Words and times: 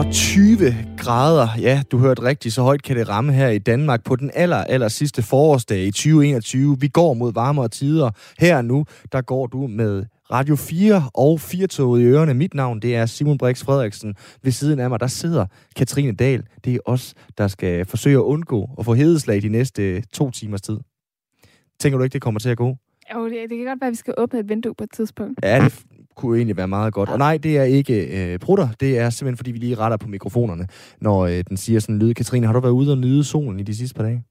og 0.00 0.12
20 0.12 0.74
grader. 0.98 1.48
Ja, 1.60 1.82
du 1.90 1.98
hørte 1.98 2.22
rigtigt, 2.22 2.54
så 2.54 2.62
højt 2.62 2.82
kan 2.82 2.96
det 2.96 3.08
ramme 3.08 3.32
her 3.32 3.48
i 3.48 3.58
Danmark 3.58 4.04
på 4.04 4.16
den 4.16 4.30
aller, 4.34 4.56
aller 4.56 4.88
sidste 4.88 5.22
forårsdag 5.22 5.78
i 5.78 5.90
2021. 5.90 6.76
Vi 6.80 6.88
går 6.88 7.14
mod 7.14 7.32
varmere 7.32 7.68
tider. 7.68 8.10
Her 8.38 8.62
nu, 8.62 8.84
der 9.12 9.20
går 9.20 9.46
du 9.46 9.66
med 9.66 10.04
Radio 10.30 10.56
4 10.56 11.10
og 11.14 11.40
4 11.40 12.00
i 12.00 12.04
ørerne. 12.04 12.34
Mit 12.34 12.54
navn, 12.54 12.80
det 12.80 12.96
er 12.96 13.06
Simon 13.06 13.38
Brix 13.38 13.64
Frederiksen. 13.64 14.14
Ved 14.42 14.52
siden 14.52 14.80
af 14.80 14.90
mig, 14.90 15.00
der 15.00 15.06
sidder 15.06 15.46
Katrine 15.76 16.12
Dahl. 16.12 16.42
Det 16.64 16.74
er 16.74 16.78
os, 16.84 17.14
der 17.38 17.48
skal 17.48 17.84
forsøge 17.84 18.16
at 18.16 18.22
undgå 18.22 18.70
at 18.78 18.84
få 18.84 18.94
hedeslag 18.94 19.42
de 19.42 19.48
næste 19.48 20.00
to 20.00 20.30
timers 20.30 20.62
tid. 20.62 20.78
Tænker 21.80 21.98
du 21.98 22.04
ikke, 22.04 22.14
det 22.14 22.22
kommer 22.22 22.40
til 22.40 22.48
at 22.48 22.56
gå? 22.56 22.76
Jo, 23.14 23.24
det, 23.24 23.50
det 23.50 23.58
kan 23.58 23.66
godt 23.66 23.80
være, 23.80 23.88
at 23.88 23.92
vi 23.92 23.96
skal 23.96 24.14
åbne 24.18 24.38
et 24.40 24.48
vindue 24.48 24.74
på 24.74 24.84
et 24.84 24.90
tidspunkt. 24.92 25.40
Ja, 25.42 25.64
det 25.64 25.84
kunne 26.20 26.36
egentlig 26.36 26.56
være 26.56 26.68
meget 26.68 26.94
godt. 26.94 27.08
Og 27.08 27.18
nej, 27.18 27.36
det 27.36 27.58
er 27.58 27.62
ikke 27.62 28.32
øh, 28.32 28.38
brutter. 28.38 28.68
Det 28.80 28.98
er 28.98 29.10
simpelthen, 29.10 29.36
fordi 29.36 29.50
vi 29.50 29.58
lige 29.58 29.74
retter 29.74 29.96
på 29.96 30.08
mikrofonerne, 30.08 30.66
når 31.00 31.26
øh, 31.26 31.44
den 31.48 31.56
siger 31.56 31.80
sådan 31.80 31.94
en 31.94 32.02
lyd. 32.02 32.14
Katrine, 32.14 32.46
har 32.46 32.52
du 32.52 32.60
været 32.60 32.72
ude 32.72 32.92
og 32.92 32.98
nyde 32.98 33.24
solen 33.24 33.60
i 33.60 33.62
de 33.62 33.76
sidste 33.76 33.94
par 33.94 34.02
dage? 34.02 34.24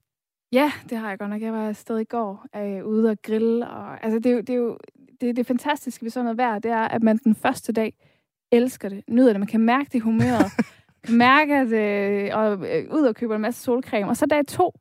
Ja, 0.52 0.72
det 0.90 0.98
har 0.98 1.08
jeg 1.08 1.18
godt 1.18 1.30
nok. 1.30 1.42
Jeg 1.42 1.52
var 1.52 1.68
afsted 1.68 1.98
i 1.98 2.04
går 2.04 2.46
øh, 2.56 2.84
ude 2.86 3.10
og 3.10 3.16
grille. 3.22 3.68
Og, 3.68 4.04
altså, 4.04 4.18
det, 4.18 4.26
er 4.26 4.34
jo, 4.34 4.40
det 4.40 4.50
er 4.50 4.54
jo 4.54 4.78
det, 5.20 5.36
det 5.36 5.46
fantastiske 5.46 6.02
ved 6.02 6.10
sådan 6.10 6.24
noget 6.24 6.38
vejr, 6.38 6.58
det 6.58 6.70
er, 6.70 6.88
at 6.88 7.02
man 7.02 7.18
den 7.24 7.34
første 7.34 7.72
dag 7.72 7.92
elsker 8.52 8.88
det, 8.88 9.02
nyder 9.08 9.32
det. 9.32 9.40
Man 9.40 9.46
kan 9.46 9.60
mærke 9.60 9.90
det 9.92 10.02
humøret. 10.02 10.52
kan 11.04 11.16
mærke, 11.16 11.54
at 11.54 11.72
øh, 11.72 12.30
og, 12.38 12.52
øh, 12.52 12.84
ud 12.92 13.02
og 13.02 13.14
køber 13.14 13.34
en 13.34 13.42
masse 13.42 13.62
solcreme. 13.62 14.10
Og 14.10 14.16
så 14.16 14.26
dag 14.26 14.46
to, 14.46 14.74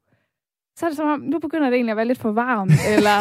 så 0.79 0.85
er 0.85 0.89
det 0.89 0.97
som 0.97 1.07
om, 1.07 1.19
nu 1.19 1.39
begynder 1.39 1.69
det 1.69 1.75
egentlig 1.75 1.91
at 1.91 1.97
være 1.97 2.05
lidt 2.05 2.19
for 2.19 2.31
varmt, 2.31 2.71
eller... 2.95 3.19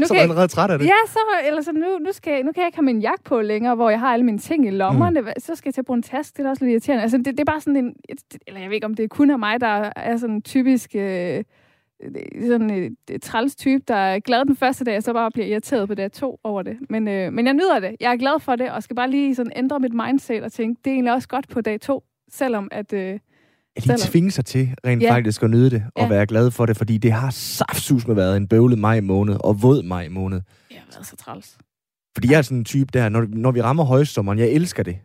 Nu 0.00 0.06
så 0.06 0.14
er 0.14 0.18
du 0.18 0.22
allerede 0.22 0.48
træt 0.48 0.70
af 0.70 0.78
det? 0.78 0.86
Ja, 0.86 1.00
så, 1.06 1.18
eller 1.46 1.62
så 1.62 1.72
nu, 1.72 1.98
nu, 1.98 2.12
skal, 2.12 2.44
nu 2.44 2.52
kan 2.52 2.60
jeg 2.60 2.68
ikke 2.68 2.78
have 2.78 2.84
min 2.84 3.00
jakke 3.00 3.24
på 3.24 3.40
længere, 3.40 3.74
hvor 3.74 3.90
jeg 3.90 4.00
har 4.00 4.12
alle 4.12 4.24
mine 4.24 4.38
ting 4.38 4.66
i 4.66 4.70
lommerne. 4.70 5.20
Mm. 5.20 5.26
Så 5.38 5.54
skal 5.54 5.68
jeg 5.68 5.74
til 5.74 5.80
at 5.80 5.84
bruge 5.84 5.96
en 5.96 6.02
taske, 6.02 6.36
det 6.36 6.46
er 6.46 6.50
også 6.50 6.64
lidt 6.64 6.72
irriterende. 6.72 7.02
Altså, 7.02 7.16
det, 7.16 7.26
det 7.26 7.40
er 7.40 7.44
bare 7.44 7.60
sådan 7.60 7.76
en... 7.76 7.94
Eller 8.46 8.60
jeg 8.60 8.68
ved 8.68 8.74
ikke, 8.74 8.86
om 8.86 8.94
det 8.94 9.04
er 9.04 9.08
kun 9.08 9.30
af 9.30 9.38
mig, 9.38 9.60
der 9.60 9.90
er 9.96 10.16
sådan 10.16 10.34
en 10.34 10.42
typisk... 10.42 10.90
Øh, 10.94 11.44
sådan 12.46 12.70
et, 12.70 12.96
et 13.10 13.22
træls 13.22 13.56
type, 13.56 13.84
der 13.88 13.94
er 13.94 14.18
glad 14.18 14.44
den 14.44 14.56
første 14.56 14.84
dag, 14.84 14.96
og 14.96 15.02
så 15.02 15.12
bare 15.12 15.30
bliver 15.30 15.46
irriteret 15.46 15.88
på 15.88 15.94
dag 15.94 16.12
to 16.12 16.40
over 16.44 16.62
det. 16.62 16.76
Men, 16.90 17.08
øh, 17.08 17.32
men 17.32 17.46
jeg 17.46 17.54
nyder 17.54 17.80
det. 17.80 17.96
Jeg 18.00 18.12
er 18.12 18.16
glad 18.16 18.40
for 18.40 18.56
det, 18.56 18.70
og 18.70 18.82
skal 18.82 18.96
bare 18.96 19.10
lige 19.10 19.34
sådan 19.34 19.52
ændre 19.56 19.80
mit 19.80 19.92
mindset 19.92 20.42
og 20.42 20.52
tænke, 20.52 20.80
det 20.84 20.90
er 20.90 20.94
egentlig 20.94 21.12
også 21.12 21.28
godt 21.28 21.48
på 21.48 21.60
dag 21.60 21.80
to, 21.80 22.04
selvom 22.28 22.68
at... 22.70 22.92
Øh, 22.92 23.18
at 23.76 23.84
de 23.84 23.96
tvinge 23.98 24.30
sig 24.30 24.44
til 24.44 24.74
rent 24.86 25.02
ja. 25.02 25.12
faktisk 25.14 25.42
at 25.42 25.50
nyde 25.50 25.70
det 25.70 25.84
og 25.94 26.02
ja. 26.02 26.08
være 26.08 26.26
glad 26.26 26.50
for 26.50 26.66
det, 26.66 26.76
fordi 26.76 26.98
det 26.98 27.12
har 27.12 27.30
saftsus 27.30 28.06
med 28.06 28.14
været 28.14 28.36
en 28.36 28.48
bøvlet 28.48 28.78
maj 28.78 29.00
måned 29.00 29.36
og 29.40 29.62
våd 29.62 29.82
maj 29.82 30.08
måned. 30.08 30.40
Det 30.68 30.76
har 30.76 30.84
været 30.94 31.06
så 31.06 31.16
træls. 31.16 31.56
Fordi 32.14 32.30
jeg 32.30 32.38
er 32.38 32.42
sådan 32.42 32.58
en 32.58 32.64
type 32.64 32.90
der, 32.92 33.08
når, 33.08 33.26
når 33.28 33.50
vi 33.50 33.62
rammer 33.62 33.84
højsommeren, 33.84 34.38
jeg 34.38 34.48
elsker 34.48 34.82
det. 34.82 34.98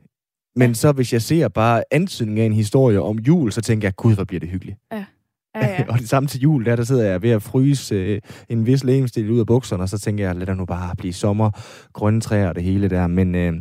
Men 0.56 0.70
ja. 0.70 0.74
så 0.74 0.92
hvis 0.92 1.14
jeg 1.14 1.22
ser 1.22 1.48
bare 1.48 1.84
antydning 1.92 2.40
af 2.40 2.46
en 2.46 2.54
historie 2.54 3.02
om 3.02 3.20
jul, 3.20 3.52
så 3.52 3.62
tænker 3.62 3.88
jeg, 3.88 3.96
gud, 3.96 4.16
hvor 4.16 4.24
bliver 4.24 4.40
det 4.40 4.50
hyggeligt. 4.50 4.78
Ja. 4.92 5.06
Ja, 5.56 5.68
ja. 5.68 5.86
og 5.92 6.00
det 6.00 6.10
samme 6.10 6.28
til 6.28 6.42
jul, 6.42 6.66
der, 6.66 6.76
der 6.76 6.84
sidder 6.84 7.06
jeg 7.06 7.22
ved 7.22 7.30
at 7.30 7.44
fryse 7.44 7.96
øh, 7.96 8.22
en 8.50 8.66
vis 8.66 8.84
lægemstil 8.84 9.32
ud 9.32 9.40
af 9.40 9.46
bukserne, 9.46 9.84
og 9.84 9.90
så 9.90 10.00
tænker 10.00 10.26
jeg, 10.26 10.36
lad 10.36 10.46
der 10.46 10.54
nu 10.54 10.66
bare 10.66 10.96
blive 10.96 11.14
sommer, 11.14 11.52
grønne 11.94 12.22
træer 12.22 12.50
og 12.50 12.56
det 12.56 12.64
hele 12.64 12.90
der. 12.90 13.08
Men 13.08 13.36
øh, 13.36 13.54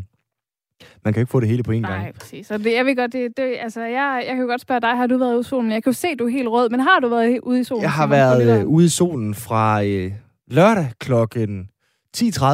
man 1.05 1.15
kan 1.15 1.21
jo 1.21 1.23
ikke 1.23 1.31
få 1.31 1.41
det 1.41 1.49
hele 1.49 1.63
på 1.63 1.73
én 1.73 1.75
gang. 1.75 2.03
Nej, 2.03 2.13
præcis. 2.13 2.51
Og 2.51 2.59
det, 2.59 2.75
jeg 2.75 2.87
ved 2.87 2.97
godt, 2.97 3.13
det, 3.13 3.37
det, 3.37 3.57
altså, 3.61 3.81
jeg, 3.81 4.25
jeg 4.27 4.35
kan 4.35 4.43
jo 4.43 4.49
godt 4.49 4.61
spørge 4.61 4.81
dig, 4.81 4.97
har 4.97 5.07
du 5.07 5.19
været 5.19 5.33
ude 5.33 5.41
i 5.41 5.45
solen? 5.45 5.73
Jeg 5.73 5.83
kan 5.83 5.93
jo 5.93 5.95
se, 5.95 6.15
du 6.15 6.27
er 6.27 6.31
helt 6.31 6.49
rød, 6.49 6.71
men 6.71 6.81
har 6.81 7.01
du 7.01 7.09
været 7.09 7.41
ude 7.43 7.61
i 7.61 7.65
solen? 7.65 7.83
Jeg 7.83 7.93
har 7.93 8.07
været 8.07 8.61
øh, 8.61 8.67
ude 8.67 8.87
i 8.87 8.89
solen 8.89 9.35
fra 9.35 9.85
øh, 9.85 10.13
lørdag 10.49 10.91
klokken 11.01 11.69
10.30. 12.17 12.47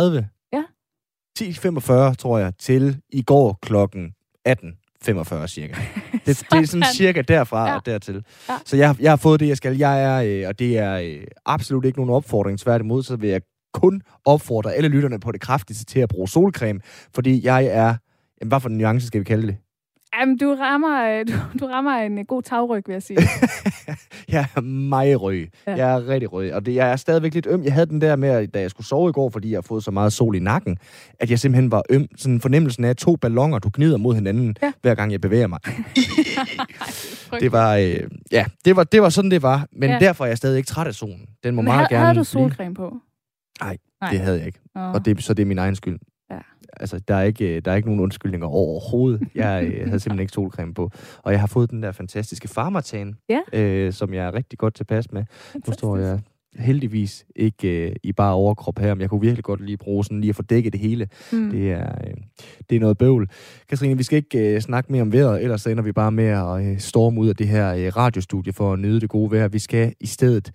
Ja. 0.52 0.62
10.45, 1.38 2.14
tror 2.14 2.38
jeg, 2.38 2.52
til 2.58 3.00
i 3.12 3.22
går 3.22 3.58
klokken 3.62 4.12
18. 4.44 4.72
45 5.02 5.48
cirka. 5.48 5.74
Det, 6.26 6.46
det 6.52 6.58
er 6.58 6.66
sådan 6.66 6.86
cirka 6.94 7.22
derfra 7.22 7.68
ja. 7.68 7.74
og 7.74 7.86
dertil. 7.86 8.24
Ja. 8.48 8.54
Så 8.64 8.76
jeg, 8.76 8.96
jeg 9.00 9.12
har 9.12 9.16
fået 9.16 9.40
det, 9.40 9.48
jeg 9.48 9.56
skal. 9.56 9.76
Jeg 9.76 10.02
er, 10.02 10.42
øh, 10.42 10.48
og 10.48 10.58
det 10.58 10.78
er 10.78 10.94
øh, 10.98 11.24
absolut 11.46 11.84
ikke 11.84 11.98
nogen 11.98 12.14
opfordring. 12.14 12.58
Tværtimod, 12.58 13.02
så 13.02 13.16
vil 13.16 13.30
jeg 13.30 13.40
kun 13.72 14.02
opfordre 14.24 14.74
alle 14.74 14.88
lytterne 14.88 15.20
på 15.20 15.32
det 15.32 15.40
kraftigste 15.40 15.84
til 15.84 16.00
at 16.00 16.08
bruge 16.08 16.28
solcreme, 16.28 16.80
fordi 17.14 17.46
jeg 17.46 17.64
er 17.64 17.94
Jamen, 18.42 18.48
hvad 18.48 18.60
for 18.60 18.68
en 18.68 18.78
nuance 18.78 19.06
skal 19.06 19.20
vi 19.20 19.24
kalde 19.24 19.46
det? 19.46 19.56
Jamen, 20.20 20.38
du 20.38 20.54
rammer, 20.54 21.18
øh, 21.18 21.26
du, 21.28 21.58
du 21.60 21.66
rammer 21.66 21.90
en 21.90 22.26
god 22.26 22.42
tagryg, 22.42 22.82
vil 22.86 22.92
jeg 22.92 23.02
sige. 23.02 23.18
jeg 24.34 24.46
er 24.56 24.60
meget 24.60 25.22
rød. 25.22 25.34
Ja. 25.66 25.74
Jeg 25.76 25.94
er 25.94 26.08
rigtig 26.08 26.32
rød. 26.32 26.50
Og 26.50 26.66
det, 26.66 26.74
jeg 26.74 26.92
er 26.92 26.96
stadigvæk 26.96 27.34
lidt 27.34 27.46
øm. 27.46 27.64
Jeg 27.64 27.72
havde 27.72 27.86
den 27.86 28.00
der 28.00 28.16
med, 28.16 28.48
da 28.48 28.60
jeg 28.60 28.70
skulle 28.70 28.86
sove 28.86 29.08
i 29.10 29.12
går, 29.12 29.30
fordi 29.30 29.50
jeg 29.50 29.56
har 29.56 29.62
fået 29.62 29.84
så 29.84 29.90
meget 29.90 30.12
sol 30.12 30.36
i 30.36 30.38
nakken, 30.38 30.78
at 31.20 31.30
jeg 31.30 31.38
simpelthen 31.38 31.70
var 31.70 31.82
øm. 31.90 32.06
Sådan 32.16 32.40
fornemmelsen 32.40 32.84
af 32.84 32.96
to 32.96 33.16
ballonger, 33.16 33.58
du 33.58 33.70
gnider 33.74 33.96
mod 33.96 34.14
hinanden, 34.14 34.56
ja. 34.62 34.72
hver 34.82 34.94
gang 34.94 35.12
jeg 35.12 35.20
bevæger 35.20 35.46
mig. 35.46 35.60
det 37.42 37.52
var, 37.52 37.76
øh, 37.76 38.00
ja, 38.32 38.44
det 38.64 38.76
var, 38.76 38.84
det 38.84 39.02
var 39.02 39.08
sådan, 39.08 39.30
det 39.30 39.42
var. 39.42 39.66
Men 39.72 39.90
ja. 39.90 39.98
derfor 39.98 40.24
er 40.24 40.28
jeg 40.28 40.38
stadig 40.38 40.56
ikke 40.56 40.66
træt 40.66 40.86
af 40.86 40.94
solen. 40.94 41.28
Den 41.44 41.54
må 41.54 41.62
Men 41.62 41.64
meget 41.64 41.78
havde, 41.78 41.88
gerne... 41.88 42.06
Havde 42.06 42.18
du 42.18 42.24
solcreme 42.24 42.74
på? 42.74 42.96
Nej, 43.60 43.76
det 44.10 44.20
havde 44.20 44.38
jeg 44.38 44.46
ikke. 44.46 44.60
Oh. 44.74 44.92
Og 44.92 45.04
det, 45.04 45.22
så 45.22 45.34
det 45.34 45.42
er 45.42 45.46
min 45.46 45.58
egen 45.58 45.76
skyld 45.76 45.98
altså, 46.82 46.98
der 47.08 47.14
er, 47.14 47.22
ikke, 47.22 47.60
der 47.60 47.72
er 47.72 47.76
ikke 47.76 47.88
nogen 47.88 48.00
undskyldninger 48.00 48.46
overhovedet. 48.46 49.28
Jeg 49.34 49.64
øh, 49.64 49.86
havde 49.86 50.00
simpelthen 50.00 50.20
ikke 50.20 50.32
solcreme 50.32 50.74
på. 50.74 50.90
Og 51.22 51.32
jeg 51.32 51.40
har 51.40 51.46
fået 51.46 51.70
den 51.70 51.82
der 51.82 51.92
fantastiske 51.92 52.48
farmatan, 52.48 53.14
ja. 53.28 53.40
øh, 53.52 53.92
som 53.92 54.14
jeg 54.14 54.26
er 54.26 54.34
rigtig 54.34 54.58
godt 54.58 54.74
tilpas 54.74 55.12
med. 55.12 55.24
Fantastisk. 55.30 55.66
Nu 55.66 55.72
står 55.72 55.96
jeg 55.96 56.20
heldigvis 56.56 57.26
ikke 57.36 57.88
øh, 57.88 57.96
i 58.02 58.12
bare 58.12 58.34
overkrop 58.34 58.78
her, 58.78 58.94
men 58.94 59.00
jeg 59.00 59.10
kunne 59.10 59.20
virkelig 59.20 59.44
godt 59.44 59.60
lige 59.60 59.76
bruge 59.76 60.04
sådan 60.04 60.20
lige 60.20 60.28
at 60.28 60.36
få 60.36 60.42
dækket 60.42 60.72
det 60.72 60.80
hele. 60.80 61.08
Mm. 61.32 61.50
Det, 61.50 61.72
er, 61.72 61.94
øh, 62.06 62.14
det 62.70 62.76
er 62.76 62.80
noget 62.80 62.98
bøvl. 62.98 63.28
Katrine, 63.68 63.96
vi 63.96 64.02
skal 64.02 64.16
ikke 64.16 64.54
øh, 64.54 64.60
snakke 64.60 64.92
mere 64.92 65.02
om 65.02 65.12
vejret, 65.12 65.42
ellers 65.42 65.66
ender 65.66 65.82
vi 65.82 65.92
bare 65.92 66.12
med 66.12 66.24
at 66.24 66.64
øh, 66.64 66.78
storme 66.78 67.20
ud 67.20 67.28
af 67.28 67.36
det 67.36 67.48
her 67.48 67.74
øh, 67.74 67.96
radiostudie 67.96 68.52
for 68.52 68.72
at 68.72 68.78
nyde 68.78 69.00
det 69.00 69.08
gode 69.08 69.30
vejr. 69.30 69.48
Vi 69.48 69.58
skal 69.58 69.94
i 70.00 70.06
stedet 70.06 70.52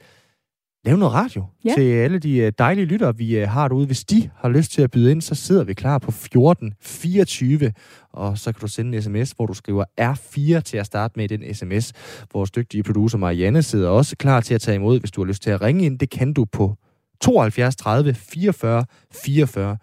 lave 0.88 0.98
noget 0.98 1.14
radio 1.14 1.46
ja. 1.66 1.74
til 1.76 1.82
alle 1.82 2.20
de 2.20 2.38
øh, 2.38 2.52
dejlige 2.58 2.86
lyttere, 2.86 3.18
vi 3.18 3.38
øh, 3.38 3.50
har 3.50 3.68
derude. 3.68 3.86
Hvis 3.86 4.06
de 4.06 4.30
har 4.36 4.50
lyst 4.50 4.72
til 4.72 4.82
at 4.82 4.92
byde 4.92 5.12
ind, 5.12 5.22
så 5.22 5.36
sidder 5.36 5.64
vi 5.64 5.74
klar 5.74 5.98
på 5.98 6.12
1424, 6.12 7.74
og 8.14 8.38
så 8.38 8.52
kan 8.52 8.62
du 8.62 8.68
sende 8.68 8.98
en 8.98 9.04
sms, 9.04 9.32
hvor 9.32 9.46
du 9.46 9.54
skriver 9.54 9.84
R4 10.02 10.60
til 10.60 10.78
at 10.78 10.86
starte 10.86 11.14
med 11.16 11.28
den 11.28 11.54
sms. 11.54 11.94
Vores 12.34 12.52
dygtige 12.52 12.84
producer 12.84 13.18
Marianne 13.18 13.64
sidder 13.64 13.90
også 13.90 14.16
klar 14.16 14.42
til 14.42 14.54
at 14.54 14.62
tage 14.62 14.76
imod, 14.76 15.00
hvis 15.00 15.12
du 15.12 15.22
har 15.22 15.28
lyst 15.28 15.44
til 15.44 15.50
at 15.50 15.62
ringe 15.62 15.86
ind. 15.86 16.00
Det 16.00 16.10
kan 16.10 16.34
du 16.34 16.46
på 16.46 16.76
72 17.22 17.76
30 17.76 18.14
44 18.14 18.86
44. 19.14 19.78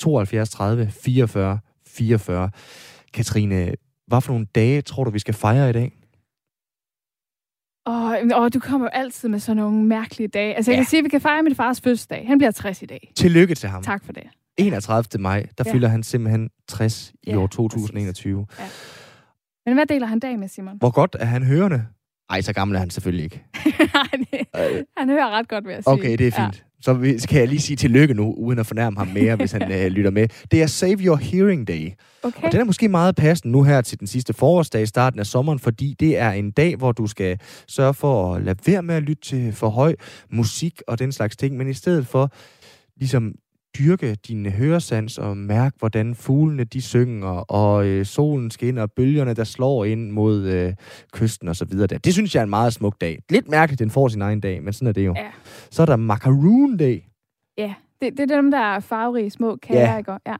72 0.00 0.50
30 0.50 0.90
44 0.90 1.58
44. 1.86 2.50
Katrine, 3.12 3.72
hvad 4.06 4.20
for 4.20 4.32
nogle 4.32 4.46
dage 4.54 4.82
tror 4.82 5.04
du, 5.04 5.10
vi 5.10 5.18
skal 5.18 5.34
fejre 5.34 5.70
i 5.70 5.72
dag? 5.72 5.92
Åh, 7.86 8.12
oh, 8.34 8.50
du 8.54 8.60
kommer 8.60 8.88
altid 8.88 9.28
med 9.28 9.38
sådan 9.38 9.56
nogle 9.56 9.84
mærkelige 9.84 10.28
dage. 10.28 10.54
Altså, 10.54 10.70
jeg 10.70 10.76
ja. 10.76 10.82
kan 10.82 10.88
sige, 10.88 10.98
at 10.98 11.04
vi 11.04 11.08
kan 11.08 11.20
fejre 11.20 11.42
min 11.42 11.54
fars 11.54 11.80
fødselsdag. 11.80 12.24
Han 12.26 12.38
bliver 12.38 12.50
60 12.50 12.82
i 12.82 12.86
dag. 12.86 13.12
Tillykke 13.16 13.54
til 13.54 13.68
ham. 13.68 13.82
Tak 13.82 14.04
for 14.04 14.12
det. 14.12 14.22
31. 14.56 15.22
maj, 15.22 15.46
der 15.58 15.64
ja. 15.66 15.72
fylder 15.72 15.88
han 15.88 16.02
simpelthen 16.02 16.50
60 16.68 17.12
i 17.22 17.30
ja, 17.30 17.38
år 17.38 17.46
2021. 17.46 18.46
Ja. 18.58 18.64
Men 19.66 19.74
hvad 19.74 19.86
deler 19.86 20.06
han 20.06 20.20
dag 20.20 20.38
med, 20.38 20.48
Simon? 20.48 20.76
Hvor 20.78 20.90
godt 20.90 21.16
er 21.20 21.24
han 21.24 21.42
hørende? 21.42 21.84
Ej, 22.30 22.40
så 22.40 22.52
gammel 22.52 22.74
er 22.74 22.78
han 22.78 22.90
selvfølgelig 22.90 23.24
ikke. 23.24 23.44
Nej, 23.94 24.84
han 24.96 25.10
hører 25.10 25.30
ret 25.30 25.48
godt, 25.48 25.66
vil 25.66 25.72
jeg 25.72 25.84
sige. 25.84 25.92
Okay, 25.92 26.18
det 26.18 26.26
er 26.26 26.30
fint. 26.30 26.65
Så 26.86 27.26
kan 27.28 27.40
jeg 27.40 27.48
lige 27.48 27.60
sige 27.60 27.76
tillykke 27.76 28.14
nu, 28.14 28.32
uden 28.32 28.58
at 28.58 28.66
fornærme 28.66 28.96
ham 28.98 29.08
mere, 29.08 29.36
hvis 29.36 29.52
han 29.52 29.62
uh, 29.62 29.86
lytter 29.96 30.10
med. 30.10 30.28
Det 30.50 30.62
er 30.62 30.66
Save 30.66 30.98
Your 31.00 31.16
Hearing 31.16 31.68
Day. 31.68 31.90
Okay. 32.22 32.42
Og 32.42 32.52
den 32.52 32.60
er 32.60 32.64
måske 32.64 32.88
meget 32.88 33.16
passende 33.16 33.52
nu 33.52 33.62
her 33.62 33.80
til 33.80 34.00
den 34.00 34.06
sidste 34.06 34.32
forårsdag 34.32 34.82
i 34.82 34.86
starten 34.86 35.20
af 35.20 35.26
sommeren, 35.26 35.58
fordi 35.58 35.96
det 36.00 36.18
er 36.18 36.30
en 36.30 36.50
dag, 36.50 36.76
hvor 36.76 36.92
du 36.92 37.06
skal 37.06 37.38
sørge 37.68 37.94
for 37.94 38.34
at 38.34 38.42
lade 38.42 38.58
være 38.66 38.82
med 38.82 38.94
at 38.94 39.02
lytte 39.02 39.22
til 39.22 39.52
for 39.52 39.68
høj 39.68 39.94
musik 40.30 40.82
og 40.88 40.98
den 40.98 41.12
slags 41.12 41.36
ting, 41.36 41.56
men 41.56 41.68
i 41.68 41.74
stedet 41.74 42.06
for 42.06 42.32
ligesom 42.96 43.34
dyrke 43.78 44.14
din 44.28 44.46
høresans 44.46 45.18
og 45.18 45.36
mærke, 45.36 45.76
hvordan 45.78 46.14
fuglene 46.14 46.64
de 46.64 46.82
synger, 46.82 47.28
og 47.28 47.86
øh, 47.86 48.06
solen 48.06 48.50
skinner, 48.50 48.82
og 48.82 48.92
bølgerne, 48.92 49.34
der 49.34 49.44
slår 49.44 49.84
ind 49.84 50.10
mod 50.10 50.44
øh, 50.44 50.74
kysten 51.12 51.48
og 51.48 51.56
så 51.56 51.64
videre. 51.64 51.86
Der. 51.86 51.98
Det 51.98 52.12
synes 52.12 52.34
jeg 52.34 52.40
er 52.40 52.44
en 52.44 52.50
meget 52.50 52.72
smuk 52.72 53.00
dag. 53.00 53.18
Lidt 53.30 53.48
mærkeligt, 53.48 53.78
den 53.78 53.90
får 53.90 54.08
sin 54.08 54.22
egen 54.22 54.40
dag, 54.40 54.62
men 54.62 54.72
sådan 54.72 54.88
er 54.88 54.92
det 54.92 55.06
jo. 55.06 55.14
Ja. 55.16 55.30
Så 55.70 55.82
er 55.82 55.86
der 55.86 55.96
Macaroon 55.96 56.76
Day. 56.76 57.02
Ja, 57.58 57.74
det, 58.02 58.12
det 58.12 58.30
er 58.30 58.36
dem, 58.36 58.50
der 58.50 58.58
er 58.58 58.80
farverige 58.80 59.30
små 59.30 59.56
kager, 59.56 59.80
ja. 59.80 59.98
ikke? 59.98 60.12
Ja. 60.12 60.36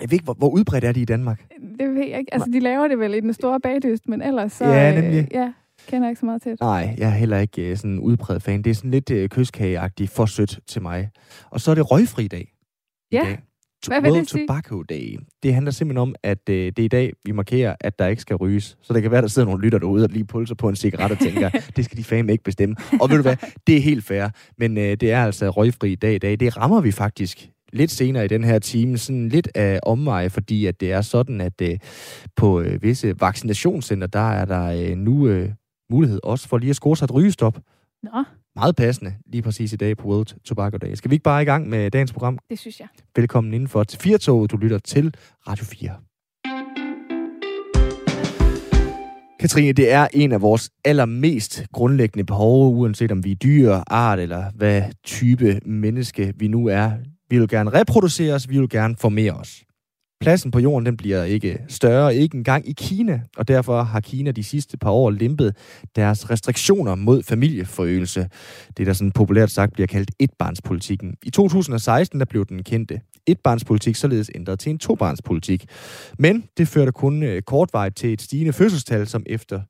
Jeg 0.00 0.10
ved 0.10 0.12
ikke, 0.12 0.24
hvor, 0.24 0.34
hvor 0.34 0.48
udbredt 0.48 0.84
er 0.84 0.92
de 0.92 1.00
i 1.00 1.04
Danmark? 1.04 1.44
Det 1.78 1.94
ved 1.94 2.06
jeg 2.08 2.18
ikke. 2.18 2.34
Altså, 2.34 2.50
de 2.52 2.60
laver 2.60 2.88
det 2.88 2.98
vel 2.98 3.14
i 3.14 3.20
den 3.20 3.32
store 3.32 3.60
bagdyst, 3.60 4.08
men 4.08 4.22
ellers 4.22 4.52
så... 4.52 4.64
Ja, 4.64 5.00
nemlig. 5.00 5.18
Øh, 5.18 5.28
ja 5.32 5.52
kender 5.86 6.08
ikke 6.08 6.20
så 6.20 6.26
meget 6.26 6.42
til 6.42 6.52
det. 6.52 6.60
Nej, 6.60 6.94
jeg 6.98 7.06
er 7.08 7.14
heller 7.14 7.38
ikke 7.38 7.70
uh, 7.70 7.76
sådan 7.76 7.90
en 7.90 8.00
udbredt 8.00 8.42
fan. 8.42 8.62
Det 8.62 8.70
er 8.70 8.74
sådan 8.74 8.90
lidt 8.90 9.10
uh, 9.10 9.26
kyskageagtigt 9.26 10.10
for 10.10 10.26
sødt 10.26 10.60
til 10.66 10.82
mig. 10.82 11.10
Og 11.50 11.60
så 11.60 11.70
er 11.70 11.74
det 11.74 11.90
røgfri 11.90 12.28
dag. 12.28 12.52
Ja. 13.12 13.20
Dag. 13.24 13.38
Hvad 13.86 14.00
vil 14.00 14.12
det 14.12 14.28
Tobacco 14.28 14.82
Day. 14.82 15.18
Det 15.42 15.54
handler 15.54 15.72
simpelthen 15.72 16.02
om, 16.02 16.14
at 16.22 16.38
uh, 16.48 16.54
det 16.54 16.78
er 16.78 16.82
i 16.82 16.88
dag, 16.88 17.12
vi 17.24 17.32
markerer, 17.32 17.76
at 17.80 17.98
der 17.98 18.06
ikke 18.06 18.22
skal 18.22 18.36
ryges. 18.36 18.78
Så 18.82 18.92
det 18.92 19.02
kan 19.02 19.10
være, 19.10 19.22
der 19.22 19.28
sidder 19.28 19.48
nogle 19.48 19.64
lytter 19.64 19.78
derude 19.78 20.04
og 20.04 20.10
lige 20.10 20.24
pulser 20.24 20.54
på 20.54 20.68
en 20.68 20.76
cigaret 20.76 21.12
og 21.12 21.18
tænker, 21.18 21.50
det 21.76 21.84
skal 21.84 21.98
de 21.98 22.04
fame 22.04 22.32
ikke 22.32 22.44
bestemme. 22.44 22.76
Og 23.00 23.10
ved 23.10 23.16
du 23.16 23.22
hvad, 23.22 23.36
det 23.66 23.76
er 23.76 23.80
helt 23.80 24.04
fair. 24.04 24.28
Men 24.58 24.76
uh, 24.76 24.82
det 24.82 25.02
er 25.02 25.24
altså 25.24 25.50
røgfri 25.50 25.94
dag 25.94 26.14
i 26.14 26.18
dag. 26.18 26.40
Det 26.40 26.56
rammer 26.56 26.80
vi 26.80 26.92
faktisk 26.92 27.50
lidt 27.72 27.90
senere 27.90 28.24
i 28.24 28.28
den 28.28 28.44
her 28.44 28.58
time, 28.58 28.98
sådan 28.98 29.28
lidt 29.28 29.48
af 29.54 29.80
omveje, 29.82 30.30
fordi 30.30 30.66
at 30.66 30.80
det 30.80 30.92
er 30.92 31.00
sådan, 31.00 31.40
at 31.40 31.60
øh, 31.62 31.78
på 32.36 32.60
øh, 32.60 32.82
visse 32.82 33.20
vaccinationscenter, 33.20 34.06
der 34.06 34.30
er 34.30 34.44
der 34.44 34.90
øh, 34.90 34.96
nu 34.96 35.28
øh, 35.28 35.50
mulighed 35.90 36.20
også 36.22 36.48
for 36.48 36.58
lige 36.58 36.70
at 36.70 36.76
score 36.76 36.96
sig 36.96 37.04
et 37.04 37.14
rygestop. 37.14 37.58
Nå. 38.02 38.24
Meget 38.56 38.76
passende 38.76 39.14
lige 39.26 39.42
præcis 39.42 39.72
i 39.72 39.76
dag 39.76 39.96
på 39.96 40.08
World 40.08 40.40
Tobacco 40.44 40.76
Day. 40.76 40.94
Skal 40.94 41.10
vi 41.10 41.14
ikke 41.14 41.22
bare 41.22 41.42
i 41.42 41.44
gang 41.44 41.68
med 41.68 41.90
dagens 41.90 42.12
program? 42.12 42.38
Det 42.50 42.58
synes 42.58 42.80
jeg. 42.80 42.88
Velkommen 43.16 43.54
indenfor 43.54 43.84
til 43.84 43.98
Firtoget. 43.98 44.50
Du 44.50 44.56
lytter 44.56 44.78
til 44.78 45.14
Radio 45.48 45.64
4. 45.64 45.90
Katrine, 49.40 49.72
det 49.72 49.92
er 49.92 50.08
en 50.12 50.32
af 50.32 50.42
vores 50.42 50.70
allermest 50.84 51.66
grundlæggende 51.72 52.24
behov, 52.24 52.76
uanset 52.76 53.12
om 53.12 53.24
vi 53.24 53.30
er 53.30 53.36
dyr, 53.36 53.72
art 53.86 54.18
eller 54.18 54.44
hvad 54.54 54.82
type 55.04 55.60
menneske 55.64 56.32
vi 56.36 56.48
nu 56.48 56.66
er. 56.66 56.90
Vi 57.30 57.38
vil 57.38 57.48
gerne 57.48 57.70
reproducere 57.70 58.34
os, 58.34 58.48
vi 58.48 58.58
vil 58.58 58.68
gerne 58.68 58.96
formere 58.96 59.32
os. 59.32 59.65
Pladsen 60.20 60.50
på 60.50 60.58
jorden 60.58 60.86
den 60.86 60.96
bliver 60.96 61.24
ikke 61.24 61.58
større, 61.68 62.14
ikke 62.14 62.36
engang 62.36 62.68
i 62.68 62.72
Kina, 62.72 63.20
og 63.36 63.48
derfor 63.48 63.82
har 63.82 64.00
Kina 64.00 64.30
de 64.30 64.44
sidste 64.44 64.78
par 64.78 64.90
år 64.90 65.10
limpet 65.10 65.56
deres 65.96 66.30
restriktioner 66.30 66.94
mod 66.94 67.22
familieforøgelse. 67.22 68.28
Det, 68.76 68.86
der 68.86 68.92
sådan 68.92 69.12
populært 69.12 69.50
sagt 69.50 69.72
bliver 69.72 69.86
kaldt 69.86 70.10
etbarnspolitikken. 70.18 71.16
I 71.22 71.30
2016 71.30 72.20
der 72.20 72.26
blev 72.26 72.46
den 72.46 72.62
kendte 72.62 73.00
etbarnspolitik 73.26 73.96
således 73.96 74.30
ændret 74.34 74.58
til 74.58 74.70
en 74.70 74.78
tobarnspolitik. 74.78 75.64
Men 76.18 76.44
det 76.58 76.68
førte 76.68 76.92
kun 76.92 77.22
øh, 77.22 77.42
kortvarigt 77.42 77.96
til 77.96 78.12
et 78.12 78.22
stigende 78.22 78.52
fødselstal, 78.52 79.06
som 79.06 79.22
efter 79.26 79.60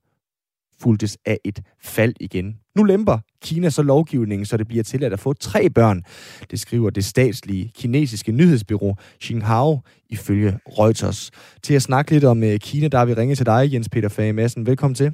fulgtes 0.83 1.19
af 1.27 1.39
et 1.45 1.61
fald 1.83 2.15
igen. 2.21 2.57
Nu 2.77 2.83
lemper 2.83 3.19
Kina 3.43 3.71
så 3.71 3.83
lovgivningen, 3.83 4.47
så 4.47 4.57
det 4.57 4.69
bliver 4.69 4.85
tilladt 4.85 5.13
at 5.13 5.21
få 5.21 5.33
tre 5.33 5.71
børn. 5.71 6.03
Det 6.51 6.61
skriver 6.61 6.91
det 6.91 7.05
statslige 7.05 7.71
kinesiske 7.75 8.33
nyhedsbyrå 8.33 8.95
Xinhua 9.23 9.77
ifølge 10.11 10.59
Reuters. 10.79 11.31
Til 11.63 11.75
at 11.75 11.83
snakke 11.83 12.11
lidt 12.11 12.25
om 12.25 12.43
øh, 12.43 12.59
Kina, 12.59 12.89
der 12.89 12.99
har 12.99 13.05
vi 13.07 13.15
ringet 13.15 13.37
til 13.37 13.47
dig, 13.47 13.73
Jens 13.73 13.89
Peter 13.89 14.09
Fage 14.09 14.33
Madsen. 14.33 14.67
Velkommen 14.67 14.95
til. 14.95 15.13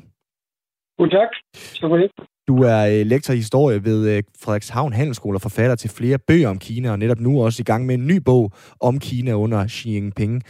God 0.99 1.09
tak. 1.09 1.29
Du 2.49 2.63
er 2.63 2.87
øh, 2.87 3.07
lektor 3.07 3.35
i 3.35 3.37
historie 3.37 3.85
ved 3.85 4.17
øh, 4.17 4.23
Frederikshavn 4.43 4.93
Handelsskole 4.93 5.37
og 5.37 5.43
forfatter 5.43 5.77
til 5.77 5.91
flere 5.91 6.19
bøger 6.19 6.49
om 6.49 6.59
Kina, 6.59 6.91
og 6.91 6.99
netop 6.99 7.21
nu 7.21 7.45
også 7.45 7.61
i 7.63 7.65
gang 7.65 7.87
med 7.87 7.95
en 7.95 8.07
ny 8.07 8.17
bog 8.17 8.53
om 8.81 8.99
Kina 8.99 9.33
under 9.33 9.69
Xi 9.69 9.91
Jinping. 9.95 10.43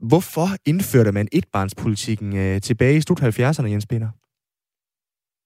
Hvorfor 0.00 0.48
indførte 0.66 1.12
man 1.12 1.28
etbarnspolitikken 1.32 2.60
tilbage 2.60 2.96
i 2.96 3.00
slut 3.00 3.22
70'erne, 3.22 3.66
Jens 3.66 3.86
Peter? 3.86 4.08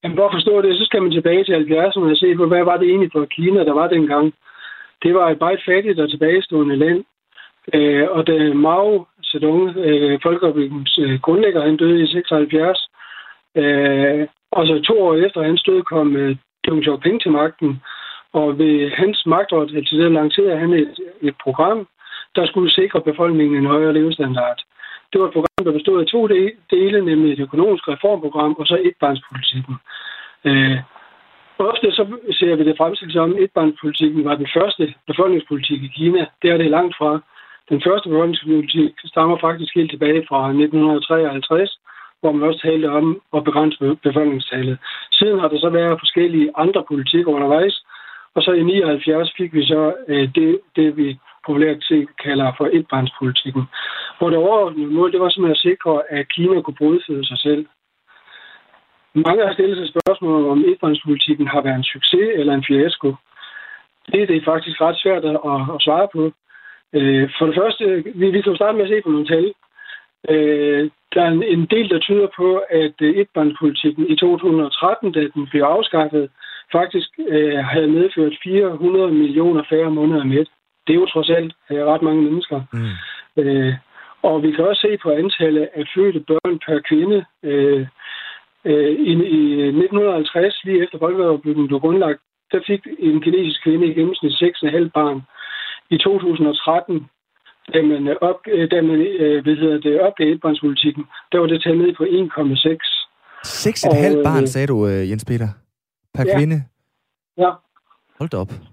Jamen, 0.03 0.17
for 0.17 0.27
at 0.27 0.35
forstå 0.35 0.63
det, 0.63 0.79
så 0.79 0.85
skal 0.85 1.03
man 1.03 1.13
tilbage 1.13 1.45
til 1.45 1.53
70'erne 1.53 2.11
og 2.11 2.17
se 2.17 2.35
på, 2.37 2.47
hvad 2.47 2.65
var 2.65 2.77
det 2.77 2.89
egentlig 2.89 3.11
for 3.13 3.25
Kina, 3.25 3.65
der 3.65 3.73
var 3.73 3.89
dengang. 3.89 4.35
Det 5.03 5.15
var 5.15 5.31
et 5.31 5.41
meget 5.41 5.61
fattigt 5.67 6.01
og 6.01 6.11
tilbagestående 6.11 6.77
land. 6.77 7.05
Øh, 7.75 8.09
og 8.11 8.27
da 8.27 8.55
Mao 8.55 9.07
Zedong, 9.25 9.77
øh, 9.77 10.21
Folkerepublikens 10.23 10.99
øh, 10.99 11.21
grundlægger, 11.21 11.63
han 11.65 11.77
døde 11.77 12.03
i 12.03 12.07
76, 12.07 12.89
øh, 13.57 14.27
og 14.51 14.67
så 14.67 14.83
to 14.87 15.03
år 15.03 15.15
efter 15.15 15.43
hans 15.43 15.63
død 15.63 15.83
kom 15.83 16.17
øh, 16.17 16.37
Deng 16.65 16.85
Xiaoping 16.85 17.23
til 17.23 17.31
magten, 17.31 17.83
og 18.33 18.59
ved 18.59 18.91
hans 18.91 19.27
magtovertagelse 19.27 19.97
der 19.97 20.09
lancerede 20.09 20.59
han 20.59 20.73
et, 20.73 20.95
et 21.21 21.35
program, 21.45 21.89
der 22.37 22.47
skulle 22.47 22.71
sikre 22.71 23.01
befolkningen 23.01 23.59
en 23.59 23.67
højere 23.67 23.93
levestandard. 23.93 24.61
Det 25.13 25.21
var 25.21 25.27
et 25.27 25.33
program, 25.33 25.65
der 25.65 25.73
bestod 25.73 26.01
af 26.01 26.07
to 26.07 26.27
dele, 26.71 27.05
nemlig 27.05 27.33
et 27.33 27.41
økonomisk 27.41 27.89
reformprogram 27.89 28.57
og 28.59 28.67
så 28.67 28.77
etbarnspolitikken. 28.85 29.75
Øh, 30.45 30.79
ofte 31.59 31.93
så 31.93 32.05
ser 32.39 32.55
vi 32.57 32.65
det 32.65 32.79
fremstillet 32.79 33.15
som, 33.15 33.35
at 33.35 33.43
etbarnspolitikken 33.43 34.25
var 34.25 34.35
den 34.35 34.49
første 34.57 34.95
befolkningspolitik 35.07 35.83
i 35.83 35.91
Kina. 35.97 36.27
Det 36.43 36.51
er 36.51 36.57
det 36.57 36.71
langt 36.71 36.97
fra. 36.97 37.21
Den 37.69 37.83
første 37.87 38.09
befolkningspolitik 38.09 38.93
stammer 39.05 39.37
faktisk 39.39 39.75
helt 39.75 39.91
tilbage 39.91 40.27
fra 40.29 40.41
1953, 40.49 41.79
hvor 42.21 42.33
man 42.33 42.49
også 42.49 42.61
talte 42.61 42.91
om 42.91 43.21
at 43.37 43.45
begrænse 43.45 43.97
befolkningstallet. 44.03 44.79
Siden 45.13 45.39
har 45.41 45.49
der 45.49 45.59
så 45.59 45.71
været 45.71 46.01
forskellige 46.03 46.51
andre 46.57 46.85
politikker 46.91 47.33
undervejs, 47.33 47.85
og 48.35 48.43
så 48.43 48.53
i 48.53 48.63
79 48.63 49.33
fik 49.37 49.55
vi 49.55 49.65
så 49.67 49.95
øh, 50.09 50.29
det, 50.35 50.61
det, 50.77 50.97
vi 50.97 51.19
populært 51.47 51.85
set 51.85 52.09
kalder 52.25 52.53
for 52.59 52.69
etbarnspolitikken. 52.73 53.63
Hvor 54.19 54.31
det 54.31 54.39
overordnede 54.39 54.95
mål, 54.97 55.13
det 55.13 55.21
var 55.21 55.29
simpelthen 55.29 55.59
at 55.59 55.67
sikre, 55.69 56.03
at 56.11 56.29
Kina 56.29 56.61
kunne 56.61 56.81
brødføde 56.81 57.27
sig 57.27 57.39
selv. 57.39 57.67
Mange 59.15 59.47
har 59.47 59.53
stillet 59.53 59.77
sig 59.79 59.89
spørgsmål 59.89 60.47
om 60.49 60.65
etbarnspolitikken 60.71 61.47
har 61.47 61.61
været 61.61 61.77
en 61.77 61.91
succes 61.95 62.29
eller 62.35 62.55
en 62.55 62.65
fiasko. 62.69 63.15
Det, 64.13 64.29
det 64.29 64.37
er 64.37 64.45
faktisk 64.45 64.81
ret 64.81 64.99
svært 65.03 65.25
at, 65.25 65.39
at 65.75 65.83
svare 65.87 66.09
på. 66.13 66.33
Øh, 66.93 67.31
for 67.39 67.47
det 67.47 67.55
første, 67.61 67.85
vi, 68.15 68.31
vi 68.31 68.41
kan 68.41 68.53
jo 68.53 68.57
starte 68.57 68.77
med 68.77 68.85
at 68.85 68.91
se 68.91 69.03
på 69.03 69.11
nogle 69.11 69.27
tal. 69.27 69.53
Øh, 70.29 70.91
der 71.15 71.23
er 71.23 71.31
en 71.31 71.67
del, 71.67 71.91
der 71.91 71.99
tyder 71.99 72.29
på, 72.37 72.49
at 72.71 72.95
øh, 73.01 73.17
etbarnspolitikken 73.17 74.11
i 74.11 74.17
2013, 74.17 75.13
da 75.13 75.21
den 75.35 75.47
blev 75.51 75.63
afskaffet, 75.63 76.31
faktisk 76.73 77.09
øh, 77.29 77.59
havde 77.59 77.87
medført 77.87 78.39
400 78.45 79.13
millioner 79.13 79.63
færre 79.71 79.91
måneder 79.91 80.25
med. 80.25 80.47
Det 80.87 80.93
er 80.93 81.01
jo 81.01 81.07
trods 81.07 81.31
alt 81.31 81.53
øh, 81.71 81.85
ret 81.91 82.03
mange 82.03 82.23
mennesker. 82.23 82.59
Mm. 82.73 82.95
Øh, 83.43 83.75
og 84.23 84.43
vi 84.43 84.51
kan 84.53 84.65
også 84.69 84.81
se 84.81 84.99
på 85.03 85.11
antallet 85.11 85.69
af 85.75 85.85
fødte 85.95 86.21
børn 86.21 86.59
per 86.67 86.79
kvinde. 86.89 87.25
Øh, 87.43 87.87
øh, 88.65 88.91
i, 89.11 89.13
I 89.39 89.43
1950, 89.69 90.65
lige 90.65 90.83
efter 90.85 90.99
folkerepublikken 90.99 91.67
blev 91.67 91.81
grundlagt, 91.81 92.21
der 92.53 92.61
fik 92.67 92.81
en 92.99 93.21
kinesisk 93.21 93.63
kvinde 93.65 93.87
i 93.87 93.95
gennemsnit 93.95 94.33
6,5 94.33 94.89
barn. 94.99 95.19
I 95.91 95.99
2013, 95.99 97.07
da 97.75 97.83
man, 97.83 98.17
op, 98.21 98.41
øh, 98.55 98.71
da 98.71 98.83
man 98.83 99.01
øh, 99.23 99.43
hvad 99.43 99.57
hedder 99.57 99.81
det, 99.81 100.01
opgav 100.01 100.33
etbarnspolitikken, 100.33 101.05
der 101.33 101.39
var 101.39 101.47
det 101.47 101.63
taget 101.63 101.79
ned 101.79 101.93
på 101.95 102.05
1,6. 102.05 102.09
6,5 103.47 104.23
barn, 104.23 104.47
sagde 104.47 104.67
du, 104.67 104.87
Jens 104.87 105.25
Peter? 105.25 105.49
Per 106.15 106.25
ja. 106.27 106.39
kvinde? 106.39 106.57
Ja. 107.39 107.51
Hold 108.19 108.35
op 108.35 108.72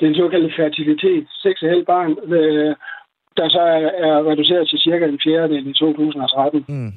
den 0.00 0.14
såkaldte 0.14 0.50
fertilitet, 0.56 1.24
6,5 1.28 1.84
barn, 1.92 2.10
øh, 2.32 2.74
der 3.36 3.48
så 3.48 3.60
er, 3.60 3.88
er 4.06 4.30
reduceret 4.30 4.68
til 4.68 4.78
cirka 4.78 5.04
en 5.04 5.20
fjerdedel 5.24 5.66
i 5.66 5.72
2013. 5.72 6.64
Mm. 6.68 6.92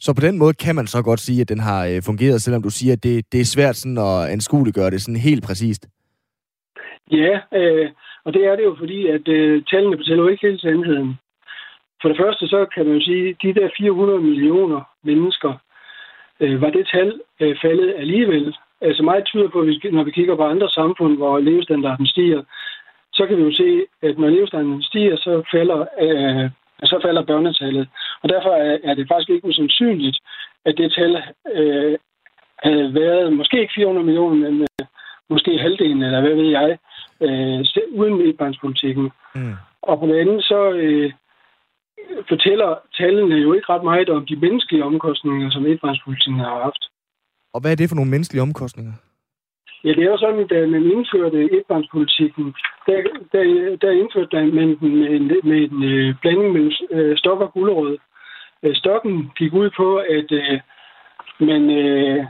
Så 0.00 0.14
på 0.14 0.20
den 0.26 0.38
måde 0.38 0.54
kan 0.54 0.74
man 0.74 0.86
så 0.86 1.02
godt 1.02 1.20
sige, 1.20 1.40
at 1.40 1.48
den 1.48 1.60
har 1.60 1.86
øh, 1.86 2.02
fungeret, 2.06 2.42
selvom 2.42 2.62
du 2.62 2.70
siger, 2.70 2.92
at 2.92 3.02
det, 3.02 3.32
det 3.32 3.40
er 3.40 3.54
svært 3.54 3.76
sådan 3.76 3.98
at 3.98 4.30
anskueliggøre 4.34 4.90
det 4.90 5.02
sådan 5.02 5.20
helt 5.28 5.44
præcist. 5.46 5.88
Ja, 7.10 7.34
øh, 7.54 7.90
og 8.24 8.34
det 8.34 8.42
er 8.46 8.56
det 8.56 8.64
jo 8.64 8.74
fordi, 8.78 9.06
at 9.06 9.28
øh, 9.28 9.62
tallene 9.70 9.96
fortæller 9.96 10.22
jo 10.22 10.28
ikke 10.28 10.46
helt 10.46 10.60
sandheden. 10.60 11.18
For 12.00 12.08
det 12.08 12.18
første 12.22 12.48
så 12.48 12.66
kan 12.74 12.86
man 12.86 12.94
jo 12.94 13.00
sige, 13.00 13.28
at 13.28 13.36
de 13.42 13.54
der 13.54 13.68
400 13.78 14.20
millioner 14.20 14.80
mennesker, 15.04 15.52
øh, 16.40 16.60
var 16.62 16.70
det 16.70 16.88
tal 16.92 17.20
øh, 17.40 17.56
faldet 17.62 17.94
alligevel. 17.98 18.56
Altså 18.80 19.02
meget 19.02 19.24
tyder 19.24 19.48
på, 19.48 19.60
at 19.60 19.92
når 19.92 20.02
vi 20.02 20.10
kigger 20.10 20.36
på 20.36 20.44
andre 20.44 20.68
samfund, 20.70 21.16
hvor 21.16 21.38
levestandarden 21.38 22.06
stiger, 22.06 22.42
så 23.12 23.26
kan 23.26 23.36
vi 23.36 23.42
jo 23.42 23.52
se, 23.52 23.86
at 24.02 24.18
når 24.18 24.28
levestandarden 24.28 24.82
stiger, 24.82 25.16
så 25.16 25.42
falder, 25.52 25.80
øh, 26.00 26.50
så 26.84 26.98
falder 27.02 27.22
børnetallet. 27.22 27.88
Og 28.22 28.28
derfor 28.28 28.50
er, 28.88 28.94
det 28.94 29.08
faktisk 29.08 29.30
ikke 29.30 29.48
usandsynligt, 29.48 30.18
at 30.64 30.74
det 30.78 30.92
tal 30.92 31.22
øh, 31.54 31.98
havde 32.62 32.94
været 32.94 33.32
måske 33.32 33.60
ikke 33.60 33.72
400 33.76 34.06
millioner, 34.06 34.50
men 34.50 34.60
øh, 34.60 34.86
måske 35.30 35.58
halvdelen, 35.58 36.02
eller 36.02 36.20
hvad 36.20 36.34
ved 36.34 36.48
jeg, 36.58 36.78
øh, 37.20 37.64
uden 37.90 38.28
etbarnspolitikken. 38.28 39.10
Mm. 39.34 39.54
Og 39.82 39.98
på 39.98 40.06
den 40.06 40.14
anden, 40.14 40.42
så 40.42 40.70
øh, 40.70 41.12
fortæller 42.28 42.76
tallene 42.98 43.34
jo 43.34 43.52
ikke 43.52 43.72
ret 43.72 43.84
meget 43.84 44.08
om 44.08 44.26
de 44.26 44.36
menneskelige 44.36 44.84
omkostninger, 44.84 45.50
som 45.50 45.66
etbarnspolitikken 45.66 46.40
har 46.40 46.62
haft. 46.62 46.82
Og 47.54 47.60
hvad 47.60 47.70
er 47.72 47.76
det 47.76 47.88
for 47.88 47.96
nogle 47.96 48.10
menneskelige 48.10 48.42
omkostninger? 48.42 48.92
Ja, 49.84 49.88
det 49.88 50.02
er 50.04 50.10
jo 50.10 50.18
sådan, 50.18 50.40
at 50.40 50.68
man 50.68 50.82
indførte 50.82 51.38
etbarnspolitikken, 51.58 52.54
der, 52.86 52.96
der, 53.32 53.42
der 53.82 53.90
indførte 53.90 54.36
man 54.36 54.44
den 54.44 54.54
med 54.54 55.10
en, 55.16 55.26
med 55.44 55.58
en 55.70 55.82
øh, 55.84 56.14
blanding 56.20 56.52
mellem 56.52 56.72
øh, 56.90 57.16
stok 57.16 57.40
og 57.40 57.52
gulerod. 57.52 57.96
Øh, 58.62 58.74
stokken 58.74 59.30
gik 59.38 59.52
ud 59.52 59.70
på, 59.76 59.96
at 59.96 60.32
øh, 60.32 60.60
man 61.38 61.70
øh, 61.70 62.24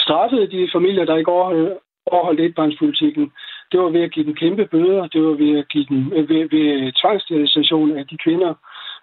straffede 0.00 0.50
de 0.50 0.68
familier, 0.72 1.04
der 1.04 1.16
ikke 1.16 1.32
overholdt, 1.32 1.78
overholdt 2.06 2.40
etbarnspolitikken. 2.40 3.32
Det 3.72 3.80
var 3.80 3.88
ved 3.88 4.02
at 4.02 4.12
give 4.12 4.26
dem 4.26 4.34
kæmpe 4.34 4.64
bøder, 4.66 5.06
det 5.06 5.22
var 5.22 5.34
ved 5.44 5.58
at 5.58 5.68
give 5.68 5.86
dem 5.88 6.12
øh, 6.16 6.28
ved, 6.28 6.42
ved 6.54 6.92
tvangssterilisation 7.00 7.98
af 7.98 8.06
de 8.06 8.16
kvinder, 8.24 8.54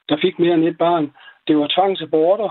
der 0.09 0.17
fik 0.21 0.39
mere 0.39 0.53
end 0.53 0.63
et 0.63 0.77
barn. 0.77 1.11
Det 1.47 1.57
var 1.57 1.67
tvangsaborter, 1.75 2.49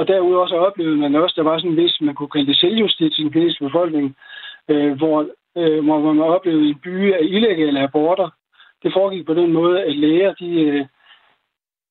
og 0.00 0.08
derudover 0.08 0.46
så 0.46 0.56
oplevede 0.56 0.96
man 0.96 1.14
også, 1.14 1.34
der 1.36 1.42
var 1.42 1.58
sådan 1.58 1.70
en 1.70 1.76
vis, 1.76 2.00
man 2.00 2.14
kunne 2.14 2.28
kalde 2.34 2.46
det 2.46 2.56
selvjustits 2.56 3.18
i 3.18 3.22
den 3.22 3.32
kinesiske 3.32 3.64
befolkning, 3.64 4.16
øh, 4.68 4.92
hvor, 4.98 5.26
øh, 5.56 5.84
hvor 5.84 6.12
man 6.12 6.24
oplevede 6.36 6.68
en 6.68 6.78
by 6.84 7.12
af 7.12 7.20
illegale 7.22 7.80
aborter. 7.80 8.28
Det 8.82 8.92
foregik 8.92 9.26
på 9.26 9.34
den 9.34 9.52
måde, 9.52 9.82
at 9.82 9.96
læger, 9.96 10.32
de, 10.34 10.50
øh, 10.60 10.86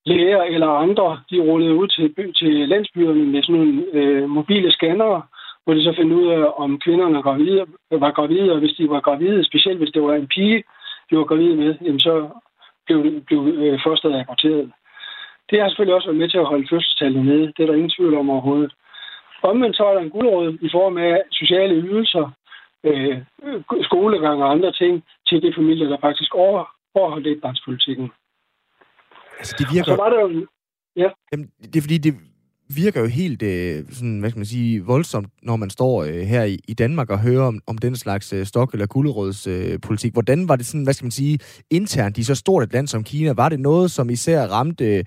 læger 0.06 0.42
eller 0.44 0.68
andre, 0.68 1.20
de 1.32 1.40
rullede 1.40 1.76
ud 1.76 1.88
til, 1.88 2.34
til 2.34 2.70
landsbyerne 2.70 3.26
med 3.26 3.44
sådan 3.44 3.62
nogle 3.62 3.86
øh, 3.94 4.30
mobile 4.30 4.72
scannere, 4.72 5.22
hvor 5.64 5.74
de 5.74 5.84
så 5.84 5.94
fandt 5.98 6.14
ud 6.14 6.28
af, 6.28 6.52
om 6.58 6.80
kvinderne 6.80 7.16
var 7.16 7.22
gravide, 7.22 7.66
var 7.92 8.12
gravide, 8.12 8.52
og 8.52 8.60
hvis 8.60 8.76
de 8.78 8.90
var 8.90 9.00
gravide, 9.00 9.44
specielt 9.44 9.78
hvis 9.78 9.92
det 9.92 10.02
var 10.04 10.14
en 10.14 10.28
pige, 10.28 10.64
bliver 11.08 11.24
gravid 11.24 11.56
med, 11.56 11.76
jamen 11.82 12.00
så 12.00 12.30
blev, 12.86 13.22
blev 13.22 13.40
øh, 13.48 13.80
fosteret 13.84 14.20
aborteret. 14.20 14.72
Det 15.50 15.60
har 15.60 15.70
selvfølgelig 15.70 15.96
også 15.96 16.08
været 16.08 16.22
med 16.22 16.30
til 16.30 16.38
at 16.38 16.52
holde 16.52 16.68
fødselstallet 16.72 17.26
nede. 17.26 17.46
Det 17.54 17.62
er 17.62 17.66
der 17.66 17.74
ingen 17.74 17.96
tvivl 17.98 18.18
om 18.18 18.30
overhovedet. 18.30 18.74
Omvendt 19.42 19.76
så 19.78 19.84
er 19.86 19.94
der 19.94 20.02
en 20.02 20.10
guldråd 20.10 20.58
i 20.62 20.70
form 20.72 20.98
af 20.98 21.24
sociale 21.32 21.76
ydelser, 21.76 22.32
øh, 22.84 23.18
skolegang 23.82 24.44
og 24.44 24.52
andre 24.52 24.72
ting 24.72 25.04
til 25.28 25.42
de 25.42 25.54
familier, 25.58 25.88
der 25.90 25.98
faktisk 26.02 26.36
over, 26.36 26.76
overholdt 26.94 27.28
etbarnspolitikken. 27.28 28.12
Altså, 29.40 29.56
det 29.60 29.68
virker... 29.74 29.92
Og 29.92 29.98
så 29.98 30.04
var 30.04 30.10
der 30.10 30.22
jo... 30.22 30.48
Ja. 30.96 31.10
Jamen, 31.32 31.48
det 31.62 31.76
er 31.76 31.82
fordi, 31.82 31.98
det, 31.98 32.14
virker 32.76 33.02
jo 33.02 33.08
helt 33.08 33.42
øh, 33.44 33.76
sådan, 33.98 34.20
hvad 34.20 34.30
skal 34.30 34.40
man 34.40 34.46
sige, 34.46 34.86
voldsomt, 34.86 35.30
når 35.44 35.56
man 35.56 35.70
står 35.70 36.04
øh, 36.04 36.22
her 36.34 36.44
i, 36.44 36.58
i 36.68 36.74
Danmark 36.74 37.10
og 37.10 37.20
hører 37.20 37.48
om, 37.48 37.60
om 37.68 37.78
den 37.78 37.96
slags 37.96 38.34
øh, 38.34 38.46
stok- 38.46 38.74
eller 38.74 38.88
guldråds 38.88 39.48
øh, 39.48 39.80
politik. 39.88 40.14
Hvordan 40.14 40.50
var 40.50 40.56
det 40.56 40.66
sådan, 40.66 40.84
hvad 40.84 40.94
skal 40.94 41.06
man 41.06 41.12
sige, 41.12 41.40
internt 41.72 42.18
i 42.18 42.24
så 42.24 42.36
stort 42.36 42.64
et 42.64 42.74
land 42.74 42.88
som 42.88 43.04
Kina? 43.04 43.34
Var 43.34 43.50
det 43.50 43.60
noget, 43.60 43.92
som 43.92 44.10
især 44.10 44.40
ramte 44.56 45.04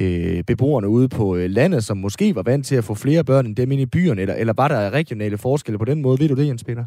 øh, 0.00 0.44
beboerne 0.46 0.88
ude 0.88 1.08
på 1.08 1.36
øh, 1.36 1.46
landet, 1.50 1.84
som 1.84 1.96
måske 1.96 2.34
var 2.34 2.42
vant 2.42 2.66
til 2.66 2.76
at 2.76 2.84
få 2.84 2.94
flere 2.94 3.24
børn 3.24 3.46
end 3.46 3.56
dem 3.56 3.72
inde 3.72 3.82
i 3.82 3.92
byerne, 3.94 4.20
eller, 4.20 4.34
eller 4.34 4.54
var 4.56 4.68
der 4.68 4.90
regionale 4.90 5.38
forskelle 5.38 5.78
på 5.78 5.84
den 5.84 6.02
måde? 6.02 6.18
Ved 6.20 6.28
du 6.28 6.36
det, 6.36 6.48
Jens 6.48 6.64
Peter? 6.64 6.84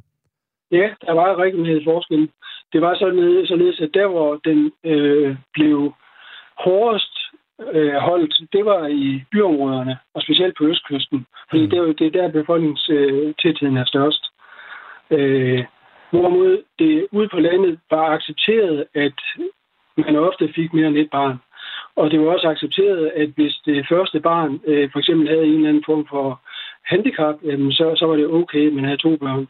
Ja, 0.72 0.88
der 1.06 1.14
var 1.14 1.36
regionale 1.46 1.82
forskelle. 1.84 2.28
Det 2.74 2.82
var 2.82 2.94
sådan, 2.96 3.46
således, 3.46 3.80
at 3.80 3.90
der, 3.94 4.08
hvor 4.08 4.40
den 4.48 4.72
øh, 4.92 5.36
blev 5.54 5.94
hårdest 6.66 7.21
øh, 7.74 7.94
holdt, 7.94 8.34
det 8.54 8.66
var 8.66 8.88
i 8.88 9.24
byområderne, 9.32 9.98
og 10.14 10.22
specielt 10.22 10.58
på 10.58 10.64
østkysten. 10.66 11.26
Fordi 11.50 11.64
mm. 11.64 11.70
det, 11.70 11.80
er, 11.80 11.84
det 11.84 12.08
er 12.08 12.22
der 12.22 12.32
befolkningstætheden 12.32 13.78
er 13.78 13.86
størst. 13.86 14.24
Øh, 15.12 15.66
hvorimod 16.12 16.64
det 16.80 17.08
ude 17.12 17.30
på 17.30 17.40
landet 17.40 17.80
var 17.92 18.06
accepteret, 18.06 18.86
at 18.94 19.20
man 19.98 20.16
ofte 20.16 20.54
fik 20.56 20.74
mere 20.74 20.88
end 20.88 20.98
et 20.98 21.10
barn. 21.12 21.38
Og 21.96 22.12
det 22.12 22.20
var 22.20 22.34
også 22.34 22.48
accepteret, 22.48 23.12
at 23.16 23.30
hvis 23.36 23.56
det 23.66 23.86
første 23.90 24.20
barn 24.20 24.62
øh, 24.68 24.90
for 24.92 25.00
eksempel 25.00 25.28
havde 25.28 25.46
en 25.46 25.56
eller 25.56 25.70
anden 25.70 25.84
form 25.86 26.08
for 26.10 26.42
handicap, 26.86 27.36
jamen 27.44 27.72
så, 27.72 27.94
så 27.96 28.06
var 28.06 28.16
det 28.16 28.28
okay, 28.28 28.68
at 28.68 28.74
man 28.74 28.84
havde 28.84 28.98
to 28.98 29.18
børn. 29.18 29.48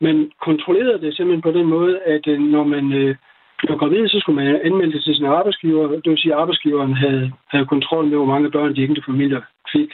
Men 0.00 0.32
kontrollerede 0.40 1.00
det 1.00 1.16
simpelthen 1.16 1.42
på 1.42 1.52
den 1.58 1.66
måde, 1.66 2.00
at 2.00 2.26
øh, 2.26 2.38
når 2.40 2.64
man 2.64 2.92
øh, 2.92 3.16
blev 3.66 3.78
gravid, 3.78 4.08
så 4.08 4.20
skulle 4.20 4.36
man 4.36 4.60
anmelde 4.64 4.92
det 4.92 5.04
til 5.04 5.14
sin 5.14 5.24
arbejdsgiver. 5.24 5.88
Det 5.88 6.10
vil 6.10 6.18
sige, 6.18 6.34
at 6.34 6.40
arbejdsgiveren 6.40 6.94
havde, 6.94 7.32
havde 7.48 7.66
kontrol 7.66 8.04
med, 8.06 8.16
hvor 8.16 8.32
mange 8.32 8.50
børn 8.50 8.76
de 8.76 8.82
enkelte 8.82 9.06
familier 9.10 9.40
fik. 9.72 9.90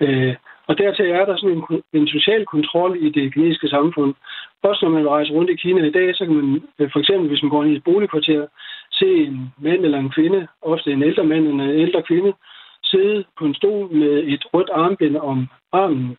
Øh, 0.00 0.34
og 0.66 0.78
dertil 0.78 1.06
er 1.06 1.24
der 1.24 1.36
sådan 1.36 1.56
en, 1.56 1.82
en 1.92 2.08
social 2.08 2.46
kontrol 2.46 2.96
i 3.00 3.10
det 3.10 3.34
kinesiske 3.34 3.68
samfund. 3.68 4.14
Også 4.62 4.84
når 4.84 4.92
man 4.92 5.08
rejser 5.08 5.34
rundt 5.34 5.50
i 5.50 5.54
Kina 5.54 5.84
i 5.84 5.90
dag, 5.90 6.14
så 6.14 6.26
kan 6.26 6.34
man 6.34 6.62
øh, 6.78 6.90
for 6.92 6.98
eksempel, 6.98 7.28
hvis 7.28 7.42
man 7.42 7.50
går 7.50 7.64
ind 7.64 7.72
i 7.72 7.76
et 7.76 7.84
boligkvarter, 7.84 8.46
se 8.92 9.06
en 9.06 9.52
mand 9.58 9.84
eller 9.84 9.98
en 9.98 10.10
kvinde, 10.10 10.46
ofte 10.62 10.92
en 10.92 11.02
ældre 11.02 11.24
mand 11.24 11.48
eller 11.48 11.64
en 11.64 11.80
ældre 11.84 12.02
kvinde, 12.02 12.32
sidde 12.84 13.24
på 13.38 13.44
en 13.44 13.54
stol 13.54 13.92
med 13.92 14.14
et 14.26 14.44
rødt 14.54 14.70
armbind 14.72 15.16
om 15.16 15.48
armen. 15.72 16.16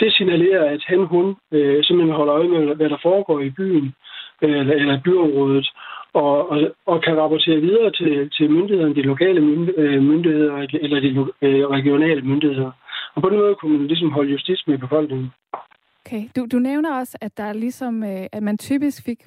Det 0.00 0.12
signalerer, 0.12 0.64
at 0.70 0.82
han, 0.86 1.06
hun 1.06 1.36
øh, 1.52 1.84
simpelthen 1.84 2.16
holder 2.16 2.34
øje 2.34 2.48
med, 2.48 2.74
hvad 2.74 2.88
der 2.90 2.98
foregår 3.02 3.40
i 3.40 3.50
byen, 3.50 3.94
eller, 4.42 4.74
eller 4.74 5.00
byområdet, 5.04 5.66
og, 6.14 6.50
og, 6.50 6.58
og 6.86 7.02
kan 7.02 7.16
rapportere 7.16 7.60
videre 7.60 7.90
til, 7.90 8.30
til 8.30 8.50
myndighederne, 8.50 8.94
de 8.94 9.02
lokale 9.02 9.40
øh, 9.76 10.02
myndigheder 10.02 10.66
eller 10.72 11.00
de 11.00 11.08
øh, 11.42 11.66
regionale 11.66 12.22
myndigheder. 12.22 12.70
Og 13.14 13.22
på 13.22 13.28
den 13.28 13.38
måde 13.38 13.54
kunne 13.54 13.78
man 13.78 13.86
ligesom 13.86 14.10
holde 14.10 14.30
justits 14.30 14.66
med 14.66 14.78
befolkningen. 14.78 15.30
Okay, 16.06 16.22
du, 16.36 16.46
du 16.52 16.58
nævner 16.58 16.98
også, 16.98 17.18
at 17.20 17.36
der 17.36 17.44
er 17.44 17.52
ligesom, 17.52 18.04
øh, 18.04 18.26
at 18.32 18.42
man 18.42 18.58
typisk 18.58 19.04
fik 19.04 19.18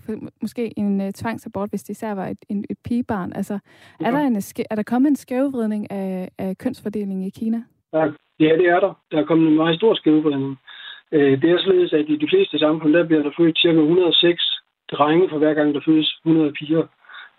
måske 0.42 0.74
en 0.80 1.14
tvangsabort, 1.14 1.70
hvis 1.70 1.84
det 1.84 1.90
især 1.90 2.12
var 2.12 2.28
et, 2.28 2.38
en, 2.50 2.66
et 2.70 2.78
pigebarn. 2.86 3.32
Altså, 3.36 3.60
ja. 4.02 4.08
er, 4.08 4.12
der 4.12 4.20
en, 4.20 4.36
er 4.70 4.76
der 4.76 4.84
kommet 4.84 5.10
en 5.10 5.16
skævvridning 5.16 5.92
af, 5.92 6.30
af 6.38 6.58
kønsfordelingen 6.58 7.24
i 7.24 7.30
Kina? 7.30 7.64
Ja, 7.94 8.04
ja, 8.40 8.58
det 8.60 8.68
er 8.68 8.80
der. 8.80 8.94
Der 9.12 9.18
er 9.18 9.26
kommet 9.26 9.48
en 9.48 9.56
meget 9.56 9.76
stor 9.78 9.96
skævvridning. 9.96 10.58
Det 11.12 11.44
er 11.52 11.58
således, 11.60 11.94
at 11.94 12.06
i 12.10 12.16
de 12.16 12.28
fleste 12.30 12.60
samfund, 12.60 12.94
der 12.94 13.08
bliver 13.08 13.24
der 13.24 13.32
født 13.38 13.60
ca. 13.60 13.68
106 13.68 14.57
drenge 14.92 15.30
for 15.30 15.38
hver 15.38 15.54
gang, 15.54 15.76
der 15.76 15.82
fødes 15.86 16.20
100 16.26 16.52
piger. 16.52 16.88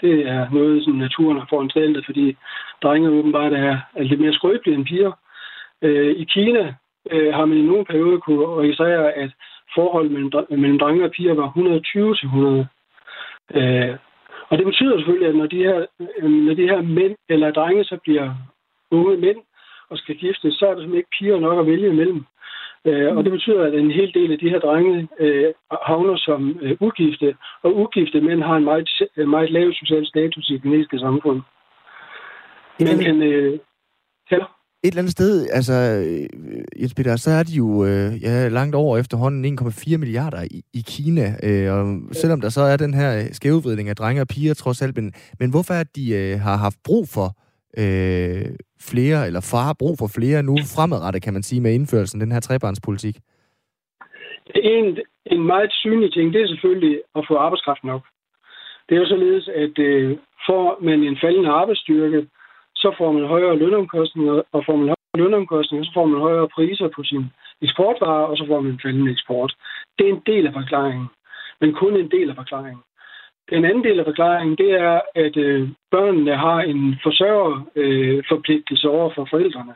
Det 0.01 0.29
er 0.29 0.51
noget, 0.51 0.85
som 0.85 0.93
naturen 0.93 1.39
har 1.39 1.47
foranstaltet, 1.51 2.07
fordi 2.07 2.37
drenge 2.83 3.11
åbenbart 3.11 3.53
er, 3.53 3.79
er 3.95 4.03
lidt 4.03 4.21
mere 4.21 4.33
skrøbelige 4.33 4.75
end 4.75 4.87
piger. 4.87 5.13
Øh, 5.83 6.11
I 6.17 6.25
Kina 6.25 6.75
øh, 7.11 7.35
har 7.35 7.45
man 7.45 7.59
i 7.59 7.63
nogle 7.63 7.85
perioder 7.85 8.19
kunne 8.19 8.47
registrere, 8.47 9.13
at 9.13 9.31
forholdet 9.75 10.13
mellem, 10.13 10.31
mellem 10.51 10.79
drenge 10.79 11.05
og 11.05 11.11
piger 11.11 11.35
var 11.35 11.47
120 11.47 12.15
til 12.15 12.27
100. 12.27 12.67
Øh, 13.55 13.97
og 14.49 14.59
det 14.59 14.67
betyder 14.67 14.97
selvfølgelig, 14.99 15.29
at 15.29 15.37
når 15.37 15.47
de 15.47 15.57
her, 15.57 15.87
øh, 16.19 16.31
når 16.31 16.55
de 16.55 16.69
her 16.69 16.83
mænd 16.83 17.17
eller 17.29 17.51
drenge 17.51 17.85
så 17.85 17.97
bliver 18.03 18.35
unge 18.91 19.17
mænd 19.17 19.39
og 19.91 19.99
skal 19.99 20.17
giftes, 20.17 20.55
så 20.55 20.67
er 20.67 20.75
der 20.75 20.81
simpelthen 20.81 20.99
ikke 20.99 21.17
piger 21.19 21.41
nok 21.41 21.59
at 21.59 21.67
vælge 21.67 21.89
imellem. 21.89 22.25
Øh, 22.85 23.17
og 23.17 23.25
det 23.25 23.33
betyder, 23.33 23.63
at 23.65 23.75
en 23.75 23.91
hel 23.91 24.15
del 24.15 24.33
af 24.33 24.39
de 24.39 24.51
her 24.51 24.59
drenge 24.59 25.09
øh, 25.21 25.53
havner 25.83 26.17
som 26.17 26.59
øh, 26.63 26.77
ugifte, 26.81 27.35
og 27.63 27.77
ugifte 27.77 28.21
mænd 28.21 28.43
har 28.43 28.57
en 28.57 28.65
meget, 28.65 28.89
meget 29.17 29.51
lav 29.51 29.73
social 29.73 30.07
status 30.07 30.51
i 30.51 30.53
det 30.53 30.63
kinesiske 30.63 30.99
samfund. 30.99 31.41
Men, 32.79 32.97
Men 32.99 33.23
øh, 33.23 33.59
ja. 34.31 34.39
Et 34.85 34.89
eller 34.89 34.99
andet 34.99 35.13
sted, 35.13 35.49
altså, 35.53 35.73
øh, 35.73 36.29
Jens 36.83 36.95
Peter, 36.95 37.17
så 37.17 37.31
er 37.31 37.43
de 37.43 37.53
jo 37.53 37.85
øh, 37.85 38.23
ja, 38.23 38.49
langt 38.49 38.75
over 38.75 38.99
efterhånden 38.99 39.59
1,4 39.61 39.97
milliarder 39.97 40.43
i, 40.43 40.63
i 40.75 40.85
Kina. 40.87 41.27
Øh, 41.43 41.73
og 41.75 42.01
selvom 42.13 42.41
der 42.41 42.49
så 42.49 42.61
er 42.61 42.77
den 42.77 42.95
her 42.95 43.29
skævevridning 43.33 43.89
af 43.89 43.97
drenge 43.97 44.23
og 44.23 44.29
piger 44.29 44.55
trods 44.55 44.83
alt, 44.83 44.97
men, 44.97 45.13
men 45.41 45.51
hvorfor 45.51 45.75
er 45.75 45.85
de 45.97 46.15
øh, 46.15 46.41
har 46.41 46.57
haft 46.57 46.79
brug 46.85 47.09
for 47.09 47.37
øh, 47.79 48.47
flere, 48.81 49.27
eller 49.27 49.41
far 49.53 49.73
brug 49.79 49.95
for 49.99 50.11
flere 50.17 50.43
nu 50.43 50.55
fremadrettet, 50.77 51.23
kan 51.23 51.33
man 51.33 51.43
sige, 51.43 51.61
med 51.61 51.75
indførelsen 51.75 52.21
af 52.21 52.27
den 52.27 52.33
her 52.33 52.41
trebarnspolitik? 52.41 53.17
En, 54.55 54.99
en 55.27 55.43
meget 55.43 55.73
synlig 55.73 56.13
ting, 56.13 56.33
det 56.33 56.43
er 56.43 56.47
selvfølgelig 56.47 57.01
at 57.17 57.25
få 57.29 57.37
arbejdskraft 57.37 57.85
nok. 57.85 58.03
Det 58.89 58.95
er 58.95 59.01
jo 59.01 59.09
således, 59.09 59.49
at 59.49 59.79
øh, 59.79 60.19
får 60.47 60.79
man 60.83 61.03
en 61.03 61.19
faldende 61.23 61.51
arbejdsstyrke, 61.51 62.29
så 62.77 62.95
får 62.99 63.13
man 63.13 63.25
højere 63.25 63.59
lønomkostninger, 63.59 64.43
og 64.53 64.63
får 64.67 64.77
man 64.77 64.89
højere 64.95 65.21
lønomkostninger, 65.23 65.85
så 65.85 65.91
får 65.95 66.07
man 66.07 66.21
højere 66.21 66.49
priser 66.49 66.89
på 66.97 67.03
sin 67.05 67.25
eksportvarer, 67.63 68.27
og 68.31 68.37
så 68.37 68.45
får 68.47 68.61
man 68.61 68.73
en 68.73 68.81
faldende 68.83 69.13
eksport. 69.13 69.53
Det 69.99 70.05
er 70.09 70.13
en 70.13 70.23
del 70.27 70.47
af 70.47 70.53
forklaringen, 70.53 71.07
men 71.61 71.75
kun 71.75 71.97
en 71.97 72.11
del 72.11 72.31
af 72.31 72.37
forklaringen. 72.37 72.83
Den 73.51 73.65
anden 73.65 73.85
del 73.85 73.99
af 73.99 74.05
forklaringen, 74.05 74.57
det 74.57 74.71
er, 74.71 75.01
at 75.15 75.37
øh, 75.37 75.69
børnene 75.91 76.37
har 76.37 76.61
en 76.61 76.99
forsørgerforpligtelse 77.03 78.89
øh, 78.89 78.95
over 78.95 79.11
for 79.15 79.27
forældrene. 79.31 79.75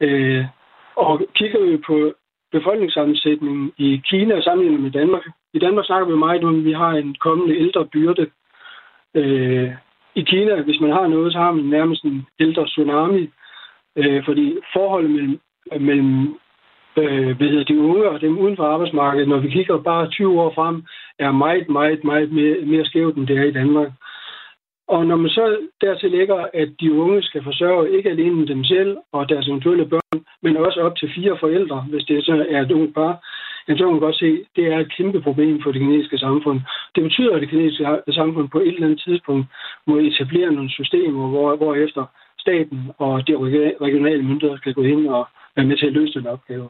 Øh, 0.00 0.44
og 0.96 1.22
kigger 1.34 1.60
vi 1.70 1.76
på 1.86 2.14
befolkningssammensætningen 2.52 3.72
i 3.76 4.02
Kina 4.10 4.40
sammenlignet 4.40 4.80
med 4.80 4.90
Danmark. 4.90 5.26
I 5.54 5.58
Danmark 5.58 5.86
snakker 5.86 6.08
vi 6.08 6.16
meget 6.16 6.44
om, 6.44 6.58
at 6.58 6.64
vi 6.64 6.72
har 6.72 6.90
en 6.90 7.14
kommende 7.14 7.56
ældre 7.56 7.86
byrde. 7.86 8.26
Øh, 9.14 9.70
I 10.14 10.22
Kina, 10.22 10.62
hvis 10.62 10.80
man 10.80 10.92
har 10.92 11.06
noget, 11.06 11.32
så 11.32 11.38
har 11.38 11.52
man 11.52 11.64
nærmest 11.64 12.04
en 12.04 12.26
ældre 12.40 12.66
tsunami. 12.66 13.30
Øh, 13.96 14.24
fordi 14.24 14.56
forholdet 14.72 15.10
mellem, 15.10 15.40
mellem 15.80 16.38
øh, 16.96 17.36
hvad 17.36 17.48
hedder 17.48 17.64
de 17.64 17.80
unge 17.80 18.08
og 18.08 18.20
dem 18.20 18.38
uden 18.38 18.56
for 18.56 18.64
arbejdsmarkedet, 18.64 19.28
når 19.28 19.38
vi 19.38 19.50
kigger 19.50 19.78
bare 19.78 20.10
20 20.10 20.40
år 20.40 20.52
frem, 20.54 20.84
er 21.18 21.32
meget, 21.32 21.68
meget, 21.68 22.04
meget 22.04 22.32
mere, 22.32 22.56
mere 22.66 22.84
skævt, 22.84 23.16
end 23.16 23.26
det 23.26 23.38
er 23.38 23.44
i 23.44 23.58
Danmark. 23.60 23.88
Og 24.88 25.06
når 25.06 25.16
man 25.16 25.30
så 25.30 25.58
dertil 25.80 26.10
lægger, 26.10 26.46
at 26.54 26.68
de 26.80 26.92
unge 26.92 27.22
skal 27.22 27.42
forsørge 27.42 27.96
ikke 27.96 28.10
alene 28.10 28.46
dem 28.46 28.64
selv 28.64 28.96
og 29.12 29.28
deres 29.28 29.48
eventuelle 29.48 29.86
børn, 29.86 30.24
men 30.42 30.56
også 30.56 30.80
op 30.80 30.96
til 30.96 31.12
fire 31.14 31.36
forældre, 31.40 31.80
hvis 31.90 32.04
det 32.04 32.24
så 32.24 32.46
er 32.50 32.60
et 32.62 32.72
ungt 32.72 32.94
par, 32.94 33.12
så 33.68 33.74
kan 33.76 33.86
man 33.86 34.00
godt 34.00 34.18
se, 34.18 34.26
at 34.26 34.46
det 34.56 34.66
er 34.66 34.78
et 34.78 34.96
kæmpe 34.96 35.20
problem 35.20 35.62
for 35.62 35.72
det 35.72 35.80
kinesiske 35.80 36.18
samfund. 36.18 36.60
Det 36.94 37.02
betyder, 37.02 37.34
at 37.34 37.40
det 37.40 37.50
kinesiske 37.50 38.12
samfund 38.12 38.48
på 38.48 38.60
et 38.60 38.74
eller 38.74 38.86
andet 38.86 39.02
tidspunkt 39.06 39.46
må 39.86 39.96
etablere 39.96 40.52
nogle 40.52 40.70
systemer, 40.70 41.28
hvor, 41.28 41.56
hvor 41.56 41.74
efter 41.74 42.04
staten 42.38 42.90
og 42.98 43.26
de 43.28 43.36
regionale 43.86 44.22
myndigheder 44.22 44.56
skal 44.56 44.74
gå 44.74 44.82
ind 44.82 45.06
og 45.08 45.26
være 45.56 45.66
med 45.66 45.76
til 45.76 45.86
at 45.86 45.92
løse 45.92 46.18
den 46.18 46.26
opgave. 46.26 46.68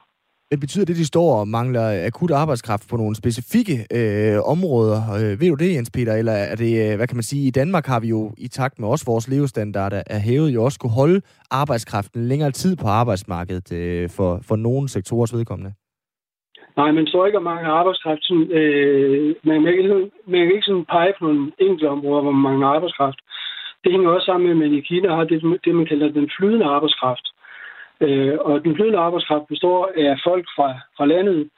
Men 0.50 0.60
betyder 0.60 0.84
det, 0.84 0.94
at 0.94 1.02
de 1.02 1.12
står 1.14 1.40
og 1.40 1.48
mangler 1.48 2.06
akut 2.06 2.30
arbejdskraft 2.30 2.86
på 2.90 2.96
nogle 2.96 3.16
specifikke 3.22 3.76
øh, 3.98 4.38
områder? 4.54 4.98
Øh, 5.18 5.40
ved 5.40 5.48
du 5.50 5.56
det, 5.64 5.74
Jens 5.74 5.90
Peter? 5.96 6.14
Eller 6.14 6.36
er 6.52 6.56
det, 6.64 6.72
øh, 6.82 6.96
hvad 6.96 7.06
kan 7.08 7.16
man 7.16 7.30
sige, 7.30 7.48
i 7.48 7.56
Danmark 7.60 7.86
har 7.86 8.00
vi 8.00 8.08
jo 8.08 8.20
i 8.38 8.48
takt 8.48 8.78
med 8.78 8.88
også 8.88 9.04
vores 9.12 9.28
levestandard 9.28 9.92
er 9.92 10.20
hævet, 10.28 10.54
jo 10.54 10.64
også 10.64 10.78
kunne 10.78 10.98
holde 11.02 11.20
arbejdskraften 11.50 12.28
længere 12.30 12.50
tid 12.50 12.76
på 12.76 12.86
arbejdsmarkedet 13.00 13.68
øh, 13.72 14.10
for, 14.16 14.30
for 14.48 14.56
nogle 14.56 14.88
sektorers 14.88 15.34
vedkommende? 15.36 15.72
Nej, 16.76 16.90
man 16.92 17.06
tror 17.06 17.26
ikke 17.26 17.38
at 17.38 17.48
mange 17.52 17.66
arbejdskraft. 17.80 18.22
Sådan, 18.24 18.50
øh, 18.60 19.34
man, 19.44 19.62
kan 19.62 19.72
ikke, 19.72 19.88
man 20.32 20.40
kan 20.42 20.54
ikke 20.54 20.68
sådan 20.70 20.90
pege 20.94 21.12
på 21.18 21.24
nogle 21.24 21.52
enkelte 21.58 21.88
områder, 21.94 22.22
hvor 22.22 22.32
man 22.32 22.46
mangler 22.48 22.66
arbejdskraft. 22.66 23.18
Det 23.82 23.92
hænger 23.92 24.10
også 24.10 24.26
sammen 24.26 24.44
med, 24.46 24.54
at 24.56 24.62
man 24.62 24.78
i 24.78 24.80
Kina 24.88 25.08
har 25.16 25.24
det, 25.24 25.38
det 25.64 25.74
man 25.74 25.86
kalder 25.86 26.08
den 26.08 26.30
flydende 26.36 26.66
arbejdskraft. 26.76 27.26
Øh, 28.00 28.38
og 28.40 28.64
den 28.64 28.76
flydende 28.76 28.98
arbejdskraft 28.98 29.46
består 29.48 29.90
af 29.96 30.20
folk 30.24 30.46
fra, 30.56 30.68
fra 30.96 31.06
landet, 31.06 31.50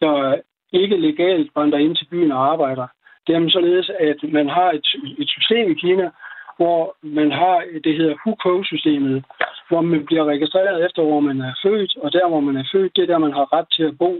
der 0.00 0.36
ikke 0.72 0.96
legalt 0.96 1.50
vandrer 1.56 1.78
ind 1.78 1.96
til 1.96 2.08
byen 2.10 2.32
og 2.32 2.52
arbejder. 2.52 2.86
Det 3.26 3.34
er 3.34 3.50
således, 3.50 3.90
at 4.00 4.16
man 4.22 4.48
har 4.48 4.70
et, 4.70 4.86
et 5.18 5.28
system 5.28 5.70
i 5.70 5.74
Kina, 5.74 6.10
hvor 6.56 6.96
man 7.02 7.32
har, 7.32 7.64
det 7.84 7.96
hedder 7.96 8.14
Hukou-systemet, 8.24 9.24
hvor 9.68 9.80
man 9.80 10.06
bliver 10.06 10.24
registreret 10.24 10.84
efter, 10.86 11.02
hvor 11.02 11.20
man 11.20 11.40
er 11.40 11.54
født, 11.62 11.96
og 11.96 12.12
der, 12.12 12.28
hvor 12.28 12.40
man 12.40 12.56
er 12.56 12.64
født, 12.72 12.96
det 12.96 13.02
er 13.02 13.06
der, 13.06 13.18
man 13.18 13.32
har 13.32 13.52
ret 13.52 13.66
til 13.76 13.82
at 13.82 13.98
bo 13.98 14.12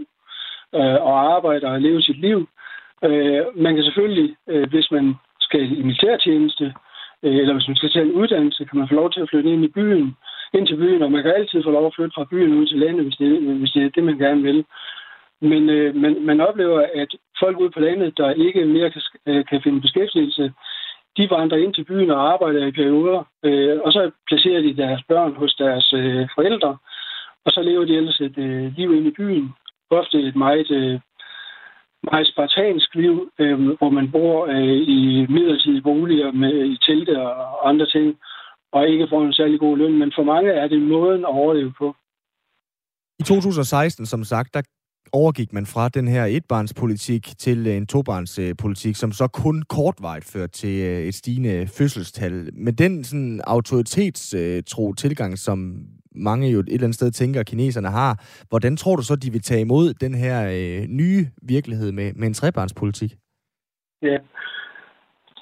øh, 0.75 0.99
og 1.09 1.35
arbejde 1.35 1.67
og 1.67 1.81
leve 1.81 2.01
sit 2.01 2.19
liv. 2.19 2.49
Øh, 3.03 3.41
man 3.55 3.75
kan 3.75 3.83
selvfølgelig, 3.83 4.35
øh, 4.47 4.69
hvis 4.69 4.91
man 4.91 5.15
skal 5.39 5.61
i 5.79 5.81
militærtjeneste, 5.81 6.73
øh, 7.23 7.35
eller 7.35 7.53
hvis 7.53 7.67
man 7.67 7.75
skal 7.75 7.91
tage 7.91 8.05
en 8.05 8.17
uddannelse, 8.21 8.65
kan 8.65 8.79
man 8.79 8.87
få 8.87 8.95
lov 8.95 9.11
til 9.11 9.21
at 9.21 9.29
flytte 9.29 9.49
ind 9.53 9.63
i 9.63 9.75
byen, 9.77 10.15
ind 10.57 10.67
til 10.67 10.77
byen, 10.77 11.01
og 11.01 11.11
man 11.11 11.23
kan 11.23 11.33
altid 11.35 11.63
få 11.63 11.71
lov 11.71 11.85
at 11.85 11.95
flytte 11.95 12.15
fra 12.15 12.27
byen 12.31 12.53
ud 12.59 12.65
til 12.67 12.79
landet, 12.79 13.03
hvis 13.05 13.15
det, 13.15 13.41
hvis 13.59 13.71
det 13.71 13.83
er 13.83 13.89
det, 13.89 14.03
man 14.03 14.17
gerne 14.17 14.41
vil. 14.41 14.65
Men 15.41 15.69
øh, 15.69 15.95
man, 15.95 16.25
man 16.25 16.41
oplever, 16.41 16.85
at 16.93 17.15
folk 17.39 17.59
ude 17.59 17.71
på 17.71 17.79
landet, 17.79 18.17
der 18.17 18.31
ikke 18.31 18.65
mere 18.65 18.91
kan, 18.91 19.01
øh, 19.27 19.45
kan 19.45 19.61
finde 19.63 19.81
beskæftigelse, 19.81 20.53
de 21.17 21.29
vandrer 21.29 21.57
ind 21.57 21.73
til 21.73 21.83
byen 21.83 22.11
og 22.11 22.33
arbejder 22.33 22.65
i 22.65 22.71
perioder, 22.71 23.23
øh, 23.43 23.79
og 23.83 23.91
så 23.91 24.11
placerer 24.27 24.61
de 24.61 24.77
deres 24.77 25.01
børn 25.07 25.35
hos 25.35 25.53
deres 25.53 25.93
øh, 25.93 26.27
forældre, 26.35 26.77
og 27.45 27.51
så 27.51 27.61
lever 27.61 27.85
de 27.85 27.97
ellers 27.97 28.19
et 28.21 28.37
øh, 28.37 28.77
liv 28.77 28.95
inde 28.95 29.07
i 29.07 29.17
byen. 29.17 29.53
Ofte 29.89 30.17
et 30.19 30.35
meget, 30.35 30.71
øh, 30.71 30.99
meget 32.03 32.27
spartansk 32.27 32.95
liv, 32.95 33.31
øh, 33.39 33.59
hvor 33.77 33.89
man 33.89 34.11
bor 34.11 34.45
øh, 34.45 34.77
i 34.97 35.25
midlertidige 35.29 35.81
boliger 35.81 36.31
med 36.31 36.65
i 36.65 36.77
telte 36.87 37.21
og 37.21 37.69
andre 37.69 37.85
ting, 37.85 38.17
og 38.73 38.87
ikke 38.87 39.07
får 39.09 39.21
en 39.25 39.33
særlig 39.33 39.59
god 39.59 39.77
løn. 39.77 39.99
Men 39.99 40.11
for 40.15 40.23
mange 40.23 40.51
er 40.51 40.67
det 40.67 40.81
måden 40.81 41.25
at 41.25 41.35
overleve 41.41 41.73
på. 41.77 41.95
I 43.19 43.23
2016, 43.23 44.05
som 44.05 44.23
sagt, 44.23 44.53
der 44.53 44.61
overgik 45.11 45.53
man 45.53 45.65
fra 45.65 45.89
den 45.89 46.07
her 46.07 46.25
etbarnspolitik 46.25 47.33
til 47.37 47.67
en 47.67 47.87
tobarnspolitik, 47.87 48.95
som 48.95 49.11
så 49.11 49.27
kun 49.27 49.63
kortvarigt 49.69 50.31
førte 50.33 50.51
til 50.51 50.81
øh, 50.81 51.01
et 51.01 51.15
stigende 51.15 51.67
fødselstal. 51.77 52.49
Med 52.53 52.73
den 52.73 53.03
sådan 53.03 53.41
autoritetstro 53.47 54.93
tilgang, 54.93 55.37
som 55.37 55.75
mange 56.15 56.49
jo 56.49 56.59
et 56.59 56.65
eller 56.67 56.83
andet 56.83 56.95
sted 56.95 57.11
tænker, 57.11 57.39
at 57.39 57.45
kineserne 57.45 57.89
har, 57.89 58.23
hvordan 58.49 58.77
tror 58.77 58.95
du 58.95 59.03
så, 59.03 59.15
de 59.15 59.31
vil 59.31 59.41
tage 59.41 59.61
imod 59.61 59.93
den 59.93 60.13
her 60.15 60.49
øh, 60.53 60.87
nye 60.87 61.27
virkelighed 61.41 61.91
med, 61.91 62.13
med 62.13 62.27
en 62.27 62.33
trebarnspolitik? 62.33 63.15
Ja, 64.01 64.17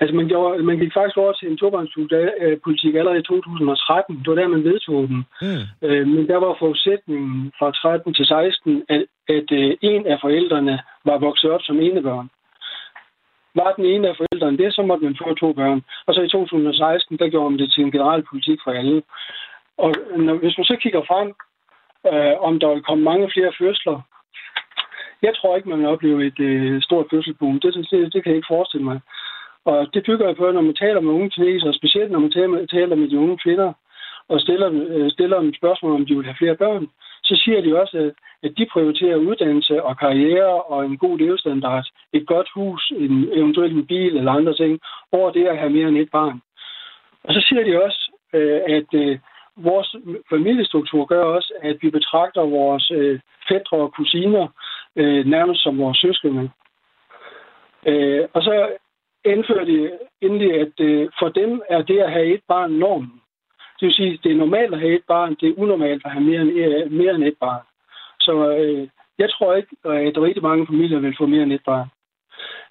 Altså, 0.04 0.16
man, 0.16 0.28
gjorde, 0.28 0.64
man 0.64 0.80
gik 0.80 0.94
faktisk 0.94 1.18
over 1.18 1.34
til 1.34 1.48
en 1.52 1.58
tobarnspolitik 1.58 2.96
allerede 2.96 3.20
i 3.20 3.30
2013. 3.30 4.20
Det 4.20 4.28
var 4.28 4.36
der, 4.36 4.48
man 4.48 4.64
vedtog 4.64 5.08
den. 5.08 5.20
Mm. 5.42 5.64
Øh, 5.88 6.08
men 6.08 6.28
der 6.28 6.38
var 6.46 6.56
forudsætningen 6.60 7.52
fra 7.60 7.72
13 7.72 8.14
til 8.14 8.26
16, 8.26 8.84
at, 8.90 9.06
at 9.38 9.48
øh, 9.60 9.72
en 9.82 10.08
af 10.14 10.18
forældrene 10.22 10.76
var 11.06 11.18
vokset 11.18 11.50
op 11.52 11.64
som 11.64 11.80
enebørn. 11.80 12.30
Var 13.56 13.72
den 13.78 13.86
ene 13.86 14.10
af 14.10 14.16
forældrene 14.18 14.58
det, 14.58 14.76
så 14.76 14.82
måtte 14.82 15.06
man 15.06 15.18
få 15.22 15.34
to 15.34 15.54
børn. 15.54 15.82
Og 16.06 16.14
så 16.14 16.22
i 16.22 16.30
2016, 16.30 17.18
der 17.18 17.30
gjorde 17.30 17.50
man 17.50 17.60
det 17.60 17.72
til 17.72 17.84
en 17.84 17.92
generel 17.92 18.24
politik 18.30 18.60
for 18.64 18.72
alle. 18.72 19.04
Og 19.78 19.92
når, 20.18 20.34
hvis 20.34 20.58
man 20.58 20.66
så 20.66 20.76
kigger 20.82 21.02
frem, 21.10 21.30
øh, 22.12 22.36
om 22.48 22.60
der 22.60 22.70
vil 22.74 22.84
komme 22.84 23.04
mange 23.04 23.32
flere 23.34 23.54
fødsler, 23.60 23.98
jeg 25.26 25.34
tror 25.36 25.56
ikke, 25.56 25.70
man 25.70 25.80
vil 25.80 25.94
opleve 25.96 26.26
et 26.26 26.40
øh, 26.40 26.82
stort 26.82 27.06
fødselsboom. 27.12 27.60
Det, 27.60 27.74
det, 27.92 28.14
det 28.14 28.20
kan 28.24 28.32
jeg 28.32 28.40
ikke 28.40 28.54
forestille 28.56 28.86
mig. 28.86 29.00
Og 29.66 29.94
det 29.94 30.04
bygger 30.06 30.28
jeg 30.28 30.36
på, 30.36 30.52
når 30.52 30.62
man 30.62 30.76
taler 30.76 31.02
med 31.02 31.14
unge 31.14 31.30
kinesere, 31.30 31.74
specielt 31.74 32.12
når 32.12 32.20
man 32.20 32.32
taler 32.68 32.96
med 32.96 33.10
de 33.10 33.20
unge 33.20 33.38
kvinder, 33.38 33.74
og 34.30 34.42
stiller, 34.42 34.70
øh, 34.74 35.12
stiller 35.12 35.40
dem 35.40 35.54
spørgsmål, 35.54 35.94
om 35.94 36.06
de 36.06 36.16
vil 36.16 36.26
have 36.26 36.36
flere 36.38 36.56
børn, 36.56 36.88
så 37.24 37.42
siger 37.44 37.62
de 37.62 37.82
også, 37.82 38.12
at 38.44 38.52
de 38.58 38.66
prioriterer 38.74 39.16
uddannelse 39.16 39.84
og 39.84 39.98
karriere 39.98 40.62
og 40.62 40.86
en 40.86 40.98
god 40.98 41.18
levestandard, 41.18 41.86
et 42.14 42.28
godt 42.28 42.50
hus, 42.56 42.94
en, 42.96 43.30
eventuelt 43.32 43.74
en 43.74 43.88
bil 43.88 44.18
eller 44.18 44.32
andre 44.32 44.54
ting, 44.54 44.80
over 45.12 45.32
det 45.32 45.48
at 45.48 45.58
have 45.58 45.70
mere 45.70 45.88
end 45.88 45.98
et 45.98 46.12
barn. 46.12 46.42
Og 47.24 47.34
så 47.34 47.46
siger 47.48 47.64
de 47.64 47.84
også, 47.84 48.12
øh, 48.34 48.62
at 48.68 48.94
øh, 48.94 49.20
vores 49.56 49.96
familiestruktur 50.30 51.06
gør 51.06 51.24
også, 51.24 51.54
at 51.62 51.78
vi 51.82 51.90
betragter 51.90 52.42
vores 52.42 52.92
fædre 53.48 53.78
og 53.78 53.94
kusiner 53.94 54.48
nærmest 55.26 55.64
som 55.64 55.78
vores 55.78 55.98
søskende. 55.98 56.50
Og 58.34 58.44
så 58.44 58.70
indførte 59.26 59.92
endelig, 60.22 60.54
at 60.54 60.80
øh, 60.80 61.10
for 61.20 61.30
dem 61.30 61.62
er 61.70 61.82
det 61.82 62.00
at 62.00 62.12
have 62.12 62.26
et 62.26 62.42
barn 62.48 62.72
normen. 62.72 63.22
Det 63.80 63.86
vil 63.86 63.94
sige, 63.94 64.14
at 64.14 64.20
det 64.24 64.32
er 64.32 64.36
normalt 64.36 64.74
at 64.74 64.80
have 64.80 64.96
et 64.96 65.08
barn, 65.08 65.36
det 65.42 65.50
er 65.50 65.54
unormalt 65.58 66.02
at 66.06 66.12
have 66.12 66.24
mere 66.24 66.42
end, 66.42 66.52
øh, 66.52 66.92
mere 66.92 67.16
end 67.16 67.24
et 67.24 67.38
barn. 67.40 67.62
Så 68.20 68.34
øh, 68.58 68.88
jeg 69.18 69.30
tror 69.30 69.54
ikke, 69.54 69.76
at 69.86 70.22
rigtig 70.22 70.44
mange 70.44 70.68
familier 70.68 71.00
vil 71.00 71.16
få 71.18 71.26
mere 71.26 71.44
end 71.44 71.54
et 71.54 71.64
barn. 71.66 71.88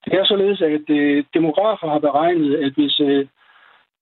Det 0.05 0.12
er 0.15 0.25
således, 0.25 0.62
at 0.62 0.91
øh, 0.91 1.25
demografer 1.35 1.88
har 1.88 1.99
beregnet, 1.99 2.55
at 2.55 2.73
hvis 2.73 3.01
øh, 3.01 3.27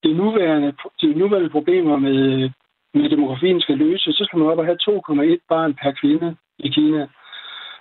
de, 0.05 0.13
nuværende, 0.13 0.73
de 1.01 1.15
nuværende 1.15 1.51
problemer 1.51 1.97
med, 1.97 2.19
øh, 2.33 2.51
med 2.95 3.11
demografien 3.11 3.61
skal 3.61 3.79
løses, 3.79 4.15
så 4.15 4.25
skal 4.25 4.39
man 4.39 4.49
op 4.49 4.59
og 4.59 4.65
have 4.65 4.79
2,1 4.83 5.39
barn 5.49 5.75
per 5.75 5.93
kvinde 6.01 6.37
i 6.59 6.69
Kina. 6.69 7.09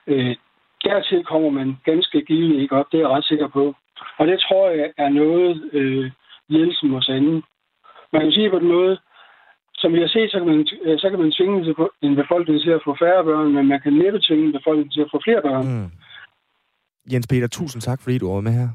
Øh, 0.08 0.36
dertil 0.84 1.24
kommer 1.24 1.50
man 1.50 1.78
ganske 1.86 2.22
givet 2.22 2.62
ikke 2.62 2.76
op, 2.76 2.92
det 2.92 2.98
er 2.98 3.02
jeg 3.02 3.10
ret 3.10 3.26
sikker 3.26 3.48
på. 3.48 3.76
Og 4.20 4.28
det 4.28 4.38
tror 4.40 4.70
jeg 4.70 4.90
er 4.98 5.10
noget, 5.10 5.70
øh, 5.74 6.12
ledelsen 6.50 6.90
må 6.90 7.02
sande. 7.02 7.42
Man 8.14 8.22
kan 8.22 8.32
sige 8.32 8.50
på 8.50 8.60
den 8.60 8.68
måde, 8.68 8.98
som 9.82 9.94
vi 9.94 10.00
har 10.00 10.08
set, 10.08 10.32
så 10.32 10.38
kan 10.40 10.48
man, 10.48 10.68
øh, 10.86 11.00
så 11.00 11.10
kan 11.10 11.20
man 11.20 11.32
tvinge 11.38 11.76
en 12.02 12.16
befolkning 12.16 12.62
til 12.62 12.72
at 12.78 12.82
få 12.86 12.96
færre 13.04 13.24
børn, 13.24 13.54
men 13.56 13.68
man 13.68 13.82
kan 13.84 13.94
næppe 13.94 14.20
tvinge 14.28 14.46
en 14.46 14.58
befolkning 14.60 14.92
til 14.94 15.02
at 15.02 15.12
få 15.14 15.20
flere 15.26 15.42
børn. 15.42 15.66
Mm. 15.68 15.92
Jens 17.12 17.28
Peter, 17.28 17.48
tusind 17.48 17.82
tak, 17.82 18.02
fordi 18.02 18.18
du 18.18 18.34
var 18.34 18.42
med 18.42 18.52
her. 18.52 18.70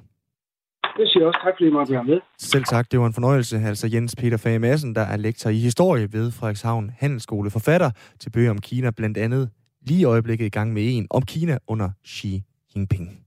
Det 0.98 1.08
siger 1.10 1.26
også 1.26 1.40
tak, 1.44 1.54
fordi 1.56 1.70
du 1.70 1.72
måtte 1.78 1.92
være 1.92 2.04
med. 2.04 2.20
Selv 2.38 2.64
tak, 2.64 2.92
det 2.92 3.00
var 3.00 3.06
en 3.06 3.14
fornøjelse. 3.14 3.56
Altså 3.56 3.88
Jens 3.92 4.16
Peter 4.16 4.36
Fage 4.36 4.58
Madsen, 4.58 4.94
der 4.94 5.00
er 5.00 5.16
lektor 5.16 5.50
i 5.50 5.58
historie 5.58 6.08
ved 6.12 6.32
Frederikshavn 6.32 6.90
Handelsskole, 6.98 7.50
forfatter 7.50 7.90
til 8.20 8.30
bøger 8.30 8.50
om 8.50 8.60
Kina, 8.60 8.90
blandt 8.90 9.18
andet 9.18 9.50
lige 9.86 10.00
i 10.00 10.04
øjeblikket 10.04 10.46
i 10.46 10.48
gang 10.48 10.72
med 10.72 10.82
en 10.96 11.06
om 11.10 11.22
Kina 11.22 11.58
under 11.66 11.90
Xi 12.06 12.42
Jinping. 12.74 13.23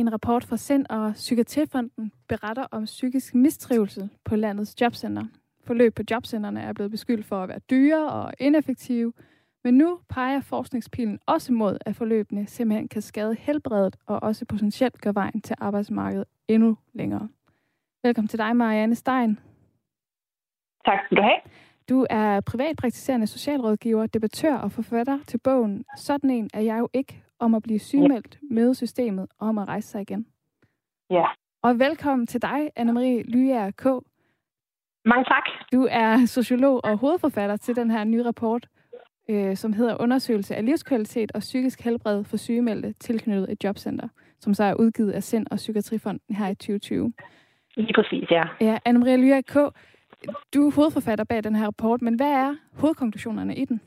En 0.00 0.12
rapport 0.12 0.44
fra 0.44 0.56
Sind 0.56 0.86
og 0.90 1.12
Psykiatrifonden 1.12 2.12
beretter 2.28 2.66
om 2.70 2.84
psykisk 2.84 3.34
mistrivsel 3.34 4.10
på 4.24 4.36
landets 4.36 4.80
jobcenter. 4.80 5.24
Forløb 5.64 5.94
på 5.94 6.02
jobcenterne 6.10 6.60
er 6.60 6.72
blevet 6.72 6.90
beskyldt 6.90 7.26
for 7.26 7.42
at 7.42 7.48
være 7.48 7.58
dyre 7.70 8.10
og 8.10 8.32
ineffektive, 8.38 9.12
men 9.64 9.74
nu 9.74 9.98
peger 10.08 10.40
forskningspilen 10.40 11.18
også 11.26 11.52
mod, 11.52 11.78
at 11.86 11.96
forløbene 11.96 12.46
simpelthen 12.46 12.88
kan 12.88 13.02
skade 13.02 13.34
helbredet 13.34 13.96
og 14.06 14.22
også 14.22 14.44
potentielt 14.46 15.00
gøre 15.00 15.14
vejen 15.14 15.40
til 15.40 15.56
arbejdsmarkedet 15.58 16.24
endnu 16.48 16.76
længere. 16.92 17.28
Velkommen 18.04 18.28
til 18.28 18.38
dig, 18.38 18.56
Marianne 18.56 18.94
Stein. 18.94 19.38
Tak 20.84 20.98
skal 21.04 21.16
du 21.16 21.22
have. 21.22 21.40
Du 21.88 22.06
er 22.10 22.40
privatpraktiserende 22.40 23.26
socialrådgiver, 23.26 24.06
debattør 24.06 24.54
og 24.54 24.72
forfatter 24.72 25.18
til 25.26 25.38
bogen 25.38 25.84
Sådan 25.96 26.30
en 26.30 26.50
er 26.54 26.60
jeg 26.60 26.78
jo 26.78 26.88
ikke, 26.92 27.22
om 27.40 27.54
at 27.54 27.62
blive 27.62 27.78
sygemeldt, 27.78 28.38
ja. 28.42 28.54
med 28.54 28.74
systemet 28.74 29.26
og 29.38 29.48
om 29.48 29.58
at 29.58 29.68
rejse 29.68 29.88
sig 29.88 30.00
igen. 30.00 30.26
Ja. 31.10 31.24
Og 31.62 31.78
velkommen 31.78 32.26
til 32.26 32.42
dig, 32.42 32.70
Anne-Marie 32.78 33.22
Lyer 33.22 33.70
K. 33.70 33.84
Mange 35.04 35.24
tak. 35.24 35.44
Du 35.72 35.88
er 35.90 36.26
sociolog 36.26 36.84
og 36.84 36.98
hovedforfatter 36.98 37.56
til 37.56 37.76
den 37.76 37.90
her 37.90 38.04
nye 38.04 38.24
rapport, 38.24 38.66
øh, 39.28 39.56
som 39.56 39.72
hedder 39.72 39.96
Undersøgelse 40.00 40.56
af 40.56 40.64
livskvalitet 40.64 41.32
og 41.32 41.40
psykisk 41.40 41.80
helbred 41.80 42.24
for 42.24 42.36
sygemeldte 42.36 42.92
tilknyttet 42.92 43.52
et 43.52 43.64
jobcenter, 43.64 44.08
som 44.38 44.54
så 44.54 44.64
er 44.64 44.74
udgivet 44.74 45.12
af 45.12 45.22
Sind 45.22 45.46
og 45.50 45.56
Psykiatrifonden 45.56 46.36
her 46.36 46.48
i 46.48 46.54
2020. 46.54 47.12
Lige 47.76 47.94
præcis, 47.94 48.30
ja. 48.30 48.42
Ja, 48.60 48.78
Anne-Marie 48.88 49.16
Lyer 49.16 49.40
K., 49.40 49.54
du 50.54 50.66
er 50.66 50.74
hovedforfatter 50.74 51.24
bag 51.24 51.44
den 51.44 51.56
her 51.56 51.66
rapport, 51.66 52.02
men 52.02 52.14
hvad 52.14 52.32
er 52.32 52.56
hovedkonklusionerne 52.80 53.56
i 53.56 53.64
den? 53.64 53.80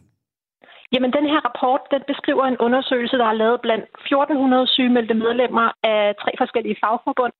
Jamen, 0.93 1.11
den 1.17 1.25
her 1.31 1.41
rapport 1.47 1.81
den 1.91 2.03
beskriver 2.11 2.45
en 2.45 2.57
undersøgelse, 2.57 3.17
der 3.17 3.25
er 3.25 3.41
lavet 3.43 3.61
blandt 3.61 3.83
1400 3.83 4.67
sygemeldte 4.67 5.13
medlemmer 5.13 5.67
af 5.83 6.15
tre 6.21 6.31
forskellige 6.37 6.79
fagforbund. 6.83 7.33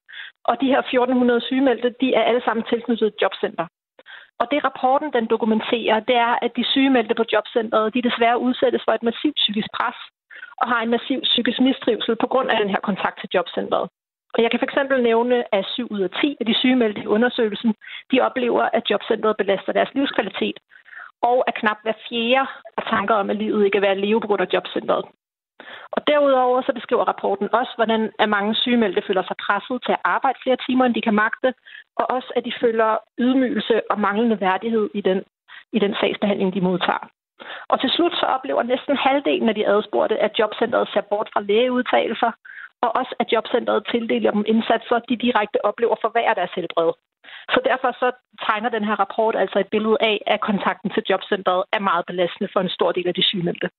Og 0.49 0.61
de 0.61 0.71
her 0.73 0.79
1400 0.79 1.41
sygemeldte, 1.41 1.95
de 2.01 2.13
er 2.13 2.23
alle 2.23 2.41
sammen 2.45 2.65
tilknyttet 2.65 3.07
et 3.07 3.21
jobcenter. 3.21 3.65
Og 4.39 4.45
det 4.51 4.63
rapporten 4.63 5.13
den 5.17 5.25
dokumenterer, 5.33 5.99
det 5.99 6.15
er, 6.15 6.33
at 6.45 6.51
de 6.57 6.63
sygemeldte 6.73 7.15
på 7.15 7.25
jobcentret, 7.33 7.93
de 7.93 8.07
desværre 8.09 8.39
udsættes 8.47 8.81
for 8.85 8.93
et 8.93 9.03
massivt 9.03 9.35
psykisk 9.35 9.69
pres 9.77 9.99
og 10.61 10.67
har 10.71 10.79
en 10.81 10.89
massiv 10.95 11.19
psykisk 11.21 11.59
mistrivsel 11.59 12.15
på 12.15 12.27
grund 12.27 12.49
af 12.49 12.57
den 12.61 12.69
her 12.69 12.81
kontakt 12.89 13.19
til 13.19 13.29
jobcentret. 13.33 13.89
Og 14.33 14.39
jeg 14.43 14.51
kan 14.51 14.59
fx 14.59 14.73
nævne, 15.09 15.55
at 15.55 15.65
7 15.65 15.87
ud 15.91 16.01
af 16.07 16.09
10 16.09 16.37
af 16.39 16.45
de 16.45 16.59
sygemeldte 16.61 17.01
i 17.01 17.07
undersøgelsen, 17.15 17.73
de 18.11 18.21
oplever, 18.21 18.63
at 18.77 18.89
jobcentret 18.89 19.37
belaster 19.37 19.71
deres 19.73 19.93
livskvalitet, 19.93 20.57
og 21.29 21.37
at 21.47 21.55
knap 21.59 21.79
hver 21.83 21.97
fjerde 22.09 22.49
har 22.77 22.85
tanker 22.95 23.15
om, 23.15 23.29
at 23.29 23.35
livet 23.35 23.65
ikke 23.65 23.77
er 23.77 23.87
være 23.87 24.19
grund 24.19 24.41
af 24.41 24.53
jobcentret. 24.53 25.05
Og 25.95 26.07
derudover 26.07 26.61
så 26.61 26.71
beskriver 26.73 27.05
rapporten 27.05 27.47
også, 27.59 27.73
hvordan 27.75 28.11
at 28.19 28.29
mange 28.29 28.55
sygemeldte 28.55 29.01
føler 29.07 29.23
sig 29.23 29.37
presset 29.45 29.77
til 29.85 29.91
at 29.91 30.03
arbejde 30.03 30.39
flere 30.43 30.57
timer, 30.65 30.85
end 30.85 30.95
de 30.95 31.01
kan 31.07 31.19
magte, 31.23 31.53
og 31.99 32.05
også 32.15 32.29
at 32.35 32.45
de 32.45 32.53
føler 32.61 32.97
ydmygelse 33.19 33.81
og 33.91 33.99
manglende 33.99 34.39
værdighed 34.39 34.89
i 34.93 35.01
den, 35.01 35.23
i 35.73 35.79
den 35.79 35.93
sagsbehandling, 35.99 36.53
de 36.53 36.61
modtager. 36.61 37.05
Og 37.71 37.81
til 37.81 37.89
slut 37.89 38.13
så 38.13 38.25
oplever 38.25 38.63
næsten 38.63 38.97
halvdelen 38.97 39.49
af 39.49 39.55
de 39.55 39.67
adspurgte, 39.67 40.17
at 40.17 40.39
jobcentret 40.39 40.89
ser 40.93 41.01
bort 41.01 41.29
fra 41.33 41.41
lægeudtalelser, 41.41 42.31
og 42.83 42.89
også 42.99 43.13
at 43.21 43.31
jobcentret 43.33 43.87
tildeler 43.91 44.31
dem 44.31 44.43
indsatser, 44.53 44.97
de 45.09 45.23
direkte 45.25 45.65
oplever 45.69 45.95
for 46.01 46.09
hver 46.15 46.33
deres 46.39 46.53
helbred. 46.57 46.91
Så 47.53 47.59
derfor 47.69 47.89
så 48.01 48.07
tegner 48.47 48.69
den 48.69 48.83
her 48.89 48.95
rapport 49.03 49.35
altså 49.43 49.57
et 49.59 49.69
billede 49.73 49.97
af, 49.99 50.17
at 50.33 50.41
kontakten 50.49 50.89
til 50.89 51.03
jobcentret 51.09 51.63
er 51.75 51.79
meget 51.89 52.05
belastende 52.09 52.49
for 52.53 52.59
en 52.59 52.75
stor 52.77 52.91
del 52.91 53.07
af 53.07 53.13
de 53.13 53.23
sygemeldte. 53.29 53.69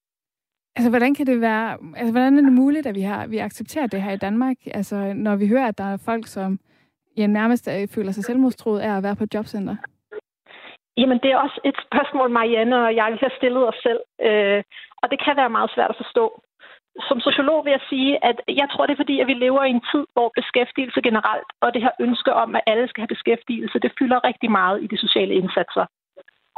Altså, 0.77 0.90
hvordan 0.90 1.14
kan 1.14 1.27
det 1.27 1.40
være, 1.40 1.69
altså, 1.97 2.12
hvordan 2.12 2.38
er 2.38 2.43
det 2.43 2.53
muligt, 2.53 2.87
at 2.87 2.95
vi, 2.95 3.01
har, 3.01 3.27
vi 3.27 3.38
accepterer 3.38 3.87
det 3.87 4.03
her 4.03 4.12
i 4.12 4.23
Danmark? 4.27 4.57
Altså, 4.67 4.97
når 5.14 5.37
vi 5.37 5.49
hører, 5.49 5.69
at 5.69 5.79
der 5.79 5.85
er 5.85 6.03
folk, 6.05 6.27
som 6.27 6.59
ja, 7.17 7.27
nærmest 7.27 7.69
øh, 7.69 7.88
føler 7.95 8.12
sig 8.12 8.25
selvmordstroet 8.25 8.81
af 8.81 8.97
at 8.97 9.03
være 9.03 9.17
på 9.17 9.25
et 9.25 9.35
jobcenter? 9.35 9.77
Jamen, 10.97 11.19
det 11.23 11.31
er 11.31 11.37
også 11.37 11.61
et 11.64 11.79
spørgsmål, 11.87 12.31
Marianne 12.31 12.85
og 12.87 12.95
jeg 12.97 13.05
har 13.05 13.35
stillet 13.38 13.69
os 13.69 13.81
selv. 13.83 14.01
Øh, 14.29 14.62
og 15.03 15.11
det 15.11 15.19
kan 15.25 15.37
være 15.37 15.57
meget 15.57 15.71
svært 15.75 15.90
at 15.90 16.01
forstå. 16.03 16.43
Som 17.09 17.20
sociolog 17.20 17.64
vil 17.64 17.70
jeg 17.70 17.85
sige, 17.88 18.24
at 18.24 18.40
jeg 18.48 18.68
tror, 18.70 18.87
det 18.87 18.92
er 18.92 19.02
fordi, 19.04 19.20
at 19.20 19.26
vi 19.26 19.35
lever 19.35 19.62
i 19.64 19.70
en 19.70 19.85
tid, 19.92 20.04
hvor 20.12 20.33
beskæftigelse 20.35 21.02
generelt 21.02 21.50
og 21.61 21.74
det 21.74 21.83
her 21.83 21.90
ønske 22.00 22.33
om, 22.35 22.57
at 22.57 22.62
alle 22.66 22.88
skal 22.88 23.00
have 23.00 23.14
beskæftigelse, 23.16 23.78
det 23.78 23.92
fylder 23.98 24.24
rigtig 24.24 24.50
meget 24.50 24.83
i 24.83 24.87
de 24.87 24.98
sociale 24.98 25.35
indsatser. 25.35 25.87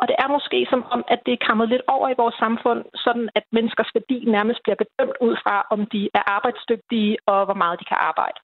Og 0.00 0.08
det 0.08 0.16
er 0.18 0.28
måske 0.36 0.66
som 0.70 0.84
om, 0.94 1.04
at 1.08 1.20
det 1.26 1.32
er 1.32 1.46
kommet 1.46 1.68
lidt 1.68 1.82
over 1.88 2.08
i 2.08 2.20
vores 2.22 2.34
samfund, 2.34 2.84
sådan 2.94 3.28
at 3.34 3.44
menneskers 3.52 3.90
værdi 3.94 4.18
nærmest 4.36 4.60
bliver 4.62 4.80
bedømt 4.82 5.16
ud 5.20 5.36
fra, 5.42 5.66
om 5.70 5.86
de 5.86 6.02
er 6.14 6.22
arbejdsdygtige 6.36 7.16
og 7.26 7.44
hvor 7.44 7.58
meget 7.62 7.80
de 7.80 7.84
kan 7.84 7.96
arbejde. 8.00 8.38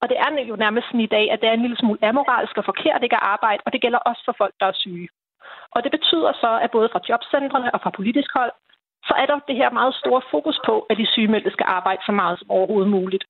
Og 0.00 0.08
det 0.08 0.16
er 0.18 0.30
jo 0.50 0.56
nærmest 0.56 0.86
sådan 0.86 1.00
i 1.08 1.14
dag, 1.16 1.30
at 1.30 1.40
det 1.40 1.48
er 1.48 1.52
en 1.52 1.64
lille 1.66 1.76
smule 1.76 2.04
amoralsk 2.08 2.58
og 2.58 2.64
forkert 2.64 3.02
ikke 3.02 3.16
at 3.16 3.28
arbejde, 3.34 3.62
og 3.66 3.72
det 3.72 3.80
gælder 3.80 3.98
også 3.98 4.22
for 4.24 4.34
folk, 4.38 4.54
der 4.60 4.66
er 4.66 4.80
syge. 4.84 5.08
Og 5.74 5.84
det 5.84 5.90
betyder 5.90 6.32
så, 6.32 6.58
at 6.64 6.70
både 6.70 6.88
fra 6.92 7.04
jobcentrene 7.08 7.74
og 7.74 7.80
fra 7.80 7.90
politisk 7.90 8.30
hold, 8.34 8.52
så 9.08 9.14
er 9.22 9.26
der 9.26 9.38
det 9.48 9.56
her 9.56 9.70
meget 9.70 9.94
store 9.94 10.22
fokus 10.30 10.58
på, 10.66 10.86
at 10.90 10.96
de 10.96 11.06
sygemeldte 11.06 11.50
skal 11.50 11.66
arbejde 11.68 12.02
så 12.06 12.12
meget 12.12 12.38
som 12.38 12.50
overhovedet 12.50 12.90
muligt. 12.90 13.24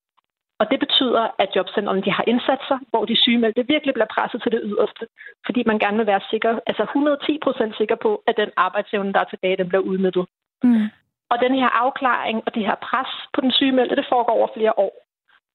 Og 0.60 0.70
det 0.70 0.78
betyder, 0.80 1.24
at 1.38 1.56
jobcentrene 1.56 2.02
de 2.02 2.12
har 2.12 2.24
indsatser, 2.26 2.78
hvor 2.90 3.04
de 3.04 3.16
sygemeldte 3.22 3.66
virkelig 3.66 3.94
bliver 3.94 4.12
presset 4.14 4.42
til 4.42 4.52
det 4.52 4.60
yderste, 4.64 5.06
fordi 5.46 5.62
man 5.66 5.78
gerne 5.78 5.96
vil 5.96 6.06
være 6.06 6.20
sikker, 6.30 6.58
altså 6.66 6.82
110 6.82 7.38
procent 7.42 7.76
sikker 7.76 7.94
på, 7.94 8.22
at 8.26 8.36
den 8.36 8.50
arbejdsevne, 8.56 9.12
der 9.12 9.20
er 9.20 9.30
tilbage, 9.30 9.56
den 9.56 9.68
bliver 9.68 9.82
udnyttet. 9.90 10.26
Mm. 10.62 10.86
Og 11.30 11.36
den 11.44 11.54
her 11.54 11.68
afklaring 11.82 12.42
og 12.46 12.54
det 12.54 12.66
her 12.66 12.74
pres 12.74 13.12
på 13.34 13.40
den 13.40 13.52
sygemeldte, 13.52 13.96
det 13.96 14.06
foregår 14.08 14.32
over 14.32 14.48
flere 14.56 14.78
år. 14.78 14.92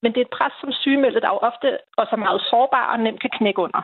Men 0.01 0.11
det 0.11 0.19
er 0.19 0.25
et 0.25 0.37
pres, 0.37 0.53
som 0.61 0.71
sygemeldte, 0.71 1.21
der 1.21 1.29
jo 1.29 1.39
ofte 1.49 1.77
også 1.97 2.13
er 2.15 2.25
meget 2.25 2.41
sårbare 2.41 2.89
og 2.93 2.99
nemt 2.99 3.21
kan 3.21 3.29
knække 3.37 3.61
under. 3.61 3.81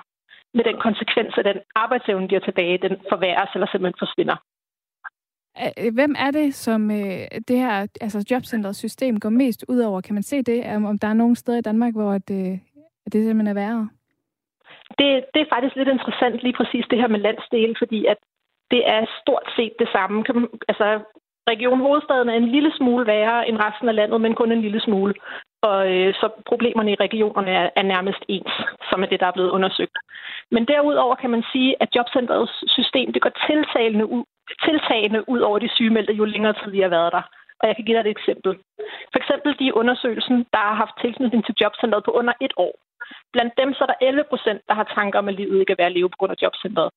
Med 0.54 0.63
den 0.63 0.78
konsekvens, 0.80 1.38
at 1.38 1.45
den 1.45 1.60
arbejdsevne, 1.76 2.28
de 2.28 2.36
er 2.36 2.39
tilbage, 2.39 2.78
den 2.78 2.95
forværres 3.10 3.50
eller 3.54 3.67
simpelthen 3.67 4.04
forsvinder. 4.04 4.38
Øh, 5.62 5.94
hvem 5.94 6.15
er 6.18 6.32
det, 6.32 6.56
som 6.56 6.91
øh, 6.91 7.22
det 7.48 7.58
her 7.58 7.88
altså 8.02 8.26
jobcentrets 8.32 8.80
system 8.80 9.20
går 9.20 9.30
mest 9.30 9.65
ud 9.68 9.80
over? 9.80 10.02
Kan 10.02 10.13
man 10.13 10.24
se 10.24 10.41
det, 10.41 10.65
om 10.76 11.00
der 11.00 11.08
er 11.08 11.13
nogen 11.13 11.36
steder 11.36 11.58
i 11.58 11.68
Danmark, 11.70 11.94
hvor 11.94 12.18
det, 12.18 12.52
øh, 12.52 12.58
at 13.06 13.13
det 13.13 13.26
simpelthen 13.26 13.58
er 13.58 13.62
værre? 13.62 13.89
Det, 15.00 15.10
det 15.34 15.41
er 15.41 15.54
faktisk 15.54 15.76
lidt 15.76 15.89
interessant 15.89 16.44
lige 16.44 16.58
præcis 16.60 16.86
det 16.89 16.98
her 17.02 17.08
med 17.08 17.20
landsdele, 17.20 17.76
fordi 17.78 18.06
at 18.06 18.18
det 18.72 18.82
er 18.96 19.06
stort 19.22 19.48
set 19.56 19.74
det 19.80 19.89
samme. 19.96 20.24
kan 20.24 20.48
Altså, 20.68 20.88
Region 21.50 21.80
Hovedstaden 21.80 22.30
er 22.30 22.34
en 22.34 22.52
lille 22.56 22.72
smule 22.78 23.08
værre 23.08 23.48
end 23.50 23.58
resten 23.65 23.89
af 23.89 23.96
landet, 23.96 24.22
men 24.22 24.36
kun 24.36 24.52
en 24.52 24.62
lille 24.62 24.82
smule. 24.82 25.13
Og 25.62 25.80
øh, 25.94 26.13
så 26.13 26.30
problemerne 26.46 26.91
i 26.91 27.02
regionerne 27.06 27.52
er, 27.52 27.70
er 27.76 27.82
nærmest 27.94 28.22
ens, 28.28 28.54
som 28.89 29.04
er 29.04 29.08
det, 29.08 29.20
der 29.20 29.28
er 29.28 29.38
blevet 29.38 29.50
undersøgt. 29.50 29.98
Men 30.52 30.68
derudover 30.68 31.15
kan 31.15 31.30
man 31.30 31.44
sige, 31.52 31.76
at 31.82 31.96
jobcentrets 31.96 32.56
system 32.78 33.13
det 33.13 33.22
går 33.22 33.34
tiltalende 33.48 34.06
ud, 34.06 34.24
tiltagende 34.65 35.29
ud 35.29 35.39
over 35.39 35.60
de 35.60 35.69
sygemeldte, 35.75 36.13
jo 36.13 36.25
længere 36.25 36.53
tid 36.53 36.71
vi 36.71 36.81
har 36.81 36.89
været 36.97 37.12
der. 37.12 37.23
Og 37.60 37.67
jeg 37.67 37.75
kan 37.75 37.86
give 37.86 37.97
dig 37.97 38.03
et 38.05 38.15
eksempel. 38.17 38.51
For 39.12 39.19
eksempel 39.21 39.60
de 39.60 39.75
undersøgelsen, 39.81 40.38
der 40.53 40.62
har 40.67 40.75
haft 40.84 40.95
tilknytning 41.01 41.45
til 41.45 41.55
jobcentret 41.62 42.03
på 42.03 42.12
under 42.12 42.34
et 42.41 42.53
år. 42.58 42.75
Blandt 43.34 43.53
dem 43.58 43.73
så 43.73 43.84
er 43.84 43.89
der 43.91 44.08
11 44.08 44.23
procent, 44.31 44.62
der 44.67 44.75
har 44.79 44.93
tanker 44.95 45.19
om, 45.19 45.27
at 45.27 45.36
livet 45.36 45.60
ikke 45.60 45.71
er 45.71 45.79
værd 45.81 45.91
at 45.91 45.97
leve 45.97 46.10
på 46.10 46.19
grund 46.19 46.31
af 46.31 46.41
jobcentret. 46.41 46.89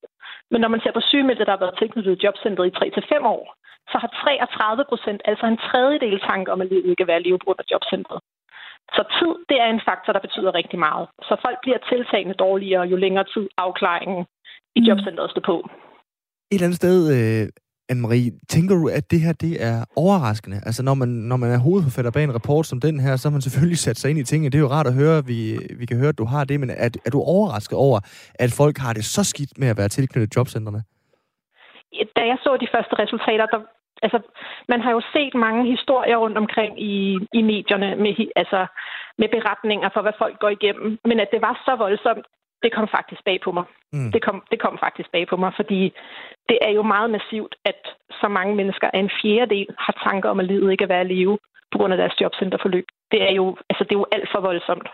Men 0.50 0.60
når 0.60 0.68
man 0.68 0.80
ser 0.80 0.92
på 0.92 1.00
sygemeldte, 1.00 1.44
der 1.44 1.50
har 1.50 1.64
været 1.64 1.78
tilknyttet 1.78 2.24
jobcentret 2.24 2.66
i 2.66 2.90
3-5 3.14 3.26
år, 3.34 3.54
så 3.92 3.98
har 4.02 4.10
33 4.22 4.84
procent, 4.88 5.20
altså 5.24 5.46
en 5.46 5.62
tredjedel 5.68 6.20
tanker 6.20 6.52
om, 6.52 6.60
at 6.60 6.68
livet 6.68 6.86
ikke 6.90 7.02
er 7.02 7.06
værd 7.06 7.22
at 7.22 7.26
leve 7.26 7.38
på 7.38 7.44
grund 7.44 7.60
af 7.60 7.70
jobcentret. 7.72 8.20
Så 8.96 9.02
tid, 9.18 9.32
det 9.48 9.60
er 9.60 9.70
en 9.70 9.86
faktor, 9.88 10.12
der 10.12 10.26
betyder 10.26 10.54
rigtig 10.54 10.78
meget. 10.78 11.08
Så 11.28 11.36
folk 11.44 11.58
bliver 11.62 11.78
tiltagende 11.78 12.34
dårligere, 12.34 12.88
jo 12.92 12.96
længere 12.96 13.24
tid 13.34 13.48
afklaringen 13.56 14.26
i 14.74 14.80
mm. 14.80 14.86
jobcentret 14.86 15.30
står 15.30 15.40
på. 15.40 15.56
Et 16.50 16.54
eller 16.54 16.66
andet 16.66 16.76
sted, 16.76 16.98
øh, 17.16 17.48
Anne-Marie, 17.92 18.30
tænker 18.54 18.74
du, 18.80 18.88
at 18.98 19.10
det 19.10 19.20
her 19.20 19.32
det 19.32 19.54
er 19.70 19.78
overraskende? 19.96 20.56
Altså, 20.68 20.82
når 20.82 20.94
man, 20.94 21.08
når 21.08 21.36
man 21.36 21.50
er 21.50 21.58
hovedforfatter 21.66 22.10
bag 22.10 22.24
en 22.24 22.34
rapport 22.38 22.66
som 22.66 22.80
den 22.80 23.00
her, 23.00 23.16
så 23.16 23.28
har 23.28 23.32
man 23.36 23.42
selvfølgelig 23.46 23.78
sat 23.86 23.98
sig 23.98 24.10
ind 24.10 24.18
i 24.18 24.24
tingene. 24.24 24.50
Det 24.50 24.58
er 24.58 24.66
jo 24.66 24.74
rart 24.76 24.86
at 24.86 24.98
høre, 25.02 25.26
vi, 25.30 25.40
vi 25.80 25.86
kan 25.86 25.96
høre, 25.96 26.12
at 26.14 26.18
du 26.18 26.24
har 26.24 26.44
det, 26.44 26.60
men 26.60 26.70
er, 26.70 26.90
er 27.06 27.10
du 27.10 27.20
overrasket 27.20 27.78
over, 27.78 27.98
at 28.44 28.50
folk 28.60 28.76
har 28.78 28.92
det 28.92 29.04
så 29.04 29.22
skidt 29.24 29.58
med 29.60 29.68
at 29.68 29.78
være 29.80 29.88
tilknyttet 29.88 30.36
jobcentrene? 30.36 30.82
Da 32.16 32.22
jeg 32.30 32.38
så 32.44 32.50
de 32.60 32.68
første 32.74 32.94
resultater, 33.02 33.46
der, 33.46 33.60
altså, 34.02 34.18
man 34.68 34.80
har 34.80 34.90
jo 34.96 35.00
set 35.14 35.34
mange 35.34 35.62
historier 35.74 36.16
rundt 36.16 36.38
omkring 36.38 36.72
i, 36.82 36.94
i 37.38 37.42
medierne 37.42 37.88
med, 38.04 38.12
altså, 38.36 38.60
med 39.20 39.28
beretninger 39.36 39.88
for, 39.94 40.02
hvad 40.02 40.16
folk 40.18 40.38
går 40.38 40.48
igennem. 40.48 40.98
Men 41.04 41.20
at 41.20 41.28
det 41.32 41.40
var 41.42 41.54
så 41.66 41.76
voldsomt, 41.84 42.26
det 42.62 42.70
kom 42.76 42.88
faktisk 42.96 43.20
bag 43.24 43.38
på 43.44 43.50
mig. 43.58 43.64
Mm. 43.92 44.10
Det, 44.14 44.20
kom, 44.26 44.36
det 44.50 44.58
kom 44.64 44.76
faktisk 44.84 45.08
bag 45.12 45.24
på 45.28 45.36
mig, 45.36 45.52
fordi 45.56 45.80
det 46.50 46.58
er 46.66 46.72
jo 46.78 46.82
meget 46.94 47.10
massivt, 47.16 47.54
at 47.70 47.80
så 48.20 48.28
mange 48.28 48.54
mennesker 48.60 48.88
af 48.94 48.98
en 49.00 49.10
fjerdedel 49.20 49.70
har 49.84 49.94
tanker 50.06 50.28
om, 50.28 50.40
at 50.40 50.46
livet 50.46 50.72
ikke 50.72 50.84
er 50.84 50.92
værd 50.94 51.06
at 51.06 51.12
leve 51.16 51.38
på 51.72 51.78
grund 51.78 51.92
af 51.92 51.98
deres 52.02 52.20
jobcenterforløb. 52.20 52.86
Det 53.12 53.20
er 53.28 53.32
jo, 53.40 53.46
altså, 53.70 53.82
det 53.84 53.92
er 53.94 54.00
jo 54.02 54.06
alt 54.12 54.28
for 54.32 54.40
voldsomt. 54.40 54.88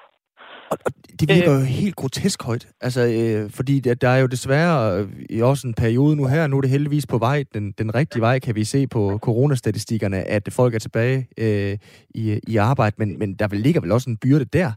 Og, 0.70 0.78
og 0.86 0.92
det 1.20 1.28
virker 1.34 1.54
øh, 1.54 1.60
jo 1.60 1.66
helt 1.82 1.96
grotesk 1.96 2.42
højt. 2.42 2.66
Altså, 2.80 3.00
øh, 3.00 3.50
fordi 3.50 3.80
der, 3.80 3.94
der 3.94 4.08
er 4.08 4.18
jo 4.18 4.26
desværre 4.26 4.98
øh, 4.98 5.08
i 5.30 5.42
også 5.42 5.66
en 5.66 5.74
periode 5.74 6.16
nu 6.16 6.26
her, 6.26 6.46
nu 6.46 6.56
er 6.56 6.60
det 6.60 6.70
heldigvis 6.70 7.06
på 7.06 7.18
vej, 7.18 7.44
den, 7.54 7.72
den 7.72 7.94
rigtige 7.94 8.20
vej, 8.20 8.38
kan 8.38 8.54
vi 8.54 8.64
se 8.64 8.86
på 8.86 9.18
coronastatistikkerne, 9.22 10.16
at 10.16 10.48
folk 10.52 10.74
er 10.74 10.78
tilbage 10.78 11.28
øh, 11.38 11.78
i, 12.14 12.40
i 12.48 12.56
arbejde, 12.56 12.96
men, 12.98 13.18
men 13.18 13.34
der 13.34 13.48
ligger 13.48 13.80
vel 13.80 13.92
også 13.92 14.10
en 14.10 14.16
byrde 14.16 14.44
der? 14.44 14.72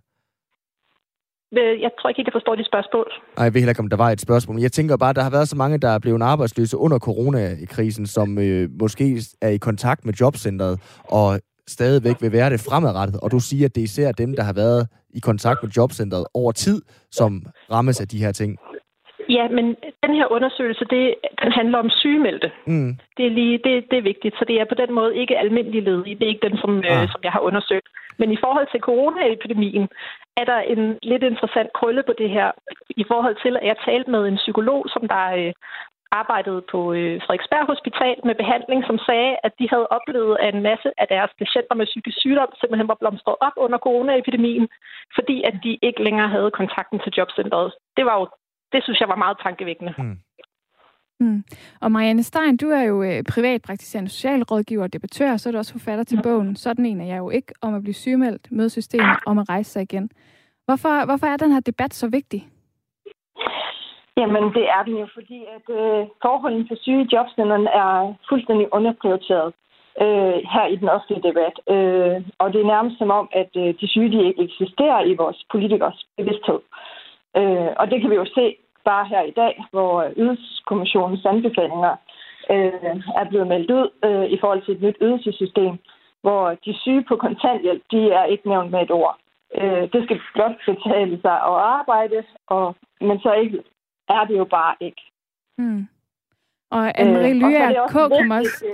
Øh, 1.53 1.81
jeg 1.81 1.91
tror 1.99 2.09
ikke 2.09 2.23
jeg 2.25 2.33
forstår 2.33 2.55
dit 2.55 2.65
spørgsmål. 2.65 3.07
Nej, 3.37 3.43
jeg 3.43 3.53
ved 3.53 3.61
heller 3.61 3.71
ikke, 3.71 3.79
om 3.79 3.89
der 3.89 3.97
var 3.97 4.09
et 4.11 4.21
spørgsmål. 4.21 4.53
Men 4.55 4.63
jeg 4.63 4.71
tænker 4.71 4.97
bare, 4.97 5.09
at 5.09 5.15
der 5.15 5.21
har 5.21 5.29
været 5.29 5.49
så 5.49 5.55
mange, 5.55 5.77
der 5.77 5.89
er 5.89 5.99
blevet 5.99 6.21
arbejdsløse 6.21 6.77
under 6.77 6.99
coronakrisen, 6.99 8.07
som 8.07 8.37
øh, 8.37 8.69
måske 8.79 9.21
er 9.41 9.49
i 9.49 9.57
kontakt 9.57 10.05
med 10.05 10.13
jobcentret, 10.13 10.79
og 11.03 11.39
stadigvæk 11.67 12.15
vil 12.21 12.31
være 12.31 12.49
det 12.49 12.59
fremadrettet. 12.59 13.19
Og 13.19 13.31
du 13.31 13.39
siger, 13.39 13.65
at 13.65 13.75
det 13.75 13.81
er 13.81 13.85
især 13.85 14.11
dem, 14.11 14.35
der 14.35 14.43
har 14.43 14.53
været 14.53 14.87
i 15.13 15.19
kontakt 15.19 15.63
med 15.63 15.71
jobcentret 15.71 16.25
over 16.33 16.51
tid, 16.51 16.81
som 17.11 17.45
rammes 17.71 18.01
af 18.01 18.07
de 18.07 18.17
her 18.17 18.31
ting. 18.31 18.57
Ja, 19.29 19.47
men 19.47 19.75
den 20.03 20.13
her 20.15 20.27
undersøgelse, 20.31 20.85
det, 20.85 21.15
den 21.43 21.51
handler 21.51 21.77
om 21.77 21.89
sygemeldte. 21.89 22.51
Mm. 22.65 22.91
Det, 23.17 23.25
er 23.25 23.29
lige, 23.29 23.57
det, 23.57 23.91
det 23.91 23.97
er 23.97 24.09
vigtigt, 24.11 24.35
så 24.39 24.45
det 24.45 24.55
er 24.61 24.65
på 24.65 24.75
den 24.75 24.93
måde 24.93 25.17
ikke 25.17 25.37
almindelig 25.37 25.83
ledige. 25.83 26.15
Det 26.15 26.23
er 26.23 26.33
ikke 26.33 26.47
den, 26.49 26.57
som, 26.57 26.77
øh, 26.77 26.91
ah. 26.91 27.03
øh, 27.03 27.09
som 27.11 27.21
jeg 27.23 27.31
har 27.31 27.39
undersøgt. 27.39 27.87
Men 28.19 28.31
i 28.31 28.37
forhold 28.43 28.67
til 28.71 28.79
coronaepidemien, 28.79 29.87
er 30.37 30.45
der 30.51 30.59
en 30.73 30.97
lidt 31.03 31.23
interessant 31.23 31.73
krølle 31.73 32.03
på 32.03 32.13
det 32.17 32.29
her. 32.29 32.51
I 32.89 33.03
forhold 33.11 33.35
til, 33.43 33.57
at 33.57 33.67
jeg 33.67 33.77
talte 33.85 34.11
med 34.11 34.27
en 34.27 34.41
psykolog, 34.43 34.85
som 34.93 35.07
der 35.07 35.25
øh, 35.39 35.53
arbejdede 36.11 36.61
på 36.71 36.79
øh, 36.97 37.15
Frederiksberg 37.23 37.65
Hospital 37.73 38.17
med 38.27 38.35
behandling, 38.41 38.79
som 38.85 38.97
sagde, 39.07 39.31
at 39.45 39.53
de 39.59 39.69
havde 39.73 39.87
oplevet, 39.97 40.37
at 40.39 40.55
en 40.55 40.67
masse 40.69 40.89
af 41.01 41.07
deres 41.07 41.31
patienter 41.41 41.75
med 41.75 41.85
psykisk 41.85 42.17
sygdom 42.19 42.51
simpelthen 42.59 42.87
var 42.87 43.01
blomstret 43.01 43.35
op 43.47 43.55
under 43.65 43.79
coronaepidemien, 43.85 44.67
fordi 45.17 45.37
at 45.49 45.55
de 45.63 45.71
ikke 45.87 46.03
længere 46.07 46.29
havde 46.35 46.51
kontakten 46.59 46.99
til 46.99 47.13
jobcentret. 47.17 47.73
Det 47.97 48.05
var 48.05 48.15
jo 48.19 48.25
det 48.71 48.83
synes 48.83 48.99
jeg 48.99 49.09
var 49.09 49.15
meget 49.15 49.37
tankevækkende. 49.43 49.93
Mm. 49.97 50.17
Mm. 51.19 51.43
Og 51.81 51.91
Marianne 51.91 52.23
Stein, 52.23 52.57
du 52.57 52.69
er 52.69 52.83
jo 52.83 53.03
øh, 53.03 53.23
privatpraktiserende 53.33 54.09
socialrådgiver 54.09 54.83
og 54.83 54.93
debattør, 54.93 55.37
så 55.37 55.49
er 55.49 55.51
du 55.51 55.57
også 55.57 55.71
forfatter 55.71 56.03
til 56.03 56.19
bogen. 56.23 56.55
Sådan 56.55 56.85
en 56.85 57.01
er 57.01 57.05
jeg 57.05 57.17
jo 57.17 57.29
ikke 57.29 57.53
om 57.61 57.73
at 57.75 57.81
blive 57.83 57.93
sygemeldt, 57.93 58.51
møde 58.51 58.69
systemet, 58.69 59.17
om 59.25 59.37
at 59.37 59.49
rejse 59.49 59.71
sig 59.71 59.81
igen. 59.81 60.09
Hvorfor, 60.65 61.05
hvorfor 61.05 61.27
er 61.27 61.37
den 61.37 61.51
her 61.51 61.59
debat 61.59 61.93
så 61.93 62.09
vigtig? 62.09 62.41
Jamen, 64.17 64.43
det 64.57 64.65
er 64.75 64.83
den 64.83 64.97
jo, 64.97 65.07
fordi 65.13 65.39
at 65.55 65.65
øh, 65.79 66.07
forholdene 66.21 66.65
for 66.67 66.77
syge 66.81 67.03
i 67.03 67.09
jobcenterne 67.13 67.69
er 67.69 68.13
fuldstændig 68.29 68.67
underprioriteret 68.73 69.53
øh, 70.01 70.37
her 70.53 70.65
i 70.73 70.75
den 70.75 70.89
offentlige 70.89 71.27
debat. 71.29 71.55
Øh, 71.73 72.17
og 72.41 72.53
det 72.53 72.59
er 72.61 72.71
nærmest 72.75 72.97
som 72.97 73.11
om, 73.19 73.29
at 73.31 73.51
øh, 73.63 73.73
de 73.79 73.87
syge 73.87 74.11
de 74.11 74.27
ikke 74.27 74.43
eksisterer 74.43 75.01
i 75.11 75.13
vores 75.21 75.39
politikers 75.51 75.99
bevidsthed. 76.17 76.59
Øh, 76.59 76.96
og 77.79 77.85
det 77.91 78.01
kan 78.01 78.09
vi 78.09 78.15
jo 78.15 78.25
se 78.25 78.55
bare 78.89 79.05
her 79.13 79.21
i 79.21 79.31
dag, 79.41 79.53
hvor 79.71 80.11
ydelseskommissionens 80.17 81.25
anbefalinger 81.25 81.93
øh, 82.53 82.95
er 83.21 83.25
blevet 83.29 83.47
meldt 83.47 83.71
ud 83.79 83.87
øh, 84.07 84.25
i 84.35 84.37
forhold 84.41 84.61
til 84.65 84.73
et 84.75 84.81
nyt 84.81 84.97
ydelsessystem, 85.01 85.73
hvor 86.21 86.43
de 86.65 86.73
syge 86.83 87.03
på 87.09 87.15
kontanthjælp, 87.15 87.83
de 87.91 88.01
er 88.19 88.25
ikke 88.25 88.49
nævnt 88.49 88.71
med 88.71 88.81
et 88.81 88.91
ord. 88.91 89.17
Øh, 89.59 89.83
det 89.93 90.03
skal 90.03 90.19
blot 90.33 90.57
betale 90.65 91.21
sig 91.21 91.37
at 91.49 91.57
arbejde, 91.77 92.23
og, 92.47 92.75
men 93.01 93.19
så 93.19 93.33
ikke, 93.33 93.59
er 94.09 94.23
det 94.29 94.37
jo 94.37 94.45
bare 94.45 94.75
ikke. 94.79 95.01
Mm. 95.57 95.87
Og 96.71 96.83
Anne-Marie 96.99 97.07
Øh, 97.07 97.09
og 97.09 97.13
så 97.13 97.19
er 97.19 97.27
det 97.27 97.35
Lyer 97.35 97.81
også 97.81 98.09
vigtigt, 98.09 98.33
også... 98.33 98.65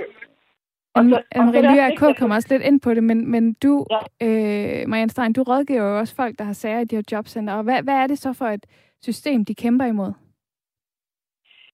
og 0.95 1.03
så- 1.03 1.15
og 1.15 1.21
så 1.21 1.39
er 1.39 1.43
Anne-Marie 1.43 1.57
det 1.57 1.65
også 1.65 1.75
Lyer 1.75 1.85
vigtigt 1.89 2.15
K. 2.15 2.19
kommer 2.19 2.35
også 2.35 2.47
lidt 2.51 2.63
ind 2.63 2.81
på 2.81 2.93
det, 2.93 3.03
men, 3.03 3.31
men 3.31 3.53
du, 3.63 3.85
Ja. 3.91 3.99
øh, 4.27 4.87
Marianne 4.89 5.09
Stein, 5.09 5.33
du 5.33 5.43
rådgiver 5.43 5.83
jo 5.83 5.99
også 5.99 6.15
folk, 6.15 6.37
der 6.39 6.43
har 6.43 6.53
sager 6.53 6.79
i 6.79 6.85
de 6.85 6.95
her 6.95 7.03
jobcenter. 7.11 7.53
Og 7.53 7.63
hvad, 7.63 7.83
hvad 7.83 7.93
er 7.93 8.07
det 8.07 8.17
så 8.19 8.33
for 8.33 8.45
et 8.45 8.65
system, 9.03 9.45
de 9.45 9.55
kæmper 9.55 9.85
imod? 9.85 10.11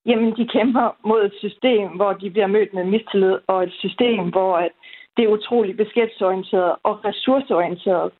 Jamen, 0.05 0.35
de 0.37 0.47
kæmper 0.47 0.95
mod 1.05 1.25
et 1.25 1.33
system, 1.39 1.87
hvor 1.89 2.13
de 2.13 2.29
bliver 2.31 2.47
mødt 2.47 2.73
med 2.73 2.83
mistillid, 2.83 3.37
og 3.47 3.63
et 3.63 3.73
system, 3.73 4.29
hvor 4.29 4.57
at 4.57 4.71
det 5.17 5.23
er 5.25 5.29
utroligt 5.37 5.77
beskæftigelsesorienteret 5.77 6.75
og 6.83 7.05
ressourceorienteret. 7.05 8.11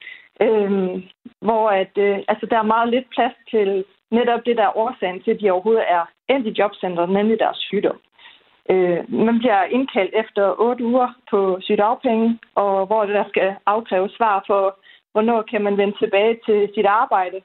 Øhm, 0.42 1.02
hvor 1.42 1.70
at, 1.70 1.94
øh, 1.98 2.18
altså, 2.28 2.46
der 2.52 2.58
er 2.60 2.72
meget 2.76 2.90
lidt 2.90 3.08
plads 3.16 3.34
til 3.52 3.84
netop 4.12 4.42
det, 4.46 4.58
der 4.58 4.64
er 4.64 4.78
årsagen 4.78 5.22
til, 5.22 5.32
at 5.32 5.40
de 5.42 5.52
overhovedet 5.52 5.84
er 5.98 6.04
endt 6.30 6.48
i 6.48 6.56
jobcentret, 6.60 7.10
nemlig 7.10 7.40
deres 7.40 7.58
sygdom. 7.58 8.00
Øh, 8.72 9.14
man 9.28 9.40
bliver 9.40 9.64
indkaldt 9.64 10.14
efter 10.14 10.56
otte 10.60 10.84
uger 10.86 11.10
på 11.32 11.58
sygdagpenge, 11.62 12.40
og 12.56 12.86
hvor 12.86 13.06
der 13.06 13.24
skal 13.30 13.56
afkræves 13.66 14.12
svar 14.12 14.44
for, 14.48 14.80
hvornår 15.12 15.42
kan 15.42 15.62
man 15.62 15.78
vende 15.78 15.98
tilbage 15.98 16.40
til 16.46 16.70
sit 16.76 16.86
arbejde. 16.86 17.42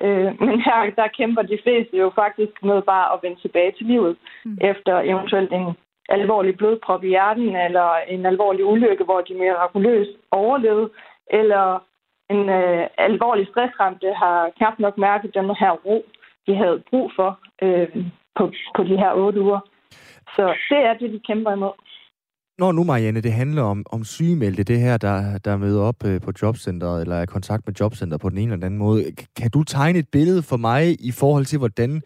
Øh, 0.00 0.40
men 0.40 0.60
her, 0.60 0.90
der 0.96 1.06
kæmper 1.18 1.42
de 1.42 1.58
fleste 1.62 1.96
jo 1.96 2.12
faktisk 2.14 2.52
med 2.62 2.82
bare 2.82 3.12
at 3.12 3.18
vende 3.22 3.40
tilbage 3.40 3.72
til 3.72 3.86
livet, 3.86 4.16
Mm. 4.44 4.58
efter 4.60 4.98
eventuelt 4.98 5.52
en 5.52 5.74
alvorlig 6.08 6.56
blodprop 6.56 7.04
i 7.04 7.08
hjerten, 7.08 7.56
eller 7.56 7.88
en 8.08 8.26
alvorlig 8.26 8.64
ulykke, 8.64 9.04
hvor 9.04 9.20
de 9.20 9.34
mirakuløst 9.34 10.10
overlevede, 10.30 10.90
eller 11.30 11.82
en 12.30 12.48
øh, 12.48 12.86
alvorlig 12.98 13.46
stressramte 13.46 14.12
har 14.12 14.50
knap 14.56 14.78
nok 14.78 14.98
mærket 14.98 15.34
den 15.34 15.44
her 15.44 15.70
ro, 15.70 16.04
de 16.46 16.54
havde 16.54 16.82
brug 16.90 17.12
for 17.16 17.38
øh, 17.62 17.88
på, 18.36 18.52
på 18.76 18.82
de 18.82 18.96
her 18.96 19.12
otte 19.14 19.40
uger. 19.40 19.60
Så 20.36 20.44
det 20.70 20.78
er 20.88 20.94
det, 21.00 21.12
vi 21.12 21.20
kæmper 21.28 21.52
imod. 21.52 21.76
Når 22.58 22.72
nu, 22.72 22.84
Marianne, 22.84 23.20
det 23.20 23.32
handler 23.32 23.62
om, 23.62 23.86
om 23.90 24.04
sygemeldte, 24.04 24.62
det 24.62 24.80
her, 24.80 24.96
der, 24.96 25.38
der 25.38 25.56
møder 25.56 25.82
op 25.82 26.04
øh, 26.04 26.20
på 26.20 26.32
jobcenteret, 26.42 27.00
eller 27.00 27.16
er 27.16 27.22
i 27.22 27.26
kontakt 27.26 27.66
med 27.66 27.74
jobcenteret 27.80 28.20
på 28.20 28.28
den 28.28 28.38
ene 28.38 28.46
eller 28.46 28.56
den 28.56 28.64
anden 28.64 28.78
måde, 28.78 29.04
kan 29.36 29.50
du 29.50 29.64
tegne 29.64 29.98
et 29.98 30.08
billede 30.08 30.42
for 30.42 30.56
mig 30.56 30.96
i 31.00 31.12
forhold 31.12 31.44
til, 31.44 31.58
hvordan 31.58 32.02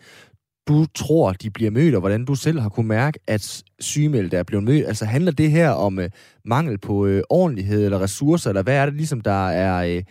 du 0.68 0.86
tror, 0.94 1.32
de 1.32 1.50
bliver 1.50 1.70
mødt, 1.70 1.94
og 1.94 2.00
hvordan 2.00 2.24
du 2.24 2.34
selv 2.34 2.60
har 2.60 2.68
kunne 2.68 2.88
mærke, 2.88 3.18
at 3.28 3.62
sygemeldte 3.80 4.36
er 4.36 4.42
blevet 4.42 4.64
mødt? 4.64 4.86
Altså 4.86 5.04
handler 5.04 5.32
det 5.32 5.50
her 5.50 5.70
om 5.70 5.98
øh, 5.98 6.10
mangel 6.44 6.78
på 6.78 7.06
øh, 7.06 7.22
ordentlighed 7.30 7.84
eller 7.84 8.00
ressourcer, 8.00 8.50
eller 8.50 8.62
hvad 8.62 8.76
er 8.76 8.84
det 8.84 8.94
ligesom, 8.94 9.20
der 9.20 9.48
er 9.48 9.96
øh, 9.96 10.02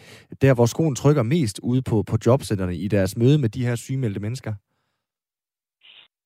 der, 0.42 0.54
hvor 0.54 0.66
skoen 0.66 0.96
trykker 0.96 1.24
mest 1.24 1.60
ude 1.64 1.82
på, 1.82 2.04
på 2.04 2.18
jobcenterne 2.26 2.76
i 2.76 2.88
deres 2.88 3.18
møde 3.18 3.38
med 3.38 3.50
de 3.50 3.66
her 3.66 3.76
sygemeldte 3.76 4.20
mennesker? 4.20 4.54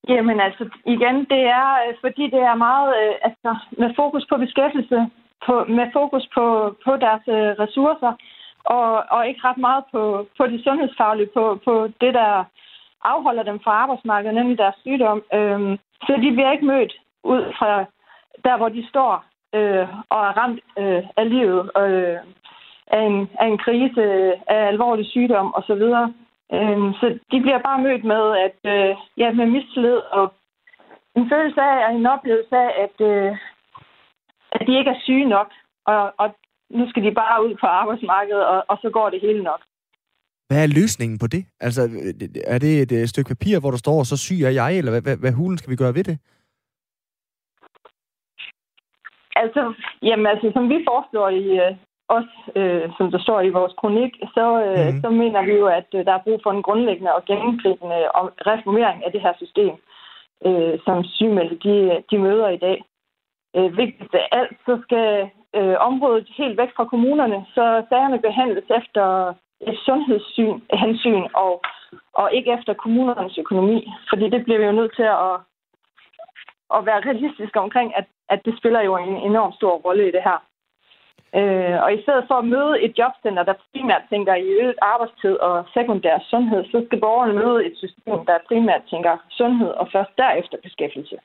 Jamen 0.10 0.40
altså, 0.40 0.70
igen, 0.86 1.18
det 1.34 1.42
er, 1.60 1.70
øh, 1.88 1.94
fordi 2.02 2.24
det 2.24 2.42
er 2.52 2.56
meget 2.56 2.90
øh, 3.02 3.16
altså, 3.24 3.52
med 3.72 3.90
fokus 3.96 4.26
på 4.30 4.38
beskæftigelse, 4.38 5.10
på, 5.46 5.66
med 5.78 5.88
fokus 5.94 6.28
på, 6.36 6.76
på 6.86 6.92
deres 6.96 7.24
øh, 7.28 7.52
ressourcer, 7.64 8.14
og, 8.64 9.04
og 9.10 9.28
ikke 9.28 9.42
ret 9.44 9.58
meget 9.58 9.84
på, 9.92 10.28
på 10.38 10.48
det 10.48 10.64
sundhedsfaglige, 10.64 11.30
på, 11.34 11.60
på 11.66 11.90
det, 12.02 12.14
der 12.14 12.44
afholder 13.04 13.44
dem 13.44 13.60
fra 13.60 13.72
arbejdsmarkedet, 13.72 14.36
nemlig 14.36 14.58
deres 14.58 14.76
sygdom. 14.82 15.24
Øhm, 15.34 15.78
så 16.08 16.14
de 16.24 16.32
bliver 16.32 16.52
ikke 16.52 16.66
mødt 16.66 16.94
ud 17.24 17.54
fra 17.60 17.86
der, 18.46 18.58
hvor 18.58 18.70
de 18.70 18.88
står 18.90 19.26
øh, 19.56 19.88
og 20.10 20.20
er 20.30 20.34
ramt 20.40 20.60
øh, 20.78 21.04
af 21.18 21.30
livet, 21.30 21.72
øh, 21.78 22.18
af, 22.88 23.02
en, 23.02 23.30
af 23.40 23.48
en 23.48 23.58
krise, 23.58 24.02
øh, 24.02 24.34
af 24.48 24.68
alvorlig 24.68 25.06
sygdom 25.06 25.54
osv. 25.56 25.84
Øhm, 26.56 26.90
så 27.00 27.06
de 27.32 27.38
bliver 27.42 27.62
bare 27.68 27.82
mødt 27.82 28.04
med, 28.04 28.24
at 28.46 28.60
øh, 28.74 28.96
ja, 29.18 29.32
med 29.32 29.46
mistillid 29.46 30.00
og 30.18 30.34
en 31.16 31.30
følelse 31.32 31.62
af, 31.62 31.78
og 31.88 31.96
en 31.96 32.06
oplevelse 32.06 32.56
af, 32.56 32.70
at, 32.86 32.98
øh, 33.12 33.38
at 34.52 34.68
de 34.68 34.78
ikke 34.78 34.92
er 34.92 35.04
syge 35.04 35.26
nok, 35.26 35.50
og, 35.86 36.14
og 36.18 36.36
nu 36.70 36.90
skal 36.90 37.04
de 37.04 37.12
bare 37.12 37.46
ud 37.46 37.56
på 37.62 37.68
arbejdsmarkedet, 37.68 38.46
og, 38.46 38.66
og 38.68 38.78
så 38.82 38.90
går 38.90 39.10
det 39.10 39.22
hele 39.22 39.44
nok. 39.44 39.62
Hvad 40.48 40.64
er 40.64 40.76
løsningen 40.80 41.20
på 41.20 41.28
det? 41.28 41.46
Altså, 41.60 41.82
øh, 41.84 42.30
er 42.54 42.60
det 42.60 42.82
et 42.82 42.92
øh, 42.92 43.08
stykke 43.08 43.30
papir, 43.30 43.60
hvor 43.60 43.72
der 43.72 43.78
står, 43.78 44.04
så 44.04 44.18
syg 44.18 44.40
er 44.42 44.54
jeg, 44.62 44.78
eller 44.78 44.92
hvad, 44.92 45.02
hvad, 45.02 45.18
hvad 45.18 45.32
hulen 45.32 45.58
skal 45.58 45.72
vi 45.72 45.76
gøre 45.76 45.96
ved 45.96 46.04
det? 46.04 46.18
Altså, 49.36 49.74
jamen, 50.02 50.26
altså, 50.26 50.52
som 50.54 50.70
vi 50.70 50.78
foreslår 50.90 51.30
i 51.30 51.46
os, 52.10 52.30
øh, 52.56 52.90
som 52.98 53.12
der 53.12 53.20
står 53.20 53.42
i 53.42 53.50
vores 53.50 53.74
kronik, 53.82 54.12
så, 54.36 54.46
øh, 54.66 54.94
mm. 54.94 55.02
så 55.02 55.10
mener 55.10 55.42
vi 55.42 55.54
jo, 55.62 55.68
at 55.68 55.90
øh, 55.96 56.06
der 56.06 56.14
er 56.14 56.26
brug 56.26 56.40
for 56.44 56.52
en 56.52 56.64
grundlæggende 56.64 57.16
og 57.16 57.26
gennemgribende 57.26 58.00
reformering 58.52 59.06
af 59.06 59.12
det 59.12 59.22
her 59.22 59.34
system, 59.38 59.76
øh, 60.46 60.80
som 60.86 61.04
sygemeldte 61.04 61.58
de, 61.66 62.04
de 62.12 62.18
møder 62.18 62.50
i 62.50 62.58
dag. 62.58 62.84
Øh, 63.56 63.78
vigtigst 63.78 64.14
af 64.14 64.28
alt, 64.32 64.58
så 64.66 64.80
skal 64.84 65.30
øh, 65.56 65.76
området 65.80 66.28
helt 66.38 66.58
væk 66.58 66.72
fra 66.76 66.86
kommunerne, 66.86 67.46
så 67.56 67.84
sagerne 67.90 68.20
behandles 68.22 68.68
efter 68.80 69.34
et 69.62 69.78
sundhedssyn, 69.86 70.60
hensyn 70.74 71.24
og, 71.34 71.62
og 72.14 72.34
ikke 72.34 72.52
efter 72.58 72.74
kommunernes 72.74 73.38
økonomi. 73.38 73.88
Fordi 74.10 74.30
det 74.30 74.44
bliver 74.44 74.60
vi 74.60 74.66
jo 74.66 74.72
nødt 74.72 74.96
til 74.96 75.08
at, 75.28 75.36
at 76.76 76.86
være 76.86 77.06
realistiske 77.08 77.60
omkring, 77.60 77.96
at, 77.96 78.06
at 78.30 78.40
det 78.46 78.58
spiller 78.58 78.82
jo 78.82 78.98
en 78.98 79.16
enorm 79.30 79.52
stor 79.54 79.74
rolle 79.86 80.08
i 80.08 80.12
det 80.12 80.24
her. 80.24 80.40
Øh, 81.40 81.76
og 81.86 81.90
i 81.98 82.00
stedet 82.04 82.24
for 82.30 82.36
at 82.40 82.50
møde 82.56 82.74
et 82.86 82.94
jobcenter, 83.00 83.44
der 83.50 83.56
primært 83.72 84.04
tænker 84.12 84.34
i 84.44 84.48
øget 84.60 84.78
arbejdstid 84.94 85.36
og 85.48 85.56
sekundær 85.76 86.18
sundhed, 86.32 86.62
så 86.72 86.78
skal 86.86 87.00
borgerne 87.06 87.34
møde 87.42 87.60
et 87.68 87.76
system, 87.84 88.18
der 88.28 88.46
primært 88.50 88.84
tænker 88.92 89.14
sundhed 89.40 89.72
og 89.82 89.86
først 89.94 90.14
derefter 90.22 90.58
beskæftigelse. 90.68 91.18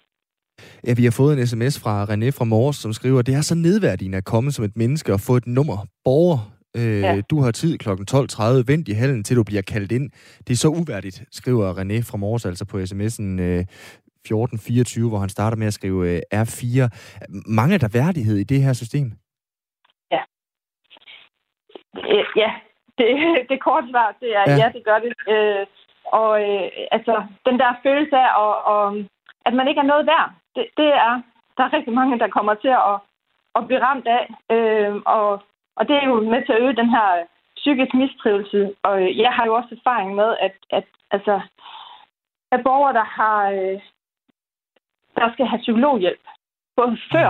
Ja, 0.86 0.92
vi 1.00 1.04
har 1.04 1.14
fået 1.20 1.32
en 1.34 1.46
sms 1.46 1.74
fra 1.82 1.94
René 2.10 2.28
fra 2.38 2.44
Mors, 2.52 2.76
som 2.76 2.92
skriver, 2.92 3.22
det 3.22 3.34
er 3.34 3.40
så 3.40 3.54
nedværdigende 3.54 4.18
at 4.18 4.24
komme 4.24 4.50
som 4.50 4.64
et 4.64 4.76
menneske 4.76 5.12
og 5.12 5.20
få 5.20 5.32
et 5.36 5.46
nummer. 5.46 5.78
Borger, 6.04 6.38
øh. 6.76 7.00
Ja. 7.00 7.20
du 7.30 7.40
har 7.40 7.50
tid 7.50 7.78
kl. 7.78 7.88
12.30, 7.88 8.64
vent 8.72 8.88
i 8.88 8.92
hallen 8.92 9.24
til 9.24 9.36
du 9.36 9.44
bliver 9.44 9.62
kaldt 9.62 9.92
ind. 9.92 10.10
Det 10.46 10.52
er 10.52 10.62
så 10.64 10.68
uværdigt, 10.68 11.24
skriver 11.30 11.74
René 11.78 11.98
fra 12.10 12.16
Mors, 12.16 12.44
altså 12.46 12.64
på 12.64 12.76
sms'en 12.76 13.40
øh, 13.46 13.64
1424, 14.24 15.08
hvor 15.08 15.18
han 15.18 15.28
starter 15.28 15.56
med 15.56 15.66
at 15.66 15.74
skrive 15.74 16.10
øh, 16.10 16.20
R4. 16.34 16.88
Mangler 17.46 17.78
der 17.78 17.88
værdighed 17.88 18.36
i 18.36 18.44
det 18.44 18.62
her 18.62 18.72
system? 18.72 19.12
Øh, 21.98 22.24
ja, 22.36 22.50
det, 22.98 23.08
det 23.50 23.60
korte 23.60 23.90
svar, 23.90 24.14
det 24.20 24.36
er 24.36 24.44
Ja. 24.46 24.56
ja, 24.56 24.70
det 24.74 24.84
gør 24.84 24.98
det. 24.98 25.12
Øh, 25.28 25.66
og 26.04 26.32
øh, 26.48 26.70
altså, 26.90 27.24
den 27.46 27.58
der 27.58 27.80
følelse 27.82 28.16
af, 28.16 28.30
og, 28.44 28.54
og, 28.64 29.04
at 29.46 29.54
man 29.54 29.68
ikke 29.68 29.80
er 29.80 29.92
noget 29.92 30.06
værd, 30.06 30.30
det, 30.56 30.66
det 30.76 30.88
er, 30.88 31.22
der 31.56 31.64
er 31.64 31.72
rigtig 31.72 31.92
mange, 31.92 32.18
der 32.18 32.28
kommer 32.28 32.54
til 32.54 32.68
at, 32.68 32.96
at 33.56 33.66
blive 33.66 33.82
ramt 33.82 34.06
af. 34.06 34.24
Øh, 34.54 34.94
og, 35.06 35.42
og 35.76 35.88
det 35.88 35.96
er 35.96 36.06
jo 36.06 36.20
med 36.20 36.46
til 36.46 36.52
at 36.52 36.62
øge 36.62 36.76
den 36.76 36.90
her 36.90 37.08
psykisk 37.56 37.94
mistrivelse. 37.94 38.74
Og 38.82 39.16
jeg 39.16 39.32
har 39.32 39.46
jo 39.46 39.54
også 39.54 39.74
erfaring 39.74 40.14
med, 40.14 40.36
at, 40.40 40.54
at, 40.70 40.84
altså, 41.10 41.40
at 42.52 42.62
borgere, 42.64 42.92
der 42.92 43.04
har 43.04 43.50
øh, 43.50 43.80
der 45.16 45.32
skal 45.32 45.46
have 45.46 45.60
psykologhjælp, 45.60 46.24
både 46.76 46.98
før 47.12 47.28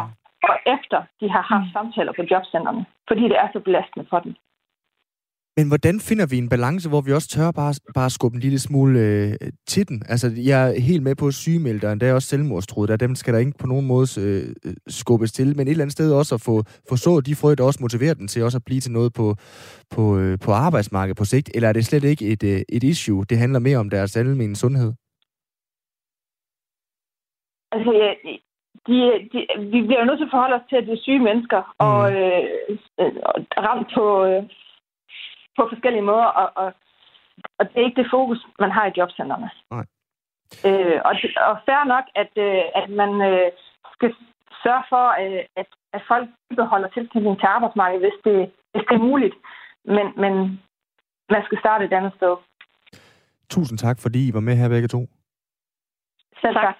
og 0.48 0.57
efter 0.66 1.03
de 1.20 1.31
har 1.31 1.42
haft 1.42 1.72
samtaler 1.72 2.12
på 2.12 2.22
jobcentrene, 2.31 2.87
fordi 3.09 3.22
det 3.22 3.38
er 3.42 3.48
så 3.53 3.61
belastende 3.61 4.07
for 4.11 4.20
dem. 4.20 4.35
Men 5.57 5.69
hvordan 5.69 5.97
finder 6.09 6.27
vi 6.31 6.37
en 6.38 6.49
balance, 6.49 6.88
hvor 6.88 7.01
vi 7.01 7.12
også 7.12 7.29
tør 7.29 7.51
bare, 7.61 7.75
bare 7.95 8.11
skubbe 8.11 8.35
en 8.37 8.45
lille 8.47 8.59
smule 8.59 8.99
øh, 9.01 9.33
til 9.67 9.88
den? 9.88 10.03
Altså, 10.09 10.27
jeg 10.51 10.59
er 10.69 10.81
helt 10.81 11.03
med 11.03 11.15
på 11.17 11.31
sygemeldte, 11.31 11.88
og 11.88 12.01
der 12.01 12.07
er 12.07 12.15
også 12.15 12.29
selvmordstruet, 12.29 12.88
der 12.88 12.97
dem 12.97 13.15
skal 13.15 13.35
der 13.35 13.41
ikke 13.41 13.61
på 13.61 13.67
nogen 13.67 13.87
måde 13.87 14.07
øh, 14.21 14.43
øh, 14.67 14.75
skubbes 14.88 15.33
til, 15.33 15.49
men 15.57 15.67
et 15.67 15.71
eller 15.71 15.85
andet 15.85 15.99
sted 15.99 16.12
også 16.12 16.35
at 16.35 16.45
få, 16.49 16.62
få 16.88 16.97
så 16.97 17.21
de 17.21 17.35
frø, 17.41 17.51
der 17.55 17.65
også 17.65 17.83
motiverer 17.83 18.15
den 18.15 18.29
til 18.29 18.45
også 18.45 18.59
at 18.59 18.65
blive 18.65 18.81
til 18.81 18.93
noget 18.93 19.12
på, 19.12 19.27
på, 19.95 20.19
øh, 20.19 20.38
på 20.45 20.51
arbejdsmarkedet 20.53 21.19
på 21.19 21.25
sigt, 21.25 21.51
eller 21.55 21.69
er 21.69 21.73
det 21.73 21.85
slet 21.85 22.05
ikke 22.05 22.25
et, 22.33 22.43
øh, 22.53 22.61
et 22.77 22.83
issue? 22.83 23.25
Det 23.31 23.38
handler 23.38 23.59
mere 23.59 23.79
om 23.79 23.91
deres 23.91 24.17
almindelige 24.17 24.62
sundhed. 24.65 24.93
Altså, 27.75 27.93
ja, 28.03 28.11
de, 28.87 28.97
de, 29.33 29.38
vi 29.73 29.79
bliver 29.87 30.01
jo 30.01 30.07
nødt 30.07 30.19
til 30.19 30.29
at 30.29 30.35
forholde 30.35 30.57
os 30.61 30.69
til, 30.69 30.77
at 30.77 30.87
det 30.87 30.93
er 30.93 31.05
syge 31.07 31.19
mennesker, 31.29 31.61
mm. 31.61 31.87
og, 31.88 32.03
øh, 32.21 32.43
øh, 33.01 33.12
og 33.29 33.35
ramt 33.67 33.88
på, 33.97 34.25
øh, 34.25 34.43
på 35.57 35.62
forskellige 35.73 36.03
måder, 36.11 36.29
og, 36.41 36.49
og, 36.62 36.73
og 37.59 37.62
det 37.69 37.77
er 37.81 37.85
ikke 37.87 38.03
det 38.03 38.11
fokus, 38.17 38.47
man 38.59 38.71
har 38.71 38.87
i 38.87 38.93
jobcentrene. 38.97 39.51
Nej. 39.71 39.85
Øh, 40.69 40.99
og, 41.05 41.12
det- 41.15 41.37
og 41.49 41.55
fair 41.67 41.85
nok, 41.95 42.05
at, 42.23 42.33
øh, 42.47 42.62
at 42.81 42.87
man 43.01 43.11
øh, 43.31 43.49
skal 43.95 44.11
sørge 44.65 44.85
for, 44.93 45.07
øh, 45.23 45.43
at, 45.61 45.69
at 45.97 46.03
folk 46.09 46.29
beholder 46.61 46.88
tilknytning 46.88 47.38
til 47.38 47.47
arbejdsmarkedet, 47.57 48.03
hvis 48.07 48.19
det, 48.25 48.38
hvis 48.73 48.85
det 48.88 48.95
er 48.95 49.09
muligt. 49.11 49.35
Men, 49.85 50.07
men 50.23 50.33
man 51.35 51.43
skal 51.47 51.59
starte 51.59 51.85
et 51.85 51.93
andet 51.93 52.12
sted. 52.17 52.35
Tusind 53.51 53.79
tak, 53.79 53.97
fordi 54.01 54.29
I 54.29 54.35
var 54.35 54.41
med 54.41 54.57
her 54.57 54.69
begge 54.69 54.88
to. 54.88 55.01
Selv 56.41 56.55
tak. 56.55 56.77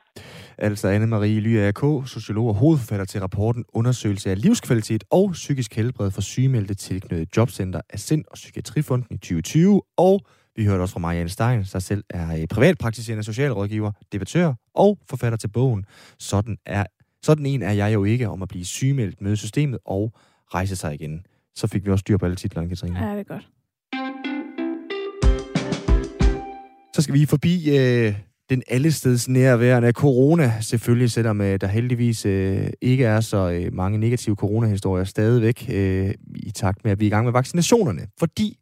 Altså 0.58 0.88
Anne-Marie 0.88 1.40
Lyer 1.40 1.68
AK, 1.68 2.08
sociolog 2.08 2.48
og 2.48 2.54
hovedforfatter 2.54 3.04
til 3.04 3.20
rapporten 3.20 3.64
Undersøgelse 3.68 4.30
af 4.30 4.42
livskvalitet 4.42 5.04
og 5.10 5.30
psykisk 5.32 5.74
helbred 5.74 6.10
for 6.10 6.20
sygemeldte 6.20 6.74
tilknyttet 6.74 7.36
jobcenter 7.36 7.80
af 7.90 8.00
Sind 8.00 8.24
og 8.30 8.34
Psykiatrifonden 8.34 9.06
i 9.10 9.16
2020, 9.16 9.82
og 9.96 10.20
Vi 10.56 10.64
hørte 10.64 10.82
også 10.82 10.92
fra 10.92 11.00
Marianne 11.00 11.28
Stein, 11.28 11.64
der 11.72 11.78
selv 11.78 12.04
er 12.10 12.46
privatpraktiserende 12.50 13.24
socialrådgiver, 13.24 13.92
debattør 14.12 14.54
og 14.74 14.98
forfatter 15.10 15.36
til 15.36 15.48
bogen. 15.48 15.84
Sådan, 16.18 16.56
er, 16.66 16.84
sådan 17.22 17.46
en 17.46 17.62
er 17.62 17.72
jeg 17.72 17.94
jo 17.94 18.04
ikke 18.04 18.28
om 18.28 18.42
at 18.42 18.48
blive 18.48 18.64
sygemeldt, 18.64 19.20
med 19.20 19.36
systemet 19.36 19.78
og 19.84 20.12
rejse 20.54 20.76
sig 20.76 20.94
igen. 20.94 21.26
Så 21.54 21.66
fik 21.66 21.84
vi 21.84 21.90
også 21.90 22.00
styr 22.00 22.16
på 22.16 22.24
alle 22.24 22.36
titlerne, 22.36 22.68
Katrine. 22.68 23.06
Ja, 23.06 23.12
det 23.12 23.20
er 23.20 23.24
godt. 23.24 23.48
Så 26.94 27.02
skal 27.02 27.14
vi 27.14 27.26
forbi 27.26 27.78
øh, 27.78 28.14
den 28.52 28.62
allesteds 28.68 29.28
nærværende 29.28 29.92
corona, 29.92 30.52
selvfølgelig, 30.60 31.10
selvom 31.10 31.40
øh, 31.40 31.60
der 31.60 31.66
heldigvis 31.66 32.26
øh, 32.26 32.66
ikke 32.80 33.04
er 33.04 33.20
så 33.20 33.50
øh, 33.50 33.74
mange 33.74 33.98
negative 33.98 34.36
coronahistorier 34.36 35.04
stadigvæk 35.04 35.66
øh, 35.72 36.14
i 36.34 36.50
takt 36.50 36.84
med, 36.84 36.92
at 36.92 37.00
vi 37.00 37.04
er 37.04 37.06
i 37.06 37.10
gang 37.10 37.24
med 37.24 37.32
vaccinationerne. 37.32 38.06
Fordi, 38.18 38.58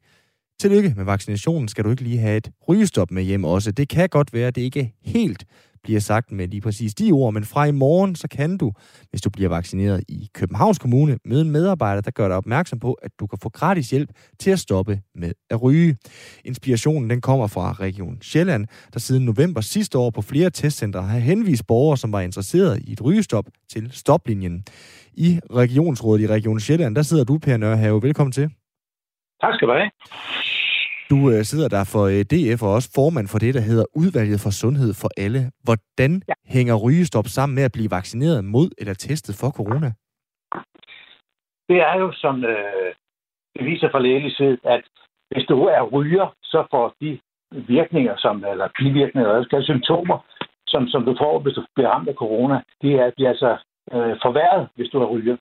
tillykke 0.61 0.95
med 0.97 1.05
vaccinationen, 1.05 1.69
skal 1.69 1.85
du 1.85 1.91
ikke 1.91 2.03
lige 2.03 2.19
have 2.19 2.37
et 2.37 2.51
rygestop 2.69 3.11
med 3.11 3.23
hjem 3.23 3.45
også. 3.45 3.73
Det 3.73 3.89
kan 3.89 4.09
godt 4.09 4.33
være, 4.33 4.47
at 4.47 4.55
det 4.55 4.63
ikke 4.63 4.81
er 4.81 5.11
helt 5.11 5.45
bliver 5.83 6.01
sagt 6.01 6.33
med 6.33 6.49
lige 6.49 6.61
præcis 6.61 6.95
de 6.95 7.13
ord, 7.13 7.35
men 7.35 7.45
fra 7.45 7.65
i 7.65 7.73
morgen, 7.73 8.15
så 8.15 8.29
kan 8.29 8.57
du, 8.57 8.73
hvis 9.11 9.21
du 9.23 9.31
bliver 9.31 9.49
vaccineret 9.49 10.05
i 10.09 10.29
Københavns 10.35 10.79
Kommune, 10.79 11.19
møde 11.25 11.41
en 11.41 11.51
medarbejder, 11.51 12.03
der 12.03 12.11
gør 12.11 12.29
dig 12.29 12.37
opmærksom 12.37 12.79
på, 12.79 12.93
at 12.93 13.11
du 13.21 13.27
kan 13.27 13.39
få 13.43 13.49
gratis 13.49 13.91
hjælp 13.91 14.11
til 14.39 14.51
at 14.51 14.59
stoppe 14.59 15.01
med 15.15 15.33
at 15.51 15.63
ryge. 15.63 15.97
Inspirationen 16.45 17.11
den 17.11 17.21
kommer 17.21 17.47
fra 17.47 17.73
Region 17.73 18.19
Sjælland, 18.23 18.67
der 18.93 19.01
siden 19.01 19.25
november 19.25 19.61
sidste 19.61 19.99
år 19.99 20.11
på 20.11 20.23
flere 20.23 20.51
testcentre 20.51 21.03
har 21.03 21.19
henvist 21.19 21.67
borgere, 21.67 21.97
som 21.97 22.13
var 22.13 22.21
interesseret 22.21 22.83
i 22.83 22.93
et 22.93 23.05
rygestop 23.05 23.45
til 23.73 23.89
stoplinjen. 23.93 24.65
I 25.13 25.41
Regionsrådet 25.55 26.23
i 26.23 26.27
Region 26.27 26.61
Sjælland, 26.61 26.97
der 26.97 27.03
sidder 27.03 27.25
du, 27.25 27.39
Per 27.39 27.57
Nørhave. 27.57 28.03
Velkommen 28.03 28.33
til. 28.33 28.51
Tak 29.41 29.55
skal 29.55 29.69
du 29.69 29.73
have. 29.73 29.91
Du 31.11 31.19
øh, 31.33 31.43
sidder 31.51 31.69
der 31.77 31.85
for 31.95 32.05
øh, 32.15 32.23
DF 32.31 32.63
og 32.63 32.73
også 32.79 32.91
formand 32.95 33.27
for 33.33 33.39
det, 33.39 33.55
der 33.55 33.61
hedder 33.71 33.87
Udvalget 34.01 34.41
for 34.45 34.53
Sundhed 34.61 34.93
for 35.03 35.11
Alle. 35.25 35.43
Hvordan 35.67 36.13
ja. 36.29 36.35
hænger 36.57 36.75
rygestop 36.87 37.27
sammen 37.37 37.55
med 37.55 37.65
at 37.69 37.73
blive 37.77 37.91
vaccineret 37.99 38.45
mod 38.45 38.69
eller 38.81 38.95
testet 38.95 39.35
for 39.41 39.51
corona? 39.59 39.91
Det 41.69 41.79
er 41.91 41.95
jo, 42.03 42.13
som 42.13 42.35
øh, 42.45 42.91
det 43.55 43.65
viser 43.71 43.89
fra 43.91 44.05
lægelig 44.07 44.33
side, 44.37 44.59
at 44.65 44.85
hvis 45.31 45.47
du 45.49 45.57
er 45.77 45.83
ryger, 45.97 46.27
så 46.43 46.67
får 46.71 46.95
de 47.01 47.19
virkninger, 47.53 48.15
som, 48.17 48.45
eller 48.53 48.69
bivirkninger, 48.79 49.31
eller 49.31 49.63
symptomer, 49.63 50.19
som, 50.67 50.89
som 50.89 51.05
du 51.05 51.15
får, 51.23 51.39
hvis 51.39 51.55
du 51.55 51.63
bliver 51.75 51.91
ramt 51.91 52.09
af 52.09 52.15
corona, 52.15 52.57
de 52.83 52.89
er, 52.95 53.11
de 53.19 53.25
er 53.25 53.29
altså 53.29 53.53
øh, 53.95 54.15
forværret, 54.25 54.69
hvis 54.77 54.89
du 54.89 54.99
er 55.01 55.07
ryger. 55.07 55.37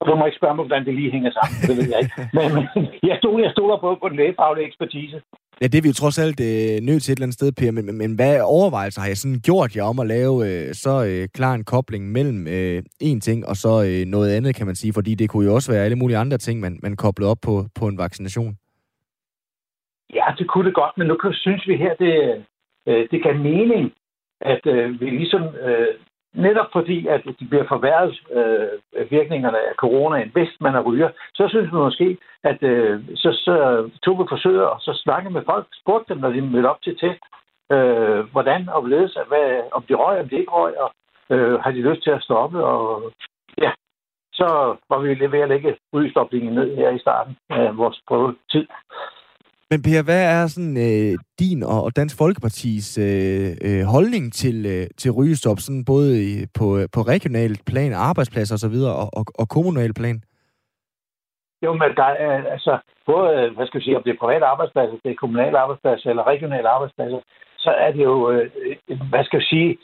Og 0.00 0.06
du 0.06 0.16
må 0.16 0.26
ikke 0.26 0.40
spørge 0.40 0.56
mig, 0.56 0.64
hvordan 0.64 0.86
det 0.86 0.94
lige 0.94 1.12
hænger 1.16 1.30
sammen. 1.38 1.56
Det 1.68 1.74
ved 1.78 1.88
jeg 1.92 2.00
ikke. 2.02 2.14
Men, 2.36 2.46
men 2.54 2.84
jeg, 3.10 3.16
stod, 3.20 3.42
jeg 3.46 3.52
stoler 3.56 3.78
på, 3.84 3.88
på 4.02 4.08
den 4.08 4.16
lægefaglige 4.16 4.66
ekspertise. 4.66 5.16
Ja, 5.60 5.66
det 5.66 5.78
er 5.78 5.82
vi 5.82 5.92
jo 5.92 6.00
trods 6.02 6.18
alt 6.24 6.40
øh, 6.50 6.74
nødt 6.88 7.02
til 7.02 7.12
et 7.12 7.16
eller 7.16 7.26
andet 7.26 7.38
sted, 7.40 7.52
Per. 7.52 7.70
Men, 7.70 7.86
men, 7.86 7.98
men 8.02 8.14
hvad 8.18 8.34
overvejelser 8.58 9.00
har 9.00 9.08
jeg 9.08 9.16
sådan 9.16 9.40
gjort 9.48 9.76
jer 9.76 9.84
om 9.92 9.98
at 9.98 10.06
lave 10.06 10.34
øh, 10.48 10.74
så 10.84 10.94
øh, 11.08 11.28
klar 11.38 11.54
en 11.54 11.64
kobling 11.64 12.12
mellem 12.16 12.40
øh, 12.56 12.82
en 13.00 13.20
ting 13.20 13.38
og 13.50 13.56
så 13.64 13.72
øh, 13.88 14.02
noget 14.14 14.28
andet, 14.36 14.56
kan 14.56 14.66
man 14.66 14.76
sige? 14.80 14.92
Fordi 14.92 15.14
det 15.14 15.30
kunne 15.30 15.46
jo 15.48 15.54
også 15.54 15.72
være 15.72 15.84
alle 15.84 16.00
mulige 16.02 16.18
andre 16.18 16.38
ting, 16.38 16.60
man, 16.60 16.78
man 16.82 16.96
koblede 16.96 17.30
op 17.30 17.40
på, 17.46 17.54
på 17.78 17.84
en 17.88 17.98
vaccination. 17.98 18.52
Ja, 20.14 20.26
det 20.38 20.46
kunne 20.48 20.66
det 20.68 20.74
godt, 20.74 20.94
men 20.98 21.06
nu 21.06 21.16
synes 21.32 21.68
vi 21.68 21.76
her, 21.76 21.94
det, 21.94 22.14
øh, 22.88 23.08
det 23.10 23.22
gav 23.22 23.34
mening, 23.34 23.92
at 24.40 24.66
øh, 24.66 25.00
vi 25.00 25.10
ligesom 25.10 25.42
øh, 25.42 25.94
netop 26.36 26.66
fordi, 26.72 27.06
at 27.06 27.22
de 27.40 27.46
bliver 27.50 27.66
forværret 27.68 28.14
øh, 28.38 29.10
virkningerne 29.10 29.58
af 29.58 29.74
coronaen, 29.76 30.30
hvis 30.32 30.52
man 30.60 30.74
er 30.74 30.80
ryger, 30.80 31.10
så 31.34 31.48
synes 31.48 31.72
vi 31.72 31.76
måske, 31.76 32.18
at 32.44 32.62
øh, 32.62 33.00
så, 33.14 33.30
så 33.32 33.54
tog 34.04 34.18
vi 34.18 34.24
forsøger 34.28 34.66
og 34.74 34.80
så 34.80 34.92
snakke 35.04 35.30
med 35.30 35.42
folk, 35.44 35.66
spurgte 35.82 36.14
dem, 36.14 36.20
når 36.22 36.30
de 36.30 36.40
mødte 36.40 36.70
op 36.70 36.82
til 36.82 36.98
test, 36.98 37.22
øh, 37.72 38.18
hvordan 38.32 38.68
og 38.68 38.80
hvorledes, 38.80 39.18
hvad, 39.28 39.60
om 39.72 39.82
de 39.88 39.94
røg, 39.94 40.20
om 40.20 40.28
de 40.28 40.38
ikke 40.38 40.52
røg, 40.52 40.80
og 40.80 40.90
øh, 41.30 41.60
har 41.60 41.70
de 41.70 41.88
lyst 41.88 42.02
til 42.02 42.10
at 42.10 42.22
stoppe, 42.22 42.64
og 42.64 43.12
ja, 43.62 43.70
så 44.32 44.76
var 44.90 44.98
vi 44.98 45.08
ved 45.32 45.40
at 45.40 45.48
lægge 45.48 45.76
udstoppingen 45.92 46.54
ned 46.54 46.76
her 46.76 46.90
i 46.90 46.98
starten 46.98 47.36
af 47.50 47.76
vores 47.76 48.00
prøvetid. 48.08 48.66
Men 49.70 49.82
Per, 49.82 50.02
hvad 50.04 50.22
er 50.36 50.46
sådan 50.46 50.76
øh, 50.88 51.12
din 51.40 51.62
og, 51.62 51.80
og 51.86 51.96
Dansk 51.96 52.18
Folkepartis 52.18 52.98
øh, 52.98 53.50
øh, 53.66 53.82
holdning 53.94 54.32
til, 54.32 54.56
øh, 54.74 54.86
til 55.00 55.10
rygestop, 55.18 55.58
sådan 55.60 55.84
både 55.84 56.10
i, 56.28 56.32
på, 56.58 56.66
på 56.94 57.00
regionalt 57.12 57.62
plan, 57.70 57.92
arbejdspladser 57.92 58.54
osv., 58.54 58.78
og, 59.02 59.08
og, 59.18 59.24
og 59.40 59.46
kommunal 59.48 59.94
plan? 59.94 60.18
Jo, 61.64 61.72
men 61.72 61.90
der 62.00 62.10
er 62.26 62.50
altså 62.54 62.78
både, 63.06 63.50
hvad 63.56 63.66
skal 63.66 63.80
vi 63.80 63.84
sige, 63.84 63.96
om 63.96 64.02
det 64.02 64.12
er 64.12 64.22
private 64.24 64.46
arbejdspladser, 64.46 64.96
det 65.04 65.10
er 65.10 65.22
kommunale 65.24 65.58
arbejdspladser 65.58 66.10
eller 66.10 66.26
regionale 66.26 66.68
arbejdspladser, 66.68 67.20
så 67.58 67.70
er 67.70 67.92
det 67.92 68.04
jo, 68.04 68.30
øh, 68.30 68.50
hvad 69.10 69.24
skal 69.24 69.40
vi 69.40 69.44
sige, 69.44 69.78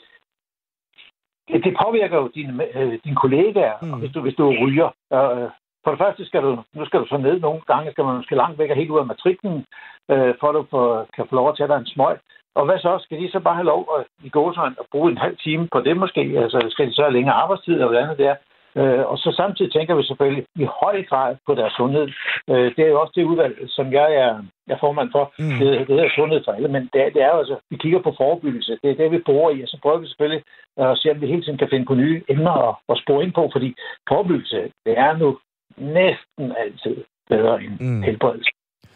det, 1.47 1.63
det 1.63 1.77
påvirker 1.85 2.17
jo 2.17 2.27
dine, 2.35 2.77
øh, 2.77 2.99
dine 3.03 3.15
kollegaer, 3.15 3.77
mm. 3.81 3.99
hvis, 3.99 4.11
du, 4.11 4.21
hvis 4.21 4.35
du 4.35 4.45
ryger. 4.63 4.89
Øh, 5.13 5.49
for 5.83 5.91
det 5.91 5.99
første 5.99 6.25
skal 6.25 6.41
du, 6.43 6.51
nu 6.73 6.85
skal 6.85 6.99
du 6.99 7.07
så 7.07 7.17
ned 7.17 7.39
nogle 7.39 7.61
gange, 7.67 7.91
skal 7.91 8.05
man 8.05 8.15
måske 8.15 8.35
langt 8.35 8.59
væk 8.59 8.69
og 8.69 8.75
helt 8.75 8.91
ud 8.91 8.99
af 8.99 9.05
matriklen, 9.05 9.65
øh, 10.11 10.33
for 10.39 10.47
at 10.49 10.55
du 10.55 10.65
for, 10.69 11.07
kan 11.15 11.25
få 11.29 11.35
lov 11.35 11.49
at 11.49 11.57
tage 11.57 11.67
dig 11.67 11.77
en 11.77 11.93
smøg. 11.93 12.17
Og 12.55 12.65
hvad 12.65 12.79
så? 12.79 12.99
Skal 12.99 13.21
de 13.21 13.31
så 13.31 13.39
bare 13.39 13.55
have 13.55 13.71
lov 13.73 13.81
at, 13.97 14.05
i 14.23 14.29
gåsøjne 14.29 14.75
at 14.79 14.85
bruge 14.91 15.11
en 15.11 15.17
halv 15.17 15.37
time 15.37 15.67
på 15.71 15.79
det 15.79 15.97
måske? 15.97 16.21
Altså 16.43 16.67
skal 16.69 16.87
de 16.87 16.93
så 16.93 17.01
have 17.01 17.13
længere 17.13 17.35
arbejdstid 17.35 17.73
eller 17.73 17.87
hvad 17.87 17.99
andet 17.99 18.17
der? 18.17 18.35
Øh, 18.75 19.05
og 19.11 19.17
så 19.17 19.33
samtidig 19.35 19.71
tænker 19.73 19.95
vi 19.95 20.03
selvfølgelig 20.03 20.45
i 20.55 20.65
høj 20.81 21.03
grad 21.03 21.35
på 21.47 21.55
deres 21.55 21.73
sundhed. 21.73 22.07
Øh, 22.49 22.75
det 22.75 22.79
er 22.83 22.91
jo 22.93 23.01
også 23.01 23.13
det 23.15 23.23
udvalg, 23.23 23.55
som 23.67 23.93
jeg 23.93 24.13
er, 24.13 24.33
er 24.69 24.77
formand 24.79 25.09
for. 25.11 25.33
Mm. 25.39 25.57
Det, 25.59 25.87
det 25.87 25.95
hedder 25.95 26.09
sundhed 26.15 26.41
for 26.45 26.51
alle, 26.51 26.67
men 26.67 26.83
det, 26.93 27.13
det 27.13 27.21
er 27.21 27.31
jo 27.33 27.37
altså, 27.37 27.55
vi 27.69 27.77
kigger 27.77 27.99
på 28.01 28.13
forebyggelse. 28.17 28.77
Det 28.83 28.89
er 28.91 28.95
det, 28.95 29.11
vi 29.11 29.27
bruger 29.27 29.49
i, 29.51 29.61
og 29.61 29.67
så 29.67 29.77
prøver 29.81 29.97
vi 29.97 30.07
selvfølgelig 30.07 30.43
at 30.77 30.97
se, 30.97 31.11
om 31.11 31.21
vi 31.21 31.27
hele 31.27 31.43
tiden 31.43 31.57
kan 31.57 31.69
finde 31.69 31.85
på 31.85 31.95
nye 31.95 32.23
emner 32.29 32.51
og, 32.51 32.75
og 32.87 32.97
spore 32.97 33.23
ind 33.23 33.33
på, 33.33 33.49
fordi 33.51 33.75
forebyggelse, 34.09 34.71
det 34.85 34.97
er 34.97 35.17
nu 35.17 35.37
næsten 35.77 36.45
altid 36.63 36.97
bedre 37.29 37.63
end 37.63 37.79
mm. 37.79 38.01
helbredelse. 38.01 38.51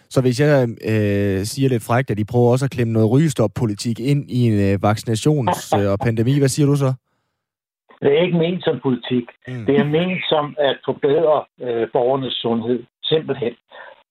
Så 0.10 0.22
hvis 0.22 0.40
jeg 0.40 0.68
øh, 0.92 1.40
siger 1.52 1.70
lidt 1.70 1.88
frækt, 1.88 2.12
at 2.12 2.18
de 2.18 2.26
prøver 2.32 2.52
også 2.52 2.66
at 2.66 2.72
klemme 2.72 2.94
noget 2.94 3.12
rygestop-politik 3.12 4.00
ind 4.00 4.32
i 4.32 4.40
en 4.50 4.58
øh, 4.68 4.80
vaccinations- 4.88 5.76
og 5.92 6.00
pandemi, 6.00 6.40
hvad 6.40 6.48
siger 6.48 6.68
du 6.68 6.76
så? 6.76 6.94
Det 8.02 8.10
er 8.18 8.22
ikke 8.26 8.38
ment 8.38 8.64
som 8.64 8.80
politik. 8.84 9.26
Mm. 9.48 9.66
Det 9.66 9.76
er 9.80 9.84
ment 9.84 10.22
som 10.30 10.56
at 10.60 10.78
forbedre 10.86 11.38
øh, 11.62 11.88
borgernes 11.94 12.34
sundhed, 12.34 12.84
simpelthen. 13.04 13.54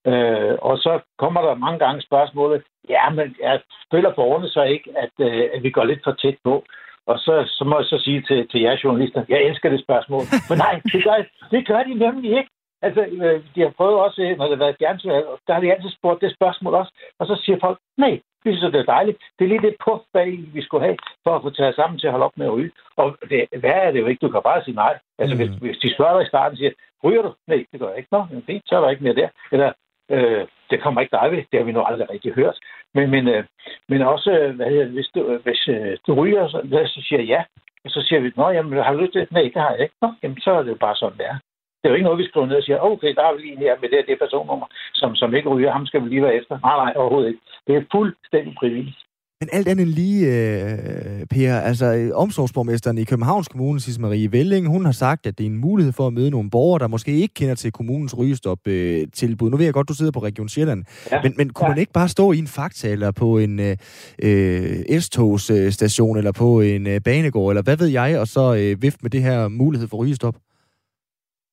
Øh, 0.06 0.54
og 0.68 0.78
så 0.78 0.92
kommer 1.18 1.40
der 1.42 1.54
mange 1.54 1.78
gange 1.78 2.02
spørgsmålet, 2.02 2.62
ja, 2.88 3.10
men 3.10 3.36
jeg 3.42 3.60
føler 3.92 4.14
borgerne 4.14 4.48
så 4.48 4.62
ikke, 4.62 4.90
at, 5.04 5.14
øh, 5.26 5.44
at 5.54 5.62
vi 5.62 5.70
går 5.70 5.84
lidt 5.84 6.00
for 6.04 6.12
tæt 6.12 6.38
på. 6.44 6.64
Og 7.06 7.18
så, 7.18 7.34
så 7.46 7.64
må 7.64 7.78
jeg 7.78 7.86
så 7.86 7.98
sige 8.04 8.22
til, 8.28 8.48
til 8.48 8.60
jer 8.60 8.76
journalister, 8.84 9.24
jeg 9.28 9.42
elsker 9.42 9.68
det 9.70 9.80
spørgsmål. 9.80 10.22
Men 10.48 10.58
nej, 10.58 10.80
det 10.92 11.04
gør, 11.04 11.16
det 11.50 11.66
gør 11.66 11.82
de 11.82 11.94
nemlig 11.94 12.30
ikke. 12.38 12.50
Altså, 12.82 13.00
øh, 13.00 13.40
de 13.54 13.60
har 13.60 13.72
prøvet 13.76 13.98
også, 14.06 14.34
når 14.38 14.44
det 14.44 14.58
har 14.58 14.64
været 14.64 14.76
fjernsyn, 14.78 15.10
der 15.46 15.52
har 15.54 15.60
de 15.60 15.72
altid 15.72 15.90
spurgt 15.90 16.20
det 16.20 16.34
spørgsmål 16.34 16.74
også. 16.74 16.92
Og 17.18 17.26
så 17.26 17.42
siger 17.44 17.58
folk, 17.60 17.78
nej, 17.96 18.20
vi 18.44 18.56
synes, 18.56 18.72
det 18.72 18.80
er 18.80 18.94
dejligt. 18.96 19.18
Det 19.38 19.44
er 19.44 19.48
lige 19.48 19.66
det 19.66 19.76
puff 19.84 20.02
bag, 20.12 20.30
vi 20.56 20.62
skulle 20.62 20.84
have, 20.84 20.96
for 21.24 21.32
at 21.36 21.42
få 21.42 21.50
taget 21.50 21.74
sammen 21.74 21.98
til 21.98 22.06
at 22.06 22.12
holde 22.12 22.26
op 22.28 22.36
med 22.36 22.46
at 22.46 22.52
ryge. 22.52 22.70
Og 22.96 23.16
det, 23.30 23.40
hvad 23.60 23.76
er 23.84 23.90
det 23.90 24.00
jo 24.00 24.06
ikke? 24.06 24.26
Du 24.26 24.30
kan 24.30 24.42
bare 24.50 24.64
sige 24.64 24.74
nej. 24.74 24.98
Altså, 25.18 25.34
mm. 25.34 25.40
hvis, 25.40 25.50
hvis 25.62 25.78
de 25.82 25.94
spørger 25.94 26.14
dig 26.16 26.24
i 26.24 26.32
starten 26.32 26.54
og 26.54 26.58
siger, 26.58 26.72
ryger 27.04 27.22
du? 27.22 27.32
Nej, 27.46 27.64
det 27.72 27.80
gør 27.80 27.88
jeg 27.88 27.98
ikke. 27.98 28.08
Nå, 28.12 28.20
det, 28.46 28.62
så 28.66 28.76
er 28.76 28.80
der 28.80 28.90
ikke 28.90 29.04
mere 29.04 29.20
der. 29.22 29.28
Eller, 29.52 29.72
øh, 30.10 30.46
det 30.70 30.82
kommer 30.82 31.00
ikke 31.00 31.16
dig 31.16 31.28
ved. 31.32 31.42
Det 31.50 31.58
har 31.58 31.64
vi 31.64 31.72
nu 31.72 31.82
aldrig 31.84 32.10
rigtig 32.10 32.32
hørt. 32.32 32.58
Men, 32.94 33.10
men, 33.10 33.28
øh, 33.28 33.44
men 33.88 34.02
også, 34.02 34.30
øh, 34.30 34.56
hvad 34.56 34.66
hedder, 34.66 34.86
hvis, 34.86 35.08
du, 35.14 35.38
hvis 35.44 35.68
øh, 35.68 35.96
du 36.06 36.14
ryger, 36.14 36.48
så, 36.48 36.58
så 36.94 37.00
siger 37.08 37.20
jeg 37.20 37.28
ja. 37.28 37.42
Og 37.84 37.90
så 37.90 38.00
siger 38.08 38.20
vi, 38.20 38.32
nå, 38.36 38.48
jamen, 38.48 38.84
har 38.84 38.92
du 38.92 39.00
lyst 39.00 39.12
til 39.12 39.20
det? 39.20 39.32
Nej, 39.32 39.42
det 39.42 39.62
har 39.62 39.70
jeg 39.70 39.82
ikke. 39.82 39.94
Nå, 40.02 40.12
jamen, 40.22 40.40
så 40.40 40.50
er 40.50 40.62
det 40.62 40.70
jo 40.70 40.84
bare 40.86 40.96
sådan, 40.96 41.18
det 41.18 41.26
er. 41.26 41.38
Det 41.86 41.90
er 41.90 41.94
jo 41.94 42.00
ikke 42.00 42.10
noget, 42.10 42.22
vi 42.22 42.30
skriver 42.30 42.46
ned 42.46 42.56
og 42.56 42.66
siger, 42.66 42.78
okay, 42.78 43.10
der 43.14 43.24
er 43.24 43.34
vi 43.36 43.40
lige 43.42 43.58
her 43.58 43.74
med 43.82 43.88
det, 43.94 44.00
det 44.08 44.16
personnummer, 44.22 44.66
som, 45.00 45.10
som 45.20 45.34
ikke 45.34 45.48
ryger, 45.48 45.72
ham 45.72 45.86
skal 45.86 46.02
vi 46.04 46.08
lige 46.08 46.22
være 46.22 46.36
efter. 46.40 46.54
Nej, 46.66 46.76
nej, 46.82 46.92
overhovedet 46.96 47.28
ikke. 47.28 47.42
Det 47.66 47.72
er 47.76 47.82
fuldstændig 47.96 48.52
frivilligt. 48.60 48.98
Men 49.40 49.48
alt 49.52 49.68
andet 49.68 49.88
lige, 49.88 50.20
øh, 50.26 51.26
Per, 51.30 51.54
altså 51.70 52.10
omsorgsborgmesteren 52.14 52.98
i 52.98 53.04
Københavns 53.04 53.48
Kommune, 53.48 53.80
Sis 53.80 53.98
Marie 53.98 54.32
Velling, 54.32 54.68
hun 54.68 54.84
har 54.84 54.92
sagt, 54.92 55.26
at 55.26 55.38
det 55.38 55.44
er 55.46 55.50
en 55.50 55.56
mulighed 55.56 55.92
for 55.92 56.06
at 56.06 56.12
møde 56.12 56.30
nogle 56.30 56.50
borgere, 56.50 56.78
der 56.78 56.86
måske 56.86 57.12
ikke 57.12 57.34
kender 57.34 57.54
til 57.54 57.72
kommunens 57.72 58.18
rygestop-tilbud. 58.18 59.50
nu 59.50 59.56
ved 59.56 59.64
jeg 59.64 59.74
godt, 59.74 59.88
du 59.88 59.94
sidder 59.94 60.12
på 60.12 60.22
Region 60.22 60.48
Sjælland, 60.48 60.84
ja. 61.12 61.22
men, 61.22 61.34
men 61.36 61.52
kunne 61.52 61.66
ja. 61.66 61.70
man 61.70 61.78
ikke 61.78 61.92
bare 61.92 62.08
stå 62.08 62.32
i 62.32 62.38
en 62.38 62.46
fakta, 62.46 62.88
eller 62.88 63.10
på 63.10 63.38
en 63.38 63.60
øh, 63.60 63.76
øh 64.22 65.00
S-togsstation, 65.00 66.16
eller 66.16 66.32
på 66.32 66.60
en 66.60 66.86
øh, 66.86 67.00
banegård, 67.04 67.50
eller 67.52 67.62
hvad 67.62 67.76
ved 67.76 67.88
jeg, 67.88 68.20
og 68.20 68.26
så 68.26 68.54
øh, 68.54 68.82
vifte 68.82 68.98
med 69.02 69.10
det 69.10 69.22
her 69.22 69.48
mulighed 69.48 69.88
for 69.88 69.96
rygestop? 69.96 70.34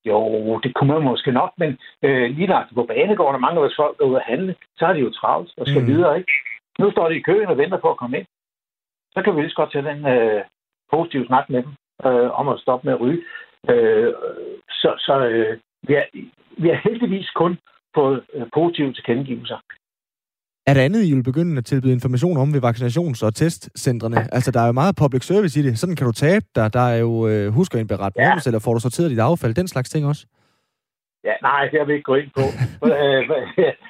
Jo, 0.05 0.59
det 0.63 0.73
kunne 0.73 0.93
man 0.93 1.03
måske 1.03 1.31
nok, 1.31 1.51
men 1.57 1.77
øh, 2.03 2.31
lige 2.37 2.47
nok 2.47 2.65
på 2.75 2.83
banegården, 2.83 3.35
og 3.35 3.41
mange 3.41 3.61
af 3.61 3.69
folk 3.75 3.99
er 3.99 4.05
ude 4.05 4.19
at 4.19 4.25
handle, 4.25 4.55
så 4.77 4.85
er 4.85 4.93
de 4.93 4.99
jo 4.99 5.09
travlt 5.09 5.51
og 5.57 5.67
skal 5.67 5.81
mm. 5.81 5.87
videre, 5.87 6.17
ikke? 6.17 6.31
Nu 6.79 6.91
står 6.91 7.09
de 7.09 7.15
i 7.15 7.25
køen 7.27 7.47
og 7.47 7.57
venter 7.57 7.77
på 7.77 7.89
at 7.89 7.97
komme 7.97 8.17
ind. 8.17 8.27
Så 9.13 9.21
kan 9.21 9.35
vi 9.35 9.41
lige 9.41 9.49
så 9.49 9.55
godt 9.55 9.71
tage 9.71 9.85
den 9.85 10.07
øh, 10.07 10.41
positive 10.91 11.25
snak 11.25 11.49
med 11.49 11.63
dem 11.63 11.71
øh, 12.05 12.39
om 12.39 12.49
at 12.49 12.59
stoppe 12.59 12.87
med 12.87 12.93
at 12.93 13.01
ryge. 13.01 13.21
Øh, 13.69 14.13
så 14.69 14.89
så 14.97 15.25
øh, 15.27 15.57
vi, 15.87 15.93
har, 15.93 16.05
vi 16.57 16.67
har 16.69 16.79
heldigvis 16.83 17.29
kun 17.29 17.57
fået 17.95 18.23
øh, 18.33 18.45
positive 18.53 18.93
tilkendegivelser. 18.93 19.57
Er 20.67 20.73
der 20.73 20.81
andet, 20.81 21.05
I 21.05 21.13
vil 21.15 21.23
begynde 21.23 21.57
at 21.57 21.65
tilbyde 21.65 21.93
information 21.93 22.37
om 22.37 22.53
ved 22.53 22.61
vaccinations- 22.63 23.25
og 23.25 23.35
testcentrene? 23.35 24.17
Altså, 24.35 24.51
der 24.51 24.61
er 24.61 24.65
jo 24.65 24.71
meget 24.71 24.95
public 24.95 25.23
service 25.23 25.59
i 25.59 25.63
det. 25.63 25.79
Sådan 25.79 25.95
kan 25.95 26.07
du 26.07 26.13
tabe 26.13 26.45
dig. 26.55 26.73
Der 26.73 26.85
er 26.93 26.97
jo 27.05 27.27
øh, 27.27 27.53
husk 27.53 27.73
at 27.73 27.79
indberette 27.79 28.21
ja. 28.21 28.33
eller 28.45 28.59
får 28.59 28.73
du 28.73 28.79
sorteret 28.79 29.11
dit 29.11 29.19
affald, 29.19 29.53
den 29.53 29.67
slags 29.67 29.89
ting 29.89 30.05
også. 30.05 30.25
Ja, 31.23 31.35
nej, 31.41 31.67
det 31.71 31.79
har 31.79 31.85
vi 31.85 31.93
ikke 31.93 32.09
gået 32.11 32.21
ind 32.23 32.31
på. 32.39 32.45
Øh, 32.91 33.21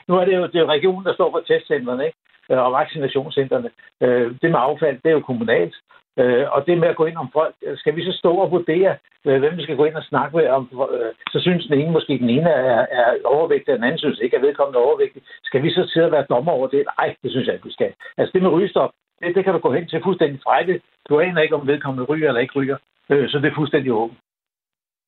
nu 0.08 0.14
er 0.20 0.26
det 0.26 0.36
jo, 0.36 0.44
det 0.54 0.60
er 0.62 0.74
regionen, 0.76 1.06
der 1.06 1.14
står 1.14 1.32
for 1.32 1.42
testcentrene 1.48 2.06
ikke? 2.06 2.18
og 2.50 2.72
vaccinationscentrene. 2.72 3.70
Øh, 4.02 4.28
det 4.42 4.52
med 4.52 4.60
affald, 4.68 4.98
det 5.04 5.10
er 5.10 5.18
jo 5.20 5.30
kommunalt. 5.30 5.76
Øh, 6.22 6.46
og 6.56 6.60
det 6.68 6.78
med 6.78 6.88
at 6.88 6.96
gå 6.96 7.06
ind 7.06 7.18
om 7.18 7.30
folk, 7.34 7.56
skal 7.76 7.96
vi 7.96 8.02
så 8.06 8.14
stå 8.22 8.32
og 8.44 8.52
vurdere, 8.52 8.98
øh, 9.28 9.40
hvem 9.40 9.58
vi 9.58 9.64
skal 9.64 9.76
gå 9.78 9.86
ind 9.86 9.96
og 9.96 10.04
snakke 10.04 10.38
med 10.38 10.48
om, 10.48 10.64
øh, 10.96 11.12
så 11.32 11.40
synes 11.40 11.66
den 11.66 11.80
ene 11.80 11.92
måske, 11.92 12.18
den 12.18 12.30
ene 12.30 12.50
er, 12.50 12.86
er 13.00 13.08
overvægtig, 13.26 13.70
og 13.74 13.78
den 13.78 13.84
anden 13.84 14.00
synes 14.00 14.20
ikke, 14.20 14.38
at 14.38 14.44
vedkommende 14.44 14.80
er 14.80 14.84
overvægtig. 14.84 15.22
Skal 15.44 15.64
vi 15.64 15.70
så 15.70 15.90
sidde 15.94 16.06
og 16.06 16.12
være 16.12 16.30
dommer 16.30 16.52
over 16.52 16.68
det? 16.68 16.86
Nej, 17.00 17.16
det 17.24 17.32
synes 17.32 17.46
jeg 17.48 17.54
ikke, 17.56 17.66
vi 17.66 17.74
skal. 17.74 17.94
Altså 18.18 18.32
det 18.34 18.42
med 18.42 18.52
rygestop, 18.52 18.92
det, 19.20 19.36
det 19.36 19.44
kan 19.44 19.54
du 19.54 19.60
gå 19.60 19.74
hen 19.74 19.88
til 19.88 20.04
fuldstændig 20.04 20.40
frejligt. 20.44 20.84
Du 21.10 21.20
aner 21.20 21.42
ikke, 21.42 21.56
om 21.56 21.68
vedkommende 21.68 22.06
ryger 22.12 22.28
eller 22.28 22.42
ikke 22.42 22.60
ryger. 22.60 22.78
Øh, 23.10 23.30
så 23.30 23.40
det 23.40 23.48
er 23.52 23.56
fuldstændig 23.56 23.92
åbent. 23.94 24.20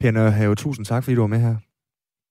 Per 0.02 0.12
Nørhave, 0.12 0.56
tusind 0.56 0.86
tak, 0.86 1.04
fordi 1.04 1.16
du 1.16 1.22
var 1.22 1.34
med 1.36 1.42
her. 1.48 1.56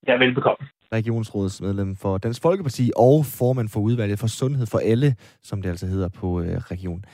Ja, 0.08 0.16
velbekomme 0.16 0.66
regionsrådsmedlem 0.98 1.96
for 2.02 2.18
Dansk 2.18 2.42
Folkeparti 2.42 2.84
og 2.96 3.16
formand 3.38 3.68
for 3.74 3.80
udvalget 3.80 4.18
for 4.18 4.26
Sundhed 4.26 4.66
for 4.72 4.80
Alle, 4.90 5.10
som 5.48 5.62
det 5.62 5.68
altså 5.68 5.86
hedder 5.86 6.08
på 6.20 6.28
øh, 6.40 6.56
region, 6.72 7.04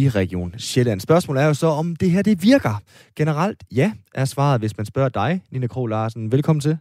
i 0.00 0.02
Region 0.20 0.50
Sjælland. 0.58 1.00
Spørgsmålet 1.00 1.42
er 1.42 1.46
jo 1.46 1.54
så, 1.54 1.66
om 1.82 1.86
det 1.96 2.10
her 2.10 2.22
det 2.22 2.36
virker. 2.42 2.74
Generelt 3.20 3.60
ja, 3.80 3.88
er 4.14 4.24
svaret, 4.24 4.60
hvis 4.60 4.76
man 4.78 4.86
spørger 4.86 5.08
dig, 5.08 5.30
Nina 5.52 5.66
Krog 5.66 5.88
Larsen. 5.88 6.32
Velkommen 6.32 6.60
til. 6.60 6.78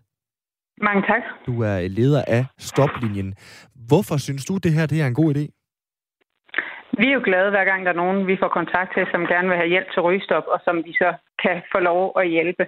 Mange 0.82 1.02
tak. 1.12 1.24
Du 1.48 1.54
er 1.64 1.88
leder 1.88 2.24
af 2.28 2.46
Stoplinjen. 2.58 3.36
Hvorfor 3.90 4.18
synes 4.18 4.46
du, 4.46 4.54
det 4.58 4.72
her 4.74 4.86
det 4.86 5.02
er 5.02 5.08
en 5.08 5.20
god 5.22 5.36
idé? 5.36 5.46
Vi 7.00 7.06
er 7.08 7.18
jo 7.18 7.24
glade, 7.30 7.50
hver 7.50 7.66
gang 7.66 7.86
der 7.86 7.92
er 7.92 8.02
nogen, 8.04 8.28
vi 8.28 8.36
får 8.42 8.52
kontakt 8.60 8.90
til, 8.94 9.06
som 9.12 9.22
gerne 9.34 9.48
vil 9.50 9.58
have 9.62 9.74
hjælp 9.74 9.90
til 9.94 10.02
rygestop, 10.08 10.46
og 10.54 10.60
som 10.66 10.76
vi 10.88 10.94
så 11.02 11.10
kan 11.44 11.58
få 11.72 11.80
lov 11.80 12.04
at 12.22 12.30
hjælpe. 12.36 12.64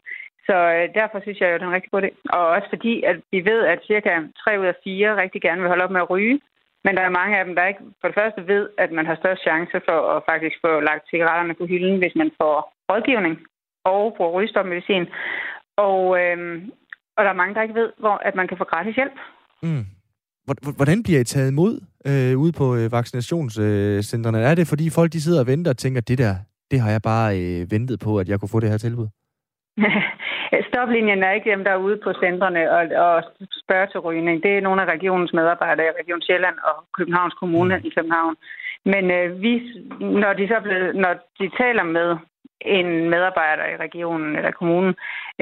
Så 0.47 0.55
øh, 0.75 0.85
derfor 0.99 1.17
synes 1.21 1.39
jeg 1.39 1.49
jo, 1.49 1.53
det 1.57 1.63
er 1.63 1.67
en 1.67 1.77
rigtig 1.77 1.91
god 1.91 2.03
idé. 2.03 2.11
Og 2.37 2.43
også 2.55 2.67
fordi, 2.73 2.93
at 3.09 3.17
vi 3.33 3.39
ved, 3.49 3.59
at 3.73 3.79
cirka 3.89 4.11
3 4.43 4.59
ud 4.61 4.65
af 4.65 4.77
4 4.83 5.21
rigtig 5.21 5.41
gerne 5.41 5.61
vil 5.61 5.71
holde 5.71 5.85
op 5.85 5.91
med 5.95 6.01
at 6.05 6.09
ryge. 6.09 6.39
Men 6.85 6.95
der 6.97 7.03
er 7.05 7.17
mange 7.19 7.37
af 7.37 7.45
dem, 7.45 7.55
der 7.55 7.65
ikke 7.71 7.83
for 7.99 8.07
det 8.07 8.17
første 8.19 8.41
ved, 8.53 8.63
at 8.83 8.91
man 8.91 9.05
har 9.05 9.15
størst 9.15 9.41
chance 9.47 9.77
for 9.87 9.99
at 10.15 10.23
faktisk 10.31 10.55
få 10.65 10.71
lagt 10.89 11.09
cigaretterne 11.11 11.53
på 11.59 11.65
hylden, 11.65 11.97
hvis 12.01 12.15
man 12.21 12.31
får 12.39 12.55
rådgivning 12.91 13.35
og 13.85 14.13
bruger 14.17 14.31
rygestopmedicin. 14.37 15.05
Og, 15.87 16.01
øh, 16.21 16.37
og 17.15 17.21
der 17.23 17.31
er 17.31 17.41
mange, 17.41 17.55
der 17.55 17.61
ikke 17.61 17.79
ved, 17.81 17.89
hvor 17.99 18.15
at 18.27 18.35
man 18.35 18.47
kan 18.47 18.57
få 18.57 18.63
gratis 18.63 18.95
hjælp. 18.95 19.17
Mm. 19.63 19.85
Hvordan 20.75 21.03
bliver 21.03 21.19
I 21.19 21.23
taget 21.23 21.51
imod 21.51 21.73
øh, 22.09 22.39
ude 22.43 22.51
på 22.51 22.75
øh, 22.75 22.91
vaccinationscentrene? 22.91 24.39
Er 24.39 24.55
det, 24.55 24.67
fordi 24.67 24.89
folk 24.89 25.13
de 25.13 25.21
sidder 25.21 25.39
og 25.39 25.47
venter 25.47 25.71
og 25.71 25.77
tænker, 25.77 26.01
det 26.01 26.17
der, 26.17 26.35
det 26.71 26.79
har 26.79 26.91
jeg 26.91 27.01
bare 27.01 27.29
øh, 27.39 27.71
ventet 27.71 27.99
på, 27.99 28.19
at 28.19 28.29
jeg 28.29 28.39
kunne 28.39 28.49
få 28.49 28.59
det 28.59 28.69
her 28.69 28.77
tilbud? 28.77 29.07
Stoplinjen 30.75 31.23
er 31.23 31.31
ikke 31.31 31.51
dem, 31.51 31.63
der 31.63 31.71
er 31.71 31.85
ude 31.87 31.97
på 32.03 32.13
centrene 32.23 32.71
og, 32.77 32.83
og 33.05 33.23
spørger 33.63 33.85
til 33.85 33.99
rygning. 33.99 34.43
Det 34.43 34.51
er 34.57 34.61
nogle 34.61 34.81
af 34.81 34.91
regionens 34.95 35.33
medarbejdere 35.33 35.87
i 35.87 35.97
Region 36.01 36.21
Sjælland 36.21 36.57
og 36.69 36.75
Københavns 36.97 37.33
Kommune 37.33 37.75
mm. 37.77 37.85
i 37.87 37.89
København. 37.95 38.35
Men 38.85 39.11
øh, 39.11 39.41
vi, 39.41 39.53
når, 39.99 40.33
de 40.33 40.47
så 40.47 40.57
ble, 40.63 40.93
når 40.93 41.13
de 41.39 41.47
taler 41.61 41.83
med 41.83 42.17
en 42.61 43.09
medarbejder 43.09 43.65
i 43.65 43.77
regionen 43.85 44.35
eller 44.35 44.51
kommunen, 44.51 44.93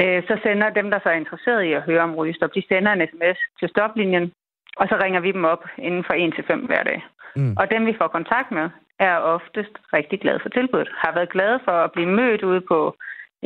øh, 0.02 0.24
så 0.28 0.34
sender 0.44 0.70
dem, 0.70 0.92
der 0.92 1.00
så 1.00 1.10
er 1.10 1.22
interesseret 1.24 1.64
i 1.64 1.74
at 1.74 1.86
høre 1.90 2.04
om 2.08 2.16
rygestop, 2.16 2.56
de 2.56 2.64
sender 2.68 2.92
en 2.92 3.08
sms 3.12 3.40
til 3.60 3.70
stoplinjen, 3.70 4.32
og 4.78 4.88
så 4.88 4.96
ringer 5.04 5.20
vi 5.20 5.32
dem 5.32 5.46
op 5.46 5.64
inden 5.78 6.04
for 6.08 6.14
1 6.14 6.34
til 6.36 6.44
5 6.48 6.60
hver 6.60 6.84
dag. 6.84 7.00
Mm. 7.36 7.56
Og 7.60 7.72
dem, 7.72 7.86
vi 7.86 7.96
får 8.00 8.08
kontakt 8.08 8.52
med, 8.52 8.70
er 9.00 9.18
oftest 9.18 9.76
rigtig 9.94 10.20
glade 10.22 10.40
for 10.42 10.50
tilbuddet. 10.50 10.90
Har 10.98 11.12
været 11.14 11.34
glade 11.36 11.60
for 11.66 11.72
at 11.72 11.92
blive 11.92 12.10
mødt 12.20 12.44
ude 12.44 12.62
på 12.62 12.96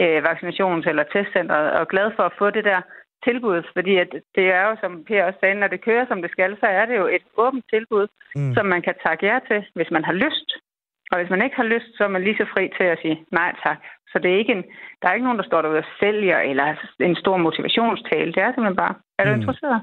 øh, 0.01 0.17
vaccinations- 0.27 0.89
eller 0.89 1.03
testcenteret, 1.13 1.71
og 1.71 1.87
glad 1.87 2.11
for 2.15 2.23
at 2.23 2.37
få 2.39 2.49
det 2.49 2.63
der 2.63 2.81
tilbud, 3.27 3.59
fordi 3.75 3.93
at 4.03 4.11
det 4.35 4.47
er 4.57 4.63
jo, 4.67 4.73
som 4.81 5.03
Per 5.07 5.23
også 5.23 5.39
sagde, 5.39 5.59
når 5.61 5.67
det 5.67 5.85
kører, 5.87 6.05
som 6.07 6.21
det 6.21 6.31
skal, 6.31 6.51
så 6.59 6.67
er 6.79 6.85
det 6.85 6.97
jo 6.97 7.07
et 7.07 7.25
åbent 7.37 7.65
tilbud, 7.73 8.07
mm. 8.35 8.53
som 8.55 8.65
man 8.65 8.81
kan 8.81 8.95
takke 9.05 9.25
ja 9.25 9.39
til, 9.49 9.59
hvis 9.75 9.91
man 9.91 10.03
har 10.03 10.13
lyst. 10.13 10.49
Og 11.11 11.17
hvis 11.17 11.29
man 11.29 11.41
ikke 11.41 11.55
har 11.55 11.69
lyst, 11.73 11.89
så 11.97 12.03
er 12.03 12.07
man 12.07 12.23
lige 12.23 12.37
så 12.37 12.45
fri 12.53 12.63
til 12.77 12.83
at 12.83 12.99
sige 13.01 13.17
nej 13.31 13.51
tak. 13.65 13.79
Så 14.11 14.19
det 14.19 14.29
er 14.31 14.37
ikke 14.37 14.55
en, 14.57 14.63
der 15.01 15.07
er 15.07 15.13
ikke 15.13 15.27
nogen, 15.27 15.39
der 15.41 15.49
står 15.49 15.61
derude 15.61 15.83
og 15.85 15.91
sælger, 15.99 16.39
eller 16.39 16.65
en 16.99 17.15
stor 17.15 17.37
motivationstale. 17.37 18.33
Det 18.33 18.41
er 18.43 18.51
simpelthen 18.51 18.81
bare, 18.83 18.95
er 19.19 19.23
du 19.23 19.29
mm. 19.35 19.39
interesseret? 19.39 19.81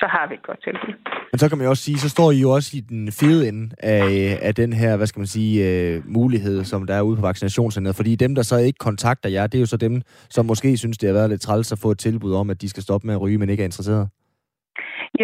Så 0.00 0.06
har 0.06 0.26
vi 0.28 0.34
et 0.34 0.42
godt 0.42 0.62
tilbud. 0.64 0.94
Men 1.32 1.38
så 1.38 1.48
kan 1.48 1.58
man 1.58 1.64
jo 1.64 1.70
også 1.70 1.82
sige, 1.82 1.98
så 1.98 2.08
står 2.08 2.30
I 2.30 2.40
jo 2.40 2.50
også 2.50 2.70
i 2.78 2.80
den 2.80 3.12
fede 3.20 3.48
ende 3.48 3.64
af, 3.82 4.38
af 4.42 4.54
den 4.54 4.72
her, 4.72 4.96
hvad 4.96 5.06
skal 5.06 5.20
man 5.20 5.26
sige, 5.26 5.54
uh, 5.68 6.06
mulighed, 6.18 6.64
som 6.64 6.86
der 6.86 6.94
er 6.94 7.02
ude 7.02 7.16
på 7.16 7.22
vaccinationscenteret. 7.22 7.96
Fordi 7.96 8.16
dem, 8.16 8.34
der 8.34 8.42
så 8.42 8.56
ikke 8.56 8.78
kontakter 8.78 9.28
jer, 9.30 9.46
det 9.46 9.58
er 9.58 9.64
jo 9.66 9.66
så 9.66 9.76
dem, 9.76 10.02
som 10.30 10.46
måske 10.46 10.76
synes, 10.76 10.98
det 10.98 11.06
har 11.08 11.14
været 11.14 11.30
lidt 11.30 11.40
træls 11.40 11.72
at 11.72 11.78
få 11.82 11.90
et 11.90 11.98
tilbud 11.98 12.34
om, 12.34 12.50
at 12.50 12.62
de 12.62 12.68
skal 12.68 12.82
stoppe 12.82 13.06
med 13.06 13.14
at 13.14 13.20
ryge, 13.20 13.38
men 13.38 13.50
ikke 13.50 13.62
er 13.62 13.70
interesseret. 13.72 14.08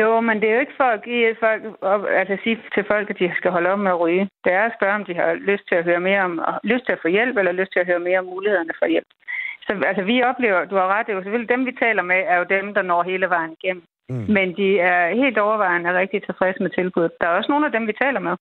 Jo, 0.00 0.20
men 0.20 0.36
det 0.40 0.46
er 0.48 0.54
jo 0.54 0.64
ikke 0.64 0.80
for 0.82 0.90
at 0.96 1.04
give 1.04 1.36
folk 1.44 1.62
altså 2.20 2.36
sige 2.44 2.58
til 2.74 2.84
folk, 2.92 3.10
at 3.10 3.18
de 3.18 3.32
skal 3.36 3.50
holde 3.50 3.70
op 3.72 3.78
med 3.78 3.90
at 3.90 4.00
ryge. 4.00 4.28
Det 4.44 4.52
er 4.52 4.64
at 4.66 4.76
spørge, 4.78 4.98
om 5.00 5.04
de 5.04 5.14
har 5.14 5.30
lyst 5.50 5.64
til 5.68 5.76
at 5.78 5.84
høre 5.84 6.00
mere 6.08 6.22
om, 6.28 6.40
lyst 6.64 6.84
til 6.86 6.92
at 6.96 7.02
få 7.02 7.08
hjælp, 7.08 7.36
eller 7.36 7.52
lyst 7.52 7.72
til 7.72 7.80
at 7.80 7.86
høre 7.90 8.06
mere 8.08 8.18
om 8.18 8.24
mulighederne 8.24 8.74
for 8.80 8.86
hjælp. 8.86 9.10
Så 9.66 9.72
altså, 9.90 10.02
vi 10.10 10.16
oplever, 10.30 10.64
du 10.64 10.76
har 10.76 10.88
ret, 10.92 11.06
det 11.06 11.12
er 11.12 11.16
jo 11.16 11.22
selvfølgelig 11.22 11.54
dem, 11.54 11.66
vi 11.66 11.74
taler 11.84 12.02
med, 12.02 12.20
er 12.32 12.36
jo 12.38 12.46
dem, 12.56 12.74
der 12.74 12.82
når 12.82 13.02
hele 13.02 13.28
vejen 13.34 13.52
igennem. 13.58 13.84
Mm. 14.08 14.26
Men 14.36 14.56
de 14.56 14.68
er 14.78 15.14
helt 15.22 15.38
overvejende 15.38 15.98
rigtig 16.00 16.22
tilfredse 16.22 16.62
med 16.62 16.70
tilbuddet. 16.70 17.12
Der 17.20 17.26
er 17.26 17.36
også 17.38 17.52
nogle 17.52 17.66
af 17.66 17.72
dem, 17.72 17.86
vi 17.86 17.94
taler 18.02 18.20
med, 18.20 18.36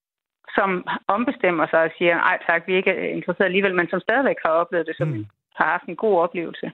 som 0.55 0.69
ombestemmer 1.07 1.65
sig 1.67 1.81
og 1.83 1.91
siger, 1.97 2.15
ej 2.19 2.37
tak, 2.49 2.61
vi 2.67 2.73
er 2.73 2.77
ikke 2.77 3.11
interesseret 3.17 3.45
alligevel, 3.45 3.75
men 3.75 3.89
som 3.89 3.99
stadigvæk 3.99 4.39
har 4.45 4.51
oplevet 4.51 4.87
det, 4.87 4.95
som 4.97 5.07
mm. 5.07 5.25
har 5.55 5.65
haft 5.65 5.85
en 5.87 5.95
god 5.95 6.15
oplevelse. 6.25 6.71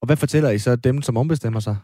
Og 0.00 0.06
hvad 0.06 0.16
fortæller 0.16 0.50
I 0.50 0.58
så 0.58 0.76
dem, 0.76 1.02
som 1.02 1.16
ombestemmer 1.16 1.60
sig? 1.60 1.76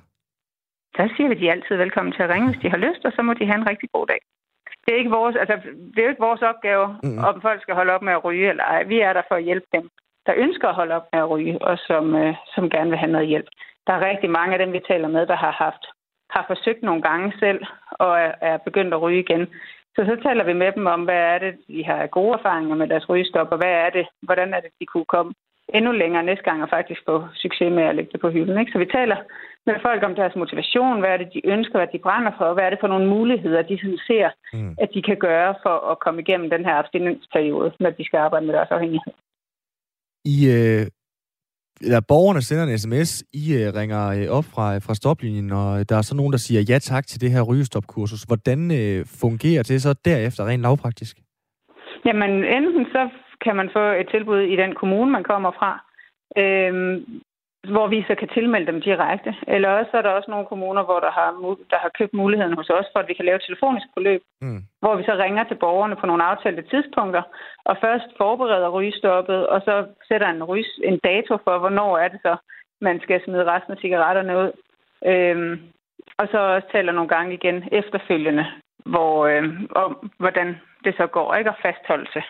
Der 0.97 1.09
siger 1.17 1.29
vi, 1.29 1.35
at 1.35 1.41
de 1.41 1.49
er 1.49 1.53
altid 1.53 1.77
velkommen 1.77 2.13
til 2.13 2.23
at 2.23 2.31
ringe, 2.31 2.49
hvis 2.49 2.63
de 2.63 2.71
har 2.71 2.77
lyst, 2.87 3.05
og 3.05 3.13
så 3.13 3.23
må 3.23 3.33
de 3.35 3.47
have 3.47 3.61
en 3.61 3.71
rigtig 3.71 3.89
god 3.93 4.07
dag. 4.07 4.21
Det 4.85 4.95
er 4.95 4.99
ikke 4.99 5.11
vores, 5.11 5.37
altså, 5.37 5.57
det 5.93 5.99
er 5.99 6.07
jo 6.07 6.09
ikke 6.09 6.29
vores 6.29 6.43
opgave, 6.43 6.87
mm. 7.03 7.19
om 7.19 7.41
folk 7.43 7.63
skal 7.63 7.75
holde 7.75 7.93
op 7.93 8.03
med 8.03 8.13
at 8.13 8.25
ryge 8.25 8.49
eller 8.49 8.65
ej. 8.65 8.83
Vi 8.83 9.01
er 9.01 9.13
der 9.13 9.23
for 9.29 9.35
at 9.35 9.45
hjælpe 9.45 9.67
dem, 9.75 9.91
der 10.27 10.33
ønsker 10.37 10.69
at 10.69 10.75
holde 10.75 10.95
op 10.95 11.07
med 11.13 11.21
at 11.21 11.31
ryge, 11.31 11.63
og 11.63 11.79
som, 11.79 12.15
øh, 12.15 12.35
som 12.55 12.71
gerne 12.71 12.91
vil 12.91 12.99
have 12.99 13.13
noget 13.13 13.29
hjælp. 13.29 13.49
Der 13.87 13.93
er 13.93 14.09
rigtig 14.11 14.31
mange 14.31 14.53
af 14.53 14.59
dem, 14.59 14.73
vi 14.73 14.81
taler 14.89 15.09
med, 15.09 15.27
der 15.27 15.37
har 15.37 15.55
haft 15.65 15.85
har 16.31 16.45
forsøgt 16.47 16.83
nogle 16.83 17.03
gange 17.03 17.33
selv 17.39 17.61
og 17.91 18.19
er, 18.19 18.33
er 18.41 18.57
begyndt 18.57 18.95
at 18.95 19.03
ryge 19.03 19.21
igen. 19.21 19.47
Så 19.97 20.05
så 20.05 20.17
taler 20.23 20.45
vi 20.45 20.53
med 20.53 20.73
dem 20.73 20.87
om, 20.87 21.05
hvad 21.05 21.23
er 21.35 21.39
det, 21.39 21.55
de 21.69 21.85
har 21.85 22.07
gode 22.07 22.39
erfaringer 22.39 22.75
med 22.77 22.89
deres 22.89 23.09
rygestop, 23.09 23.49
og 23.51 23.59
hvad 23.59 23.75
er 23.87 23.91
det, 23.91 24.07
hvordan 24.23 24.55
er 24.55 24.61
det, 24.61 24.71
de 24.81 24.87
kunne 24.87 25.05
komme 25.05 25.33
endnu 25.75 25.93
længere 25.93 26.23
næste 26.23 26.45
gang 26.45 26.63
og 26.63 26.69
faktisk 26.69 27.01
få 27.09 27.25
succes 27.35 27.73
med 27.73 27.83
at 27.83 27.95
lægge 27.95 28.13
det 28.13 28.21
på 28.21 28.31
hylden. 28.31 28.59
Ikke? 28.59 28.73
Så 28.73 28.79
vi 28.79 28.87
taler 28.87 29.17
med 29.67 29.75
folk 29.83 30.03
om 30.03 30.15
deres 30.15 30.37
motivation, 30.37 31.01
hvad 31.01 31.11
er 31.11 31.17
det, 31.17 31.29
de 31.35 31.47
ønsker, 31.47 31.79
hvad 31.79 31.89
de 31.93 31.99
brænder 31.99 32.33
for, 32.39 32.55
hvad 32.55 32.65
er 32.65 32.71
det 32.71 32.81
for 32.81 32.87
nogle 32.89 33.07
muligheder, 33.07 33.63
de 33.63 33.79
sådan 33.83 33.99
ser, 34.07 34.29
mm. 34.53 34.77
at 34.83 34.89
de 34.95 35.03
kan 35.03 35.17
gøre 35.17 35.55
for 35.63 35.91
at 35.91 35.99
komme 35.99 36.21
igennem 36.21 36.51
den 36.51 36.65
her 36.65 36.75
abstinensperiode, 36.75 37.73
når 37.81 37.91
de 37.91 38.05
skal 38.05 38.19
arbejde 38.19 38.47
med 38.47 38.55
deres 38.55 38.71
afhængighed. 38.71 39.13
I 40.25 40.37
øh, 40.59 40.87
eller 41.87 42.01
borgerne 42.09 42.43
sender 42.43 42.65
en 42.65 42.79
sms, 42.79 43.11
I 43.43 43.45
øh, 43.59 43.67
ringer 43.81 44.03
øh, 44.17 44.39
op 44.39 44.47
fra, 44.55 44.67
fra 44.87 44.95
stoplinjen, 44.95 45.53
og 45.53 45.89
der 45.89 45.97
er 45.97 46.03
så 46.03 46.15
nogen, 46.17 46.33
der 46.33 46.39
siger 46.39 46.61
ja 46.71 46.79
tak 46.79 47.07
til 47.07 47.21
det 47.21 47.31
her 47.31 47.43
rygestopkursus. 47.43 48.23
Hvordan 48.23 48.61
øh, 48.81 48.99
fungerer 49.23 49.63
det 49.63 49.83
så 49.83 49.93
derefter 50.05 50.49
rent 50.49 50.63
lavpraktisk? 50.63 51.17
Jamen, 52.07 52.31
enten 52.57 52.85
så 52.95 53.03
kan 53.45 53.57
man 53.57 53.69
få 53.77 53.85
et 54.01 54.09
tilbud 54.15 54.41
i 54.41 54.57
den 54.57 54.75
kommune, 54.81 55.11
man 55.11 55.25
kommer 55.25 55.51
fra. 55.61 55.73
Øhm, 56.41 56.95
hvor 57.75 57.87
vi 57.87 58.05
så 58.09 58.15
kan 58.15 58.29
tilmelde 58.29 58.67
dem 58.73 58.81
direkte. 58.81 59.35
Eller 59.55 59.69
også 59.69 59.91
er 59.95 60.03
der 60.03 60.11
også 60.11 60.31
nogle 60.31 60.47
kommuner, 60.47 60.83
hvor 60.85 61.01
der 61.01 61.11
har, 61.11 61.31
der 61.73 61.79
har 61.85 61.91
købt 61.99 62.15
muligheden 62.15 62.55
hos 62.55 62.71
os 62.71 62.89
for, 62.93 62.99
at 63.01 63.09
vi 63.09 63.15
kan 63.15 63.25
lave 63.25 63.39
telefonisk 63.39 63.87
forløb, 63.95 64.23
mm. 64.41 64.63
hvor 64.81 64.95
vi 64.97 65.03
så 65.03 65.15
ringer 65.25 65.45
til 65.45 65.55
borgerne 65.55 65.97
på 65.97 66.07
nogle 66.07 66.25
aftalte 66.25 66.63
tidspunkter, 66.63 67.23
og 67.65 67.77
først 67.81 68.09
forbereder 68.17 68.69
rygestoppet, 68.69 69.47
og 69.47 69.61
så 69.65 69.87
sætter 70.09 70.29
en, 70.29 70.45
ryg, 70.45 70.65
en 70.85 70.99
dato 71.05 71.39
for, 71.45 71.59
hvornår 71.59 71.99
er 71.99 72.09
det 72.09 72.21
så, 72.23 72.37
man 72.81 73.01
skal 73.01 73.25
smide 73.25 73.51
resten 73.53 73.73
af 73.73 73.79
cigaretterne 73.79 74.39
ud. 74.43 74.51
Øhm, 75.07 75.61
og 76.19 76.29
så 76.31 76.39
også 76.39 76.69
taler 76.73 76.93
nogle 76.93 77.09
gange 77.09 77.35
igen 77.35 77.69
efterfølgende, 77.73 78.47
hvor, 78.87 79.27
øhm, 79.27 79.69
om, 79.71 80.11
hvordan 80.19 80.57
det 80.85 80.95
så 80.97 81.07
går, 81.07 81.35
ikke? 81.35 81.51
Og 81.51 81.57
fastholdelse. 81.63 82.23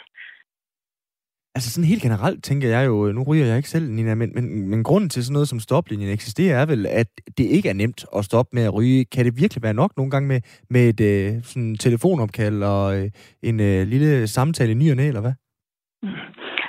Altså 1.58 1.70
sådan 1.74 1.92
helt 1.92 2.06
generelt 2.08 2.40
tænker 2.44 2.68
jeg 2.68 2.82
jo, 2.86 2.96
nu 3.16 3.22
ryger 3.28 3.46
jeg 3.46 3.56
ikke 3.56 3.68
selv, 3.68 3.86
Nina, 3.90 4.14
men, 4.14 4.30
men, 4.36 4.44
men 4.70 4.80
grunden 4.88 5.10
til 5.10 5.24
sådan 5.24 5.32
noget 5.36 5.48
som 5.48 5.60
stoplinjen 5.60 6.10
eksisterer 6.18 6.56
er 6.62 6.66
vel, 6.72 6.86
at 7.00 7.10
det 7.38 7.46
ikke 7.56 7.68
er 7.68 7.80
nemt 7.82 8.00
at 8.16 8.24
stoppe 8.24 8.50
med 8.56 8.64
at 8.68 8.74
ryge. 8.74 9.04
Kan 9.14 9.24
det 9.24 9.40
virkelig 9.42 9.62
være 9.62 9.80
nok 9.82 9.92
nogle 9.96 10.10
gange 10.10 10.28
med, 10.32 10.40
med 10.74 10.82
et 10.92 11.00
øh, 11.10 11.30
sådan 11.50 11.74
telefonopkald 11.84 12.58
og 12.62 12.86
øh, 12.98 13.06
en 13.48 13.56
øh, 13.68 13.80
lille 13.92 14.10
samtale 14.36 14.72
i 14.72 14.80
ny 14.82 14.90
og 14.90 14.96
næ, 14.96 15.06
eller 15.08 15.24
hvad? 15.24 15.34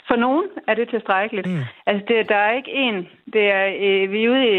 For 0.09 0.15
nogen 0.25 0.45
Er 0.67 0.73
det 0.73 0.89
tilstrækkeligt? 0.89 1.47
Mm. 1.47 1.63
Altså, 1.89 2.03
det, 2.07 2.29
der 2.29 2.39
er 2.47 2.53
ikke 2.59 2.73
en... 2.85 2.95
Det 3.35 3.45
er, 3.59 3.65
øh, 3.85 4.11
vi 4.11 4.19
er 4.23 4.29
ude 4.33 4.43
i, 4.53 4.55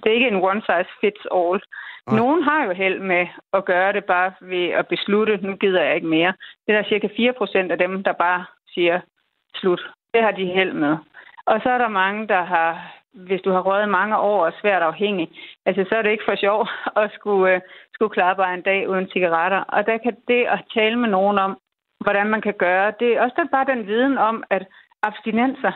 det 0.00 0.06
er 0.08 0.18
ikke 0.18 0.32
en 0.34 0.42
one 0.50 0.62
size 0.68 0.92
fits 1.00 1.24
all. 1.40 1.60
Nej. 1.60 2.16
Nogen 2.20 2.42
har 2.48 2.60
jo 2.66 2.72
held 2.82 2.98
med 3.12 3.24
at 3.52 3.64
gøre 3.64 3.92
det 3.92 4.04
bare 4.04 4.32
ved 4.40 4.66
at 4.80 4.86
beslutte, 4.94 5.36
nu 5.36 5.52
gider 5.62 5.82
jeg 5.82 5.94
ikke 5.94 6.14
mere. 6.18 6.32
Det 6.62 6.70
er 6.72 6.76
der 6.78 6.88
cirka 6.88 7.08
4 7.16 7.32
procent 7.40 7.72
af 7.72 7.78
dem, 7.78 8.02
der 8.02 8.12
bare 8.12 8.44
siger 8.74 9.00
slut. 9.54 9.82
Det 10.14 10.22
har 10.22 10.30
de 10.30 10.46
held 10.46 10.72
med. 10.72 10.96
Og 11.46 11.60
så 11.62 11.68
er 11.70 11.78
der 11.78 11.88
mange, 11.88 12.28
der 12.28 12.42
har, 12.42 12.94
hvis 13.12 13.40
du 13.40 13.50
har 13.50 13.60
røget 13.60 13.88
mange 13.88 14.18
år 14.18 14.46
og 14.46 14.52
svært 14.60 14.82
afhængig, 14.82 15.28
altså 15.66 15.84
så 15.88 15.94
er 15.96 16.02
det 16.02 16.10
ikke 16.10 16.28
for 16.28 16.36
sjov 16.36 16.68
at 17.02 17.10
skulle, 17.14 17.56
uh, 17.56 17.60
skulle 17.94 18.14
klare 18.14 18.36
bare 18.36 18.54
en 18.54 18.62
dag 18.62 18.88
uden 18.88 19.08
cigaretter. 19.12 19.58
Og 19.58 19.86
der 19.86 19.98
kan 19.98 20.16
det 20.28 20.42
at 20.54 20.64
tale 20.74 20.96
med 20.98 21.08
nogen 21.08 21.38
om, 21.38 21.58
hvordan 22.00 22.26
man 22.26 22.40
kan 22.40 22.54
gøre, 22.58 22.92
det 23.00 23.08
er 23.12 23.20
også 23.20 23.48
bare 23.52 23.70
den 23.72 23.86
viden 23.86 24.18
om, 24.18 24.44
at 24.50 24.66
abstinenser, 25.02 25.72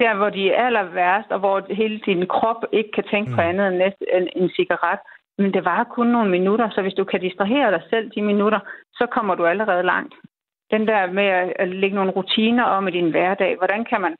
der 0.00 0.14
hvor 0.14 0.30
de 0.30 0.50
er 0.50 0.66
aller 0.66 0.82
værst, 0.82 1.30
og 1.30 1.38
hvor 1.38 1.74
hele 1.74 1.98
din 2.06 2.26
krop 2.26 2.64
ikke 2.72 2.92
kan 2.94 3.04
tænke 3.04 3.30
mm. 3.30 3.36
på 3.36 3.42
andet 3.42 3.68
end, 3.68 3.76
næste, 3.76 4.04
end 4.16 4.28
en 4.36 4.50
cigaret, 4.50 4.98
men 5.38 5.54
det 5.54 5.64
var 5.64 5.84
kun 5.84 6.06
nogle 6.06 6.30
minutter, 6.30 6.70
så 6.70 6.82
hvis 6.82 6.94
du 6.94 7.04
kan 7.04 7.20
distrahere 7.20 7.70
dig 7.70 7.82
selv 7.90 8.10
de 8.14 8.22
minutter, 8.22 8.60
så 8.94 9.06
kommer 9.06 9.34
du 9.34 9.46
allerede 9.46 9.82
langt. 9.82 10.14
Den 10.72 10.86
der 10.86 11.12
med 11.12 11.28
at 11.62 11.68
lægge 11.68 11.96
nogle 11.96 12.10
rutiner 12.10 12.64
om 12.64 12.88
i 12.88 12.90
din 12.90 13.10
hverdag, 13.10 13.56
hvordan 13.56 13.84
kan 13.84 14.00
man 14.00 14.14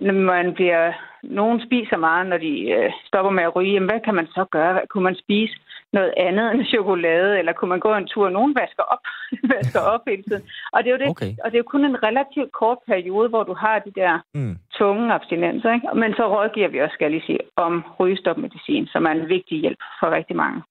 når 0.00 0.14
man 0.14 0.54
bliver, 0.54 0.92
nogen 1.22 1.60
spiser 1.66 1.96
meget, 1.96 2.26
når 2.26 2.38
de 2.38 2.52
øh, 2.76 2.92
stopper 3.06 3.30
med 3.30 3.42
at 3.42 3.56
ryge, 3.56 3.72
jamen, 3.72 3.90
hvad 3.90 4.00
kan 4.00 4.14
man 4.14 4.26
så 4.26 4.44
gøre? 4.50 4.80
Kunne 4.90 5.04
man 5.04 5.16
spise 5.24 5.54
noget 5.92 6.14
andet 6.16 6.54
end 6.54 6.64
chokolade, 6.64 7.38
eller 7.38 7.52
kunne 7.52 7.68
man 7.68 7.80
gå 7.80 7.94
en 7.94 8.06
tur? 8.06 8.28
Nogen 8.28 8.54
vasker 8.60 8.82
op, 8.94 9.04
vasker 9.54 9.80
op 9.80 10.00
hele 10.06 10.22
tiden. 10.22 10.42
Og 10.72 10.78
det, 10.84 10.88
er 10.88 10.94
jo 10.96 10.98
det, 10.98 11.08
okay. 11.08 11.32
og 11.42 11.46
det 11.50 11.56
er 11.56 11.64
jo 11.64 11.72
kun 11.74 11.84
en 11.84 12.02
relativt 12.02 12.52
kort 12.52 12.78
periode, 12.86 13.28
hvor 13.28 13.42
du 13.42 13.54
har 13.54 13.78
de 13.78 13.92
der 14.00 14.20
mm. 14.34 14.56
tunge 14.78 15.14
abstinenser. 15.14 15.72
Ikke? 15.74 15.88
Men 15.94 16.14
så 16.14 16.24
rådgiver 16.34 16.68
vi 16.68 16.80
også, 16.80 16.94
skal 16.94 17.04
jeg 17.04 17.10
lige 17.12 17.26
sige, 17.26 17.38
om 17.56 17.84
rygestopmedicin, 18.00 18.86
som 18.86 19.04
er 19.04 19.10
en 19.10 19.28
vigtig 19.28 19.60
hjælp 19.60 19.82
for 20.00 20.10
rigtig 20.10 20.36
mange. 20.36 20.62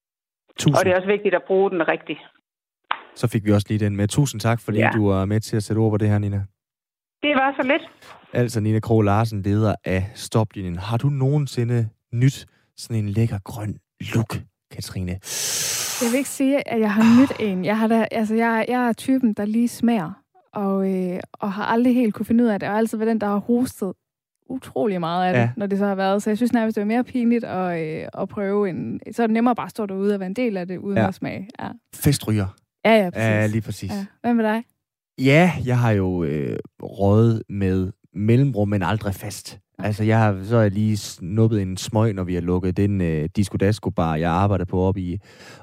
Tusind. 0.60 0.76
Og 0.76 0.86
det 0.86 0.92
er 0.92 0.96
også 0.96 1.14
vigtigt 1.16 1.36
at 1.36 1.44
bruge 1.44 1.70
den 1.72 1.88
rigtigt. 1.88 2.20
Så 3.16 3.28
fik 3.28 3.46
vi 3.46 3.52
også 3.52 3.68
lige 3.70 3.80
den 3.80 3.96
med. 3.96 4.08
Tusind 4.08 4.42
tak, 4.42 4.60
fordi 4.60 4.78
ja. 4.80 4.92
du 4.94 5.08
var 5.10 5.26
med 5.26 5.40
til 5.40 5.58
at 5.58 5.64
sætte 5.64 5.80
ord 5.80 5.92
på 5.92 5.98
det 5.98 6.10
her, 6.10 6.18
Nina. 6.18 6.44
Det 7.22 7.36
var 7.36 7.54
så 7.62 7.68
lidt. 7.68 7.82
Altså 8.34 8.60
Nina 8.60 8.80
Krog 8.80 9.02
Larsen, 9.02 9.42
leder 9.42 9.76
af 9.86 10.12
Stoplinjen. 10.16 10.78
Har 10.78 10.98
du 10.98 11.10
nogensinde 11.10 11.90
nyt 12.14 12.46
sådan 12.78 13.04
en 13.04 13.10
lækker 13.10 13.40
grøn 13.44 13.78
look, 14.14 14.36
Katrine? 14.72 15.12
Jeg 16.02 16.12
vil 16.12 16.18
ikke 16.18 16.30
sige, 16.30 16.70
at 16.70 16.80
jeg 16.80 16.94
har 16.94 17.22
nyt 17.22 17.32
en. 17.40 17.66
Jeg, 17.66 17.78
har 17.78 17.88
da, 17.88 18.08
altså, 18.12 18.36
jeg, 18.36 18.66
jeg 18.68 18.88
er 18.88 18.94
typen, 18.94 19.34
der 19.34 19.46
lige 19.46 19.68
smager, 19.68 20.12
og, 20.54 20.94
øh, 20.94 21.20
og 21.34 21.54
har 21.54 21.66
aldrig 21.66 21.96
helt 21.96 22.14
kunne 22.14 22.26
finde 22.26 22.44
ud 22.44 22.50
af 22.50 22.60
det. 22.60 22.70
Og 22.70 22.78
altid 22.78 22.98
været 22.98 23.10
den, 23.10 23.22
der 23.22 23.28
har 23.28 23.38
hostet 23.38 23.94
utrolig 24.50 25.00
meget 25.00 25.28
af 25.28 25.34
det, 25.34 25.40
ja. 25.40 25.50
når 25.58 25.66
det 25.66 25.78
så 25.78 25.86
har 25.86 25.96
været. 25.96 26.24
Så 26.24 26.30
jeg 26.30 26.38
synes 26.38 26.54
nærmest, 26.54 26.76
det 26.76 26.82
er 26.82 26.86
mere 26.86 27.04
pinligt 27.04 27.44
at, 27.44 27.82
øh, 27.82 28.08
at 28.14 28.30
prøve 28.30 28.70
en... 28.70 29.00
Så 29.12 29.24
er 29.24 29.28
det 29.28 29.34
nemmere 29.34 29.56
bare 29.56 29.66
at 29.66 29.72
stå 29.72 29.86
derude 29.86 30.14
og 30.14 30.20
være 30.20 30.28
en 30.28 30.36
del 30.36 30.58
af 30.58 30.68
det, 30.68 30.78
uden 30.78 30.98
ja. 30.98 31.08
at 31.08 31.16
smage. 31.16 31.48
Ja. 31.60 31.68
Festryger. 31.96 32.48
Ja, 32.86 33.04
ja, 33.04 33.10
præcis. 33.10 33.28
Ja, 33.28 33.48
lige 33.48 33.62
præcis. 33.62 33.92
Ja. 33.92 34.06
Hvad 34.22 34.34
med 34.34 34.44
dig? 34.44 34.64
Ja, 35.22 35.52
jeg 35.66 35.80
har 35.80 35.92
jo 35.92 36.24
øh, 36.24 36.58
rådet 36.84 37.44
med 37.50 37.92
mellemrum, 38.14 38.70
men 38.70 38.84
aldrig 38.84 39.16
fast. 39.16 39.60
Altså, 39.80 40.04
jeg 40.04 40.20
har, 40.20 40.44
så 40.44 40.56
har 40.56 40.62
jeg 40.62 40.72
lige 40.72 40.98
snuppet 40.98 41.62
en 41.62 41.78
smøg, 41.78 42.14
når 42.14 42.24
vi 42.24 42.34
har 42.34 42.42
lukket 42.42 42.78
den 42.78 43.02
øh, 43.02 43.30
Disco 43.36 43.58
Dasco 43.58 43.90
bar, 43.90 44.16
jeg 44.16 44.32
arbejder 44.32 44.66
på 44.66 44.82
op 44.82 44.98
i 44.98 45.18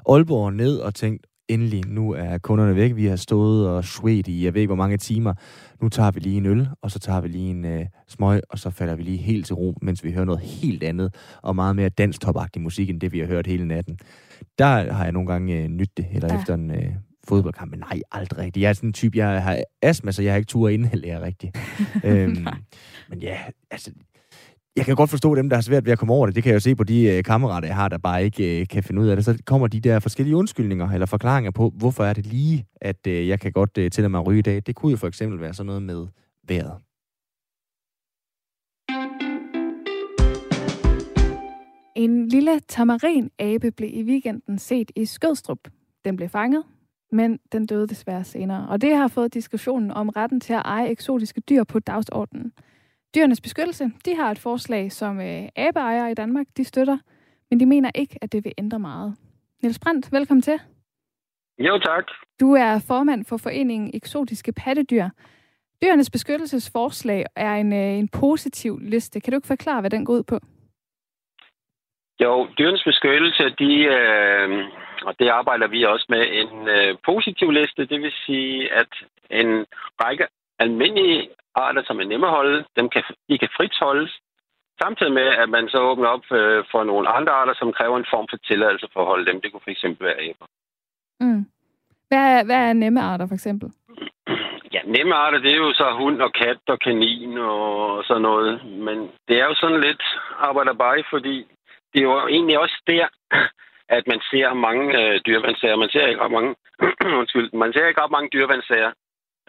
Aalborg 0.09 0.53
ned, 0.53 0.77
og 0.77 0.95
tænkt, 0.95 1.27
endelig, 1.49 1.87
nu 1.87 2.11
er 2.11 2.37
kunderne 2.37 2.75
væk. 2.75 2.95
Vi 2.95 3.05
har 3.05 3.15
stået 3.15 3.69
og 3.69 3.85
svedt 3.85 4.27
i, 4.27 4.45
jeg 4.45 4.53
ved 4.53 4.61
ikke 4.61 4.69
hvor 4.69 4.75
mange 4.75 4.97
timer. 4.97 5.33
Nu 5.81 5.89
tager 5.89 6.11
vi 6.11 6.19
lige 6.19 6.37
en 6.37 6.45
øl, 6.45 6.67
og 6.81 6.91
så 6.91 6.99
tager 6.99 7.21
vi 7.21 7.27
lige 7.27 7.49
en 7.49 7.65
øh, 7.65 7.85
smøg, 8.07 8.41
og 8.49 8.59
så 8.59 8.69
falder 8.69 8.95
vi 8.95 9.03
lige 9.03 9.17
helt 9.17 9.45
til 9.45 9.55
ro, 9.55 9.73
mens 9.81 10.03
vi 10.03 10.11
hører 10.11 10.25
noget 10.25 10.41
helt 10.41 10.83
andet, 10.83 11.15
og 11.41 11.55
meget 11.55 11.75
mere 11.75 11.89
danstopagtig 11.89 12.61
musik, 12.61 12.89
end 12.89 13.01
det 13.01 13.11
vi 13.11 13.19
har 13.19 13.27
hørt 13.27 13.47
hele 13.47 13.67
natten. 13.67 13.99
Der 14.57 14.93
har 14.93 15.03
jeg 15.03 15.11
nogle 15.11 15.27
gange 15.27 15.63
øh, 15.63 15.67
nyttet 15.67 15.97
det, 15.97 16.05
eller 16.13 16.33
ja. 16.33 16.39
efter 16.39 16.53
en 16.53 16.71
øh, 16.71 16.93
fodboldkamp, 17.29 17.71
men 17.71 17.79
nej, 17.79 18.01
aldrig 18.11 18.39
rigtigt. 18.39 18.63
Jeg 18.63 18.69
er 18.69 18.73
sådan 18.73 18.89
en 18.89 18.93
type, 18.93 19.17
jeg 19.17 19.43
har 19.43 19.63
astma, 19.81 20.11
så 20.11 20.21
jeg 20.21 20.31
har 20.31 20.37
ikke 20.37 20.47
tur 20.47 20.69
inhalere 20.69 21.21
rigtigt. 21.21 21.57
øhm, 22.03 22.47
men 23.09 23.19
ja, 23.21 23.37
altså, 23.71 23.91
jeg 24.75 24.85
kan 24.85 24.95
godt 24.95 25.09
forstå 25.09 25.35
dem, 25.35 25.49
der 25.49 25.57
har 25.57 25.61
svært 25.61 25.85
ved 25.85 25.91
at 25.91 25.99
komme 25.99 26.13
over 26.13 26.25
det. 26.25 26.35
Det 26.35 26.43
kan 26.43 26.49
jeg 26.49 26.55
jo 26.55 26.59
se 26.59 26.75
på 26.75 26.83
de 26.83 27.03
øh, 27.03 27.23
kammerater, 27.23 27.67
jeg 27.67 27.75
har, 27.75 27.89
der 27.89 27.97
bare 27.97 28.23
ikke 28.23 28.61
øh, 28.61 28.67
kan 28.67 28.83
finde 28.83 29.01
ud 29.01 29.07
af 29.07 29.15
det. 29.15 29.25
Så 29.25 29.37
kommer 29.45 29.67
de 29.67 29.79
der 29.79 29.99
forskellige 29.99 30.35
undskyldninger 30.35 30.89
eller 30.89 31.05
forklaringer 31.05 31.51
på, 31.51 31.73
hvorfor 31.75 32.03
er 32.03 32.13
det 32.13 32.25
lige, 32.25 32.65
at 32.81 33.07
øh, 33.07 33.27
jeg 33.27 33.39
kan 33.39 33.51
godt 33.51 33.77
øh, 33.77 33.91
tillade 33.91 34.09
mig 34.09 34.19
at 34.19 34.27
ryge 34.27 34.39
i 34.39 34.41
dag. 34.41 34.61
Det 34.65 34.75
kunne 34.75 34.91
jo 34.91 34.97
for 34.97 35.07
eksempel 35.07 35.41
være 35.41 35.53
sådan 35.53 35.65
noget 35.65 35.83
med 35.83 36.07
vejret. 36.47 36.77
En 41.95 42.27
lille 42.27 42.59
tamarin-abe 42.67 43.71
blev 43.71 43.89
i 43.93 44.03
weekenden 44.03 44.59
set 44.59 44.91
i 44.95 45.05
Skødstrup. 45.05 45.59
Den 46.05 46.15
blev 46.15 46.29
fanget, 46.29 46.63
men 47.11 47.39
den 47.51 47.65
døde 47.65 47.87
desværre 47.87 48.23
senere. 48.23 48.67
Og 48.69 48.81
det 48.81 48.95
har 48.95 49.07
fået 49.07 49.33
diskussionen 49.33 49.91
om 49.91 50.09
retten 50.09 50.39
til 50.39 50.53
at 50.53 50.61
eje 50.65 50.89
eksotiske 50.89 51.41
dyr 51.41 51.63
på 51.63 51.79
dagsordenen. 51.79 52.53
Dyrenes 53.15 53.41
beskyttelse, 53.41 53.91
de 54.05 54.15
har 54.15 54.31
et 54.31 54.39
forslag, 54.39 54.91
som 54.91 55.19
øh, 55.21 55.49
abeejere 55.55 56.11
i 56.11 56.13
Danmark, 56.13 56.45
de 56.57 56.63
støtter, 56.63 56.97
men 57.49 57.59
de 57.59 57.65
mener 57.65 57.91
ikke, 57.95 58.17
at 58.21 58.31
det 58.31 58.45
vil 58.45 58.53
ændre 58.57 58.79
meget. 58.79 59.15
Niels 59.61 59.79
Brandt, 59.79 60.11
velkommen 60.11 60.41
til. 60.41 60.59
Jo, 61.59 61.77
tak. 61.77 62.05
Du 62.39 62.53
er 62.53 62.85
formand 62.87 63.25
for 63.25 63.37
foreningen 63.37 63.91
Eksotiske 63.93 64.53
Pattedyr. 64.53 65.09
Dyrenes 65.81 66.09
beskyttelsesforslag 66.11 67.25
er 67.35 67.53
en, 67.55 67.73
øh, 67.73 67.99
en 67.99 68.07
positiv 68.07 68.79
liste. 68.79 69.19
Kan 69.19 69.31
du 69.31 69.37
ikke 69.37 69.47
forklare, 69.47 69.81
hvad 69.81 69.89
den 69.89 70.05
går 70.05 70.13
ud 70.13 70.23
på? 70.23 70.39
Jo, 72.21 72.47
dyrenes 72.57 72.83
beskyttelse, 72.83 73.43
de, 73.59 73.73
øh, 73.97 74.49
og 75.07 75.19
det 75.19 75.27
arbejder 75.29 75.67
vi 75.67 75.83
også 75.83 76.05
med, 76.09 76.23
en 76.41 76.67
øh, 76.67 76.97
positiv 77.05 77.51
liste. 77.51 77.85
Det 77.85 78.01
vil 78.01 78.13
sige, 78.25 78.73
at 78.73 78.91
en 79.29 79.65
række 80.03 80.27
almindelige 80.59 81.29
arter, 81.55 81.83
som 81.83 81.99
er 81.99 82.05
nemme 82.05 82.27
at 82.27 82.33
holde, 82.33 82.65
dem 82.75 82.89
kan, 82.89 83.03
de 83.29 83.37
kan 83.37 83.49
frit 83.57 83.77
holdes. 83.81 84.19
Samtidig 84.81 85.13
med, 85.13 85.27
at 85.43 85.49
man 85.49 85.69
så 85.69 85.79
åbner 85.81 86.07
op 86.07 86.31
øh, 86.31 86.63
for 86.71 86.83
nogle 86.83 87.09
andre 87.09 87.33
arter, 87.33 87.53
som 87.53 87.73
kræver 87.73 87.97
en 87.97 88.11
form 88.13 88.27
for 88.29 88.37
tilladelse 88.37 88.87
for 88.93 88.99
at 89.01 89.07
holde 89.07 89.25
dem. 89.31 89.41
Det 89.41 89.51
kunne 89.51 89.61
for 89.63 89.71
eksempel 89.71 90.07
være 90.07 90.21
æber. 90.27 90.45
Mm. 91.19 91.45
Hvad, 92.07 92.39
er, 92.39 92.43
hvad 92.45 92.69
er 92.69 92.73
nemme 92.73 93.01
arter, 93.01 93.27
for 93.27 93.33
eksempel? 93.33 93.69
Ja, 94.73 94.81
nemme 94.85 95.15
arter, 95.15 95.39
det 95.39 95.51
er 95.51 95.57
jo 95.57 95.73
så 95.73 95.91
hund 95.91 96.21
og 96.21 96.33
kat 96.33 96.57
og 96.67 96.79
kanin 96.79 97.37
og 97.37 98.03
sådan 98.03 98.21
noget. 98.21 98.65
Men 98.65 98.97
det 99.27 99.39
er 99.41 99.45
jo 99.45 99.55
sådan 99.55 99.81
lidt 99.81 100.03
arbejderbeje, 100.37 101.03
fordi 101.09 101.47
det 101.93 101.99
er 101.99 102.03
jo 102.03 102.27
egentlig 102.27 102.59
også 102.59 102.81
der, 102.87 103.07
at 103.97 104.03
man 104.07 104.21
ser 104.31 104.53
mange 104.53 104.85
øh, 104.99 105.21
dyrevandsager. 105.25 105.75
Man 105.75 105.89
ser 105.89 106.07
ikke 106.07 106.21
ret 106.21 106.31
mange, 106.37 106.55
undskyld, 107.21 107.49
man 107.53 107.73
ser 107.73 107.87
ikke 107.87 108.01
ret 108.01 108.15
mange 108.15 108.29
dyrevandsager 108.33 108.91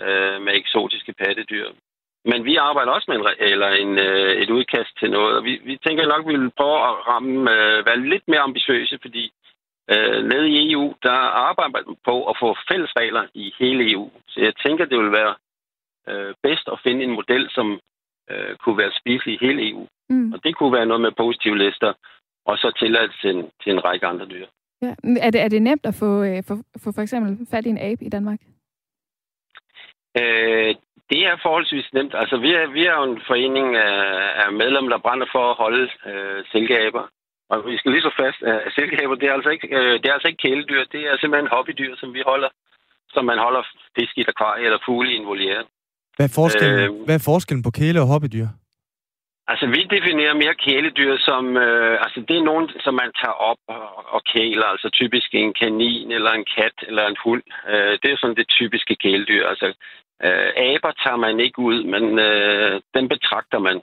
øh, 0.05 0.43
med 0.45 0.53
eksotiske 0.55 1.12
pattedyr. 1.12 1.66
Men 2.24 2.45
vi 2.45 2.57
arbejder 2.57 2.93
også 2.93 3.09
med 3.09 3.16
en, 3.16 3.26
eller 3.38 3.68
en, 3.68 3.99
øh, 3.99 4.32
et 4.43 4.51
udkast 4.51 4.93
til 5.01 5.11
noget, 5.11 5.36
og 5.36 5.45
vi, 5.45 5.61
vi 5.64 5.78
tænker 5.86 6.07
nok, 6.07 6.22
at 6.24 6.28
vi 6.32 6.36
vil 6.36 6.59
prøve 6.61 6.78
at 6.88 6.95
ramme, 7.09 7.51
øh, 7.55 7.86
være 7.86 8.01
lidt 8.12 8.28
mere 8.28 8.41
ambitiøse, 8.41 8.99
fordi 9.03 9.32
øh, 9.93 10.24
nede 10.32 10.49
i 10.49 10.72
EU, 10.72 10.95
der 11.03 11.18
arbejder 11.49 11.70
man 11.70 11.97
på 12.05 12.24
at 12.30 12.36
få 12.41 12.57
fælles 12.70 12.93
regler 12.97 13.24
i 13.34 13.55
hele 13.59 13.93
EU. 13.93 14.11
Så 14.28 14.41
jeg 14.41 14.53
tænker, 14.64 14.84
det 14.84 14.99
vil 14.99 15.12
være 15.12 15.34
øh, 16.09 16.34
bedst 16.43 16.68
at 16.72 16.80
finde 16.82 17.05
en 17.05 17.14
model, 17.20 17.51
som 17.51 17.80
øh, 18.30 18.57
kunne 18.57 18.78
være 18.78 18.93
spiselig 19.01 19.34
i 19.34 19.47
hele 19.47 19.70
EU. 19.70 19.86
Mm. 20.09 20.32
Og 20.32 20.45
det 20.45 20.57
kunne 20.57 20.72
være 20.72 20.86
noget 20.86 21.01
med 21.01 21.12
positive 21.12 21.59
lister, 21.59 21.93
og 22.47 22.59
så 22.59 22.72
tilladelse 22.78 23.18
til 23.20 23.30
en, 23.36 23.51
til 23.62 23.72
en 23.72 23.84
række 23.84 24.07
andre 24.07 24.26
dyr. 24.26 24.47
Ja. 24.82 24.95
Er, 25.26 25.30
det, 25.30 25.41
er 25.41 25.49
det 25.49 25.62
nemt 25.62 25.86
at 25.86 25.95
få, 25.95 26.22
øh, 26.22 26.43
for, 26.49 26.57
for, 26.82 26.93
for 26.93 27.03
eksempel 27.03 27.47
fat 27.51 27.66
i 27.66 27.68
en 27.68 27.78
abe 27.78 28.05
i 28.05 28.09
Danmark? 28.09 28.41
Øh, 30.20 30.74
det 31.11 31.20
er 31.30 31.36
forholdsvis 31.43 31.88
nemt. 31.93 32.14
Altså, 32.14 32.36
vi 32.45 32.51
er, 32.55 32.66
vi 32.76 32.82
er 32.86 32.95
jo 32.99 33.05
en 33.12 33.20
forening 33.26 33.76
af, 33.76 33.97
af 34.45 34.53
medlemmer, 34.53 34.91
der 34.91 34.99
brænder 35.07 35.26
for 35.34 35.45
at 35.51 35.57
holde 35.57 35.84
øh, 36.11 36.45
silkeaber. 36.53 37.05
Og 37.51 37.57
vi 37.66 37.76
skal 37.78 37.93
lige 37.93 38.09
så 38.09 38.14
fast, 38.22 38.43
at 38.43 38.72
silkeaber, 38.76 39.14
det 39.14 39.28
er, 39.28 39.34
altså 39.38 39.51
ikke, 39.51 39.66
øh, 39.78 39.93
det 40.01 40.07
er 40.07 40.16
altså 40.16 40.28
ikke 40.28 40.43
kæledyr. 40.47 40.84
Det 40.95 41.03
er 41.11 41.16
simpelthen 41.16 41.53
hobbydyr, 41.55 41.93
som 41.97 42.14
vi 42.14 42.22
holder, 42.26 42.51
som 43.14 43.24
man 43.24 43.38
holder 43.38 43.62
fisk 43.99 44.12
i 44.16 44.20
et 44.20 44.28
akvarie 44.28 44.64
eller 44.64 44.78
fugle 44.86 45.12
i 45.12 45.16
en 45.16 45.26
voliere. 45.26 45.62
Hvad 46.16 46.26
er 46.28 46.34
forskellen, 46.34 46.80
øh, 46.80 47.05
hvad 47.07 47.14
er 47.14 47.24
forskellen 47.32 47.62
på 47.62 47.70
kæle- 47.70 48.01
og 48.01 48.07
hobbydyr? 48.12 48.49
Altså, 49.51 49.66
vi 49.76 49.80
definerer 49.96 50.34
mere 50.42 50.57
kæledyr 50.66 51.14
som... 51.28 51.42
Øh, 51.66 51.94
altså, 52.05 52.18
det 52.28 52.36
er 52.36 52.48
nogen, 52.51 52.66
som 52.84 52.94
man 53.03 53.11
tager 53.20 53.38
op 53.51 53.62
og, 54.14 54.20
kæler. 54.32 54.68
Altså, 54.74 54.88
typisk 55.01 55.28
en 55.34 55.53
kanin 55.61 56.12
eller 56.16 56.32
en 56.34 56.46
kat 56.57 56.76
eller 56.88 57.05
en 57.07 57.16
hund. 57.24 57.42
Øh, 57.72 57.92
det 58.03 58.09
er 58.11 58.16
sådan 58.18 58.40
det 58.40 58.48
typiske 58.59 58.94
kæledyr. 59.05 59.44
Altså, 59.53 59.68
øh, 60.26 60.51
aber 60.68 60.92
tager 61.05 61.20
man 61.26 61.40
ikke 61.46 61.59
ud, 61.68 61.78
men 61.94 62.05
øh, 62.28 62.74
den 62.96 63.05
betragter 63.14 63.59
man. 63.68 63.78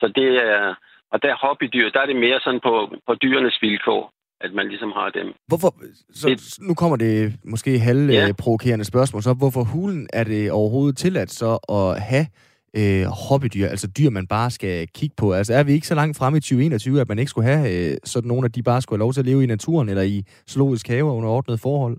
Så 0.00 0.06
det 0.18 0.30
er... 0.52 0.74
Og 1.12 1.22
der 1.22 1.42
hobbydyr, 1.44 1.90
der 1.90 2.00
er 2.00 2.06
det 2.06 2.16
mere 2.16 2.40
sådan 2.40 2.60
på, 2.68 2.74
på 3.06 3.14
dyrenes 3.14 3.58
vilkår, 3.62 4.12
at 4.40 4.52
man 4.58 4.68
ligesom 4.68 4.92
har 4.92 5.10
dem. 5.10 5.34
Hvorfor, 5.48 5.70
så 6.14 6.28
det, 6.28 6.68
nu 6.68 6.74
kommer 6.74 6.96
det 6.96 7.32
måske 7.44 7.78
halvprovokerende 7.78 8.86
ja. 8.86 8.92
spørgsmål, 8.92 9.22
så 9.22 9.34
hvorfor 9.34 9.64
hulen 9.64 10.08
er 10.12 10.24
det 10.24 10.50
overhovedet 10.50 10.96
tilladt 10.96 11.30
så 11.30 11.50
at 11.78 12.02
have 12.02 12.26
øh, 12.76 13.04
hobbydyr, 13.28 13.66
altså 13.66 13.88
dyr, 13.98 14.10
man 14.10 14.26
bare 14.26 14.50
skal 14.50 14.88
kigge 14.98 15.14
på? 15.18 15.32
Altså 15.32 15.54
er 15.54 15.62
vi 15.62 15.72
ikke 15.72 15.86
så 15.86 15.94
langt 15.94 16.18
frem 16.18 16.34
i 16.34 16.40
2021, 16.40 17.00
at 17.00 17.08
man 17.08 17.18
ikke 17.18 17.30
skulle 17.30 17.48
have 17.48 17.64
øh, 17.72 17.96
sådan 18.04 18.28
nogle, 18.28 18.44
at 18.44 18.54
de 18.54 18.62
bare 18.62 18.82
skulle 18.82 18.98
have 18.98 19.04
lov 19.04 19.12
til 19.12 19.20
at 19.20 19.26
leve 19.26 19.42
i 19.42 19.46
naturen 19.46 19.88
eller 19.88 20.02
i 20.02 20.22
zoologisk 20.48 20.88
have 20.88 21.04
under 21.04 21.28
ordnet 21.28 21.60
forhold? 21.60 21.96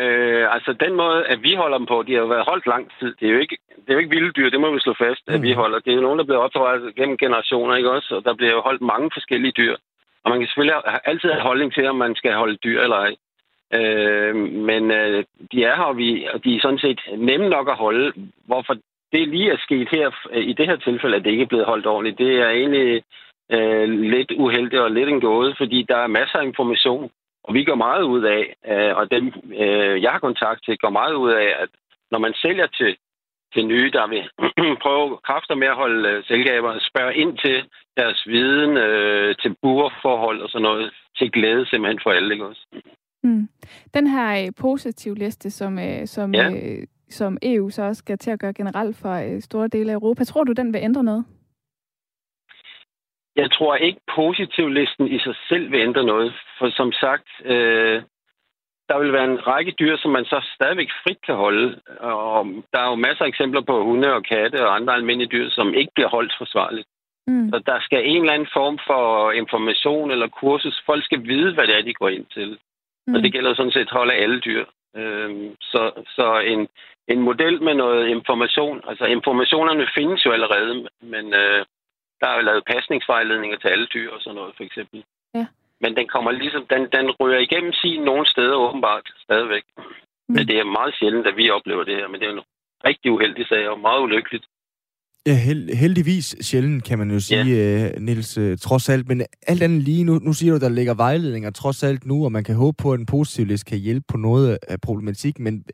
Øh, 0.00 0.54
altså 0.54 0.72
den 0.84 0.94
måde, 0.96 1.26
at 1.26 1.42
vi 1.42 1.54
holder 1.54 1.78
dem 1.78 1.86
på, 1.86 2.02
de 2.06 2.12
har 2.12 2.20
jo 2.20 2.26
været 2.26 2.48
holdt 2.50 2.66
lang 2.66 2.84
tid. 2.98 3.14
Det 3.20 3.28
er 3.28 3.32
jo 3.32 3.38
ikke, 3.38 3.56
det 3.76 3.88
er 3.88 3.94
jo 3.94 3.98
ikke 3.98 4.14
vilde 4.16 4.32
dyr, 4.32 4.50
det 4.50 4.60
må 4.60 4.72
vi 4.72 4.80
slå 4.80 4.94
fast, 4.98 5.22
mm. 5.28 5.34
at 5.34 5.42
vi 5.42 5.52
mm. 5.52 5.60
holder. 5.62 5.78
Det 5.78 5.90
er 5.90 5.94
jo 5.94 6.06
nogen, 6.06 6.18
der 6.18 6.24
bliver 6.24 6.44
opdraget 6.46 6.94
gennem 6.94 7.16
generationer, 7.16 7.76
ikke 7.76 7.90
også? 7.90 8.14
Og 8.16 8.24
der 8.24 8.34
bliver 8.34 8.52
jo 8.52 8.60
holdt 8.60 8.82
mange 8.82 9.10
forskellige 9.12 9.52
dyr. 9.60 9.76
Og 10.24 10.30
man 10.30 10.38
kan 10.38 10.46
selvfølgelig 10.46 10.82
altid 11.04 11.28
have 11.30 11.48
holdning 11.50 11.72
til, 11.72 11.88
om 11.88 11.96
man 11.96 12.14
skal 12.14 12.32
holde 12.34 12.56
dyr 12.64 12.80
eller 12.80 12.96
ej. 12.96 13.14
Øh, 13.78 14.34
men 14.68 14.90
øh, 14.90 15.24
de 15.52 15.64
er 15.64 15.76
her, 15.76 15.88
og, 15.92 15.96
vi, 15.96 16.26
og 16.34 16.44
de 16.44 16.56
er 16.56 16.60
sådan 16.62 16.84
set 16.86 17.00
nemme 17.18 17.48
nok 17.48 17.68
at 17.68 17.76
holde. 17.76 18.12
Hvorfor 18.46 18.74
det 19.12 19.28
lige 19.28 19.50
er 19.50 19.56
sket 19.58 19.88
her, 19.90 20.36
i 20.36 20.52
det 20.52 20.66
her 20.66 20.76
tilfælde, 20.76 21.16
at 21.16 21.24
det 21.24 21.30
ikke 21.30 21.42
er 21.42 21.52
blevet 21.52 21.66
holdt 21.66 21.86
ordentligt, 21.86 22.18
det 22.18 22.40
er 22.40 22.48
egentlig 22.48 23.02
øh, 23.52 23.88
lidt 23.88 24.30
uheldigt 24.30 24.82
og 24.82 24.90
lidt 24.90 25.08
en 25.08 25.20
gåde, 25.20 25.54
fordi 25.58 25.82
der 25.88 25.96
er 25.96 26.06
masser 26.06 26.38
af 26.38 26.44
information, 26.44 27.10
og 27.44 27.54
vi 27.54 27.64
går 27.64 27.74
meget 27.74 28.02
ud 28.02 28.22
af, 28.24 28.54
øh, 28.70 28.96
og 28.96 29.10
dem, 29.10 29.32
øh, 29.62 30.02
jeg 30.02 30.10
har 30.10 30.18
kontakt 30.18 30.64
til, 30.64 30.78
går 30.78 30.90
meget 30.90 31.14
ud 31.14 31.30
af, 31.30 31.48
at 31.62 31.68
når 32.10 32.18
man 32.18 32.34
sælger 32.34 32.66
til, 32.66 32.96
til 33.54 33.66
nye, 33.66 33.90
der 33.90 34.06
vil 34.06 34.24
prøve 34.84 35.18
kræfter 35.24 35.54
med 35.54 35.66
at 35.66 35.76
holde 35.82 36.08
øh, 36.08 36.24
selskaber, 36.24 36.78
spørge 36.90 37.16
ind 37.16 37.38
til 37.38 37.64
deres 37.96 38.26
viden, 38.26 38.76
øh, 38.76 39.34
til 39.42 39.56
burforhold 39.62 40.42
og 40.42 40.48
sådan 40.48 40.62
noget, 40.62 40.92
til 41.18 41.32
glæde 41.32 41.66
simpelthen 41.66 42.00
for 42.02 42.10
alle, 42.10 42.34
ikke 42.34 42.46
også? 42.46 42.66
Mm. 43.22 43.48
Den 43.94 44.06
her 44.06 44.46
øh, 44.46 44.52
positiv 44.60 45.14
liste, 45.14 45.50
som, 45.50 45.78
øh, 45.78 46.06
som, 46.06 46.34
ja. 46.34 46.50
øh, 46.50 46.86
som 47.12 47.38
EU 47.42 47.70
så 47.70 47.82
også 47.82 47.98
skal 47.98 48.18
til 48.18 48.30
at 48.30 48.40
gøre 48.40 48.52
generelt 48.52 48.96
for 48.96 49.12
øh, 49.12 49.40
store 49.40 49.68
dele 49.68 49.92
af 49.92 49.94
Europa, 49.94 50.24
tror 50.24 50.44
du, 50.44 50.52
den 50.52 50.72
vil 50.72 50.80
ændre 50.82 51.04
noget? 51.04 51.24
Jeg 53.36 53.50
tror 53.50 53.74
ikke, 53.76 54.00
positivlisten 54.16 55.08
i 55.08 55.18
sig 55.18 55.34
selv 55.48 55.72
vil 55.72 55.80
ændre 55.80 56.04
noget. 56.04 56.34
For 56.58 56.70
som 56.70 56.92
sagt, 56.92 57.28
øh, 57.44 58.02
der 58.88 58.98
vil 58.98 59.12
være 59.12 59.24
en 59.24 59.46
række 59.46 59.72
dyr, 59.80 59.96
som 59.96 60.10
man 60.10 60.24
så 60.24 60.38
stadigvæk 60.54 60.90
frit 61.02 61.20
kan 61.26 61.34
holde. 61.34 61.80
Og 62.00 62.46
der 62.72 62.78
er 62.80 62.88
jo 62.88 62.94
masser 62.94 63.24
af 63.24 63.28
eksempler 63.28 63.60
på 63.60 63.84
hunde 63.84 64.12
og 64.14 64.22
katte 64.24 64.66
og 64.66 64.74
andre 64.76 64.94
almindelige 64.94 65.32
dyr, 65.34 65.50
som 65.50 65.74
ikke 65.74 65.92
bliver 65.94 66.08
holdt 66.08 66.34
forsvarligt. 66.38 66.88
Mm. 67.26 67.50
Så 67.50 67.62
der 67.66 67.78
skal 67.80 68.00
en 68.04 68.20
eller 68.20 68.32
anden 68.32 68.48
form 68.52 68.78
for 68.86 69.32
information 69.32 70.10
eller 70.10 70.28
kursus. 70.28 70.82
Folk 70.86 71.04
skal 71.04 71.22
vide, 71.24 71.54
hvad 71.54 71.66
det 71.66 71.78
er, 71.78 71.82
de 71.82 71.94
går 71.94 72.08
ind 72.08 72.26
til. 72.26 72.58
Mm. 73.06 73.14
Og 73.14 73.22
det 73.22 73.32
gælder 73.32 73.54
sådan 73.54 73.72
set 73.72 73.90
at 73.90 73.98
holde 74.00 74.12
alle 74.12 74.40
dyr. 74.40 74.64
Øhm, 74.96 75.56
så 75.60 75.82
så 76.16 76.26
en, 76.38 76.68
en 77.08 77.20
model 77.20 77.62
med 77.62 77.74
noget 77.74 78.08
information, 78.08 78.80
altså 78.88 79.04
informationerne 79.04 79.86
findes 79.96 80.26
jo 80.26 80.30
allerede, 80.32 80.88
men 81.12 81.24
øh, 81.42 81.60
der 82.20 82.26
er 82.28 82.36
jo 82.36 82.46
lavet 82.48 82.68
pasningsvejledninger 82.72 83.58
til 83.58 83.68
alle 83.68 83.86
dyr 83.94 84.10
og 84.10 84.20
sådan 84.20 84.34
noget, 84.34 84.52
for 84.56 84.64
eksempel. 84.64 85.04
Ja. 85.34 85.46
Men 85.80 85.96
den 85.98 86.06
kommer 86.14 86.30
ligesom, 86.30 86.62
den, 86.74 86.82
den 86.96 87.06
ryger 87.20 87.40
igennem 87.46 87.72
sin 87.72 88.00
nogle 88.10 88.26
steder 88.26 88.56
åbenbart 88.66 89.06
stadigvæk. 89.26 89.64
Mm. 89.78 89.84
Men 90.34 90.42
det 90.48 90.56
er 90.58 90.74
meget 90.78 90.94
sjældent, 90.98 91.26
at 91.26 91.36
vi 91.36 91.50
oplever 91.50 91.84
det 91.84 91.96
her, 91.96 92.08
men 92.08 92.20
det 92.20 92.26
er 92.28 92.32
en 92.32 92.44
rigtig 92.84 93.12
uheldig 93.12 93.46
sag 93.46 93.68
og 93.68 93.80
meget 93.80 94.00
ulykkeligt. 94.00 94.44
Ja, 95.26 95.34
held, 95.34 95.74
heldigvis 95.74 96.36
sjældent, 96.40 96.84
kan 96.84 96.98
man 96.98 97.10
jo 97.10 97.20
sige, 97.20 97.44
ja. 97.44 97.90
Niels, 97.98 98.38
uh, 98.38 98.56
trods 98.56 98.88
alt. 98.88 99.08
Men 99.08 99.22
alt 99.46 99.62
andet 99.62 99.82
lige, 99.82 100.04
nu, 100.04 100.18
nu 100.18 100.32
siger 100.32 100.52
du, 100.52 100.58
der 100.58 100.68
ligger 100.68 100.94
vejledninger 100.94 101.50
trods 101.50 101.82
alt 101.82 102.06
nu, 102.06 102.24
og 102.24 102.32
man 102.32 102.44
kan 102.44 102.54
håbe 102.54 102.76
på, 102.82 102.92
at 102.92 103.00
en 103.00 103.06
positiv 103.06 103.46
list 103.46 103.66
kan 103.66 103.78
hjælpe 103.78 104.04
på 104.08 104.16
noget 104.16 104.58
af 104.68 104.80
problematikken. 104.80 105.44
Men 105.44 105.64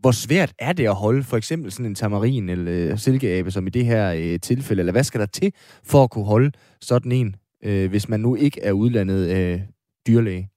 hvor 0.00 0.10
svært 0.24 0.52
er 0.58 0.72
det 0.72 0.86
at 0.86 1.00
holde 1.04 1.22
for 1.30 1.36
eksempel 1.36 1.72
sådan 1.72 1.86
en 1.86 1.94
tamarin 1.94 2.48
eller 2.48 2.90
øh, 2.90 2.98
silkeabe, 2.98 3.50
som 3.50 3.66
i 3.66 3.70
det 3.70 3.84
her 3.84 4.04
øh, 4.12 4.40
tilfælde? 4.40 4.80
Eller 4.80 4.92
hvad 4.92 5.04
skal 5.04 5.20
der 5.20 5.26
til 5.26 5.52
for 5.90 6.04
at 6.04 6.10
kunne 6.10 6.30
holde 6.34 6.52
sådan 6.80 7.12
en, 7.12 7.36
øh, 7.64 7.90
hvis 7.90 8.08
man 8.08 8.20
nu 8.20 8.34
ikke 8.34 8.60
er 8.62 8.72
udlandet 8.72 9.22
øh, 9.36 9.58
dyrlæge? 10.06 10.48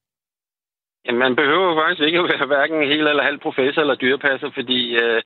Jamen, 1.06 1.20
man 1.20 1.36
behøver 1.36 1.82
faktisk 1.82 2.02
ikke 2.08 2.20
at 2.20 2.30
være 2.34 2.48
hverken 2.48 2.90
hel 2.92 3.08
eller 3.08 3.24
halv 3.24 3.40
professor 3.40 3.82
eller 3.82 3.96
dyrepasser, 3.96 4.50
fordi 4.58 4.80
øh, 5.04 5.22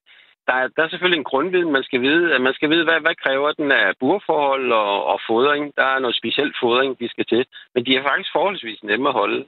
der 0.47 0.53
er, 0.61 0.67
der 0.75 0.81
er 0.83 0.89
selvfølgelig 0.89 1.19
en 1.19 1.31
grundviden, 1.31 1.71
man 1.71 1.83
skal 1.83 2.01
vide. 2.01 2.35
At 2.35 2.41
Man 2.41 2.53
skal 2.53 2.69
vide, 2.69 2.83
hvad, 2.83 2.99
hvad 3.05 3.15
kræver 3.23 3.51
den 3.51 3.71
af 3.71 3.93
burforhold 3.99 4.71
og, 4.71 5.05
og 5.05 5.19
fodring. 5.29 5.63
Der 5.77 5.85
er 5.93 5.99
noget 5.99 6.15
specielt 6.21 6.55
fodring, 6.63 6.99
de 6.99 7.09
skal 7.09 7.25
til. 7.25 7.45
Men 7.73 7.85
de 7.85 7.95
er 7.95 8.03
faktisk 8.09 8.29
forholdsvis 8.33 8.83
nemme 8.83 9.09
at 9.09 9.17
holde. 9.21 9.39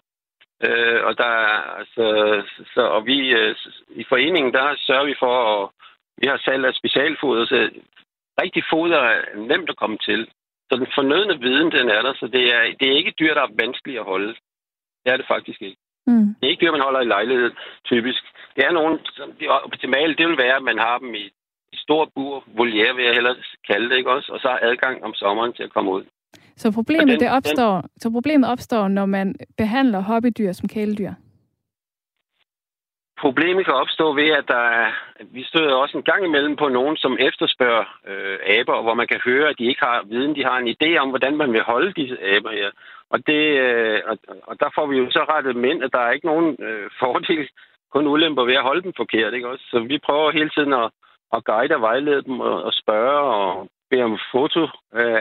Øh, 0.64 1.04
og 1.08 1.18
der 1.18 1.32
altså, 1.82 2.06
så, 2.74 2.82
og 2.82 3.06
vi 3.06 3.18
øh, 3.40 3.56
i 3.90 4.04
foreningen, 4.10 4.54
der 4.54 4.76
sørger 4.78 5.06
vi 5.06 5.16
for, 5.20 5.36
at 5.56 5.70
vi 6.18 6.28
har 6.28 6.38
salg 6.38 6.66
af 6.66 6.74
specialfoder, 6.74 7.46
så 7.46 7.70
rigtig 8.42 8.64
foder 8.74 8.98
er 8.98 9.36
nemt 9.36 9.70
at 9.70 9.78
komme 9.78 9.98
til. 9.98 10.30
Så 10.70 10.74
den 10.78 10.88
fornødne 10.96 11.40
viden, 11.40 11.72
den 11.72 11.90
er 11.90 12.02
der, 12.02 12.14
så 12.14 12.28
det 12.28 12.44
er, 12.56 12.62
det 12.80 12.88
er 12.88 12.98
ikke 12.98 13.18
dyr, 13.20 13.34
der 13.34 13.42
er 13.42 13.58
vanskeligt 13.64 14.00
at 14.00 14.06
holde. 14.06 14.36
Det 15.04 15.14
er 15.14 15.18
det 15.18 15.28
faktisk 15.28 15.62
ikke. 15.62 15.78
Mm. 16.08 16.28
Det 16.38 16.44
er 16.44 16.52
ikke 16.52 16.66
dyr, 16.66 16.72
man 16.72 16.88
holder 16.88 17.02
i 17.02 17.12
lejlighed, 17.16 17.52
typisk. 17.86 18.24
Det 18.56 18.66
er 18.66 18.72
nogen, 18.72 19.00
som 19.06 19.32
de 19.40 19.48
optimale, 19.48 20.16
det 20.16 20.28
vil 20.28 20.38
være, 20.38 20.56
at 20.56 20.64
man 20.64 20.78
har 20.78 20.98
dem 20.98 21.16
i, 21.16 21.26
i 21.74 21.78
stort 21.78 22.10
bur, 22.16 22.44
voliere 22.48 22.96
vil 22.96 23.06
jeg 23.06 23.14
hellere 23.14 23.36
kalde 23.68 23.90
det, 23.90 23.98
ikke 23.98 24.12
også? 24.12 24.32
Og 24.32 24.40
så 24.40 24.48
har 24.48 24.60
adgang 24.62 25.04
om 25.04 25.14
sommeren 25.14 25.54
til 25.54 25.64
at 25.64 25.74
komme 25.74 25.92
ud. 25.92 26.04
Så 26.58 26.72
problemet, 26.72 27.08
den, 27.08 27.20
det 27.20 27.32
opstår, 27.32 27.82
den, 27.82 27.90
så 27.98 28.12
problemet 28.12 28.50
opstår, 28.50 28.88
når 28.88 29.06
man 29.06 29.36
behandler 29.58 30.00
hobbydyr 30.00 30.52
som 30.52 30.70
kæledyr? 30.70 31.14
Problemet 33.22 33.66
kan 33.66 33.74
opstå 33.74 34.14
ved, 34.14 34.30
at 34.30 34.46
der 34.48 34.64
er, 34.82 34.92
vi 35.32 35.44
støder 35.44 35.74
også 35.76 35.98
en 35.98 36.04
gang 36.04 36.26
imellem 36.26 36.56
på 36.56 36.68
nogen, 36.70 36.98
som 36.98 37.18
efterspørger 37.20 37.86
øh, 38.08 38.38
aber, 38.58 38.82
hvor 38.82 38.94
man 38.94 39.08
kan 39.08 39.20
høre, 39.26 39.50
at 39.50 39.60
de 39.60 39.66
ikke 39.66 39.84
har 39.86 40.04
viden, 40.10 40.36
de 40.36 40.44
har 40.44 40.58
en 40.58 40.74
idé 40.76 40.98
om, 40.98 41.10
hvordan 41.10 41.38
man 41.38 41.54
vil 41.54 41.62
holde 41.62 41.94
disse 41.94 42.18
aber 42.36 42.52
her. 42.52 42.72
Og, 43.10 43.28
det, 43.28 43.44
øh, 43.66 44.02
og, 44.10 44.18
og 44.44 44.60
der 44.60 44.70
får 44.76 44.86
vi 44.88 44.98
jo 44.98 45.12
så 45.12 45.24
rettet 45.30 45.56
mænd, 45.56 45.84
at 45.84 45.92
der 45.94 46.00
er 46.00 46.12
ikke 46.12 46.26
nogen 46.26 46.58
øh, 46.60 46.90
fordel, 47.02 47.50
kun 47.94 48.08
ulemper 48.08 48.44
ved 48.44 48.54
at 48.54 48.68
holde 48.70 48.84
dem 48.84 48.94
forkert. 48.98 49.34
Ikke 49.34 49.50
også? 49.50 49.66
Så 49.72 49.80
vi 49.80 49.98
prøver 49.98 50.32
hele 50.32 50.50
tiden 50.50 50.74
at, 50.74 50.90
at 51.36 51.44
guide 51.44 51.76
og 51.76 51.82
vejlede 51.82 52.22
dem 52.22 52.40
og, 52.40 52.64
og 52.64 52.74
spørge 52.74 53.20
og 53.20 53.70
bede 53.90 54.04
om 54.04 54.18
foto 54.32 54.68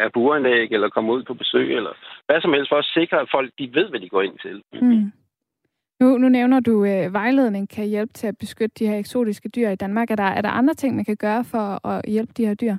af 0.04 0.12
buranlæg 0.12 0.68
eller 0.72 0.88
komme 0.88 1.12
ud 1.12 1.22
på 1.22 1.34
besøg 1.34 1.76
eller 1.76 1.92
hvad 2.26 2.40
som 2.40 2.52
helst 2.52 2.68
for 2.68 2.76
at 2.76 2.90
sikre, 2.94 3.20
at 3.20 3.28
folk 3.30 3.50
de 3.58 3.74
ved, 3.74 3.88
hvad 3.88 4.00
de 4.00 4.08
går 4.08 4.22
ind 4.22 4.38
til. 4.38 4.62
Mm. 4.72 5.12
Nu, 6.00 6.18
nu 6.18 6.28
nævner 6.28 6.60
du, 6.60 6.84
at 6.84 7.06
øh, 7.06 7.12
vejledning 7.12 7.68
kan 7.68 7.86
hjælpe 7.86 8.12
til 8.12 8.26
at 8.26 8.38
beskytte 8.38 8.74
de 8.78 8.86
her 8.86 8.98
eksotiske 8.98 9.48
dyr 9.48 9.68
i 9.68 9.76
Danmark. 9.76 10.10
Er 10.10 10.16
der, 10.16 10.30
er 10.38 10.40
der 10.40 10.50
andre 10.50 10.74
ting, 10.74 10.96
man 10.96 11.04
kan 11.04 11.16
gøre 11.16 11.44
for 11.44 11.86
at 11.88 12.04
hjælpe 12.08 12.32
de 12.36 12.46
her 12.46 12.54
dyr? 12.54 12.76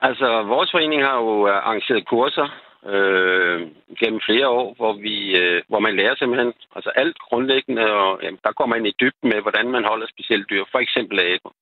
Altså, 0.00 0.42
vores 0.42 0.70
forening 0.70 1.04
har 1.04 1.16
jo 1.22 1.48
øh, 1.48 1.54
arrangeret 1.54 2.08
kurser 2.08 2.48
øh, 2.92 3.60
gennem 4.00 4.20
flere 4.28 4.48
år, 4.48 4.74
hvor, 4.76 4.92
vi, 4.92 5.16
øh, 5.42 5.62
hvor 5.68 5.78
man 5.78 5.96
lærer 5.96 6.14
simpelthen 6.16 6.52
altså 6.76 6.90
alt 6.90 7.18
grundlæggende, 7.18 7.84
og 7.92 8.20
jamen, 8.22 8.40
der 8.44 8.52
går 8.52 8.66
man 8.66 8.86
i 8.86 8.92
dybden 9.00 9.28
med, 9.32 9.40
hvordan 9.42 9.70
man 9.70 9.84
holder 9.84 10.06
specielle 10.06 10.44
dyr, 10.50 10.64
for 10.72 10.78
eksempel 10.78 11.18
aber. 11.20 11.52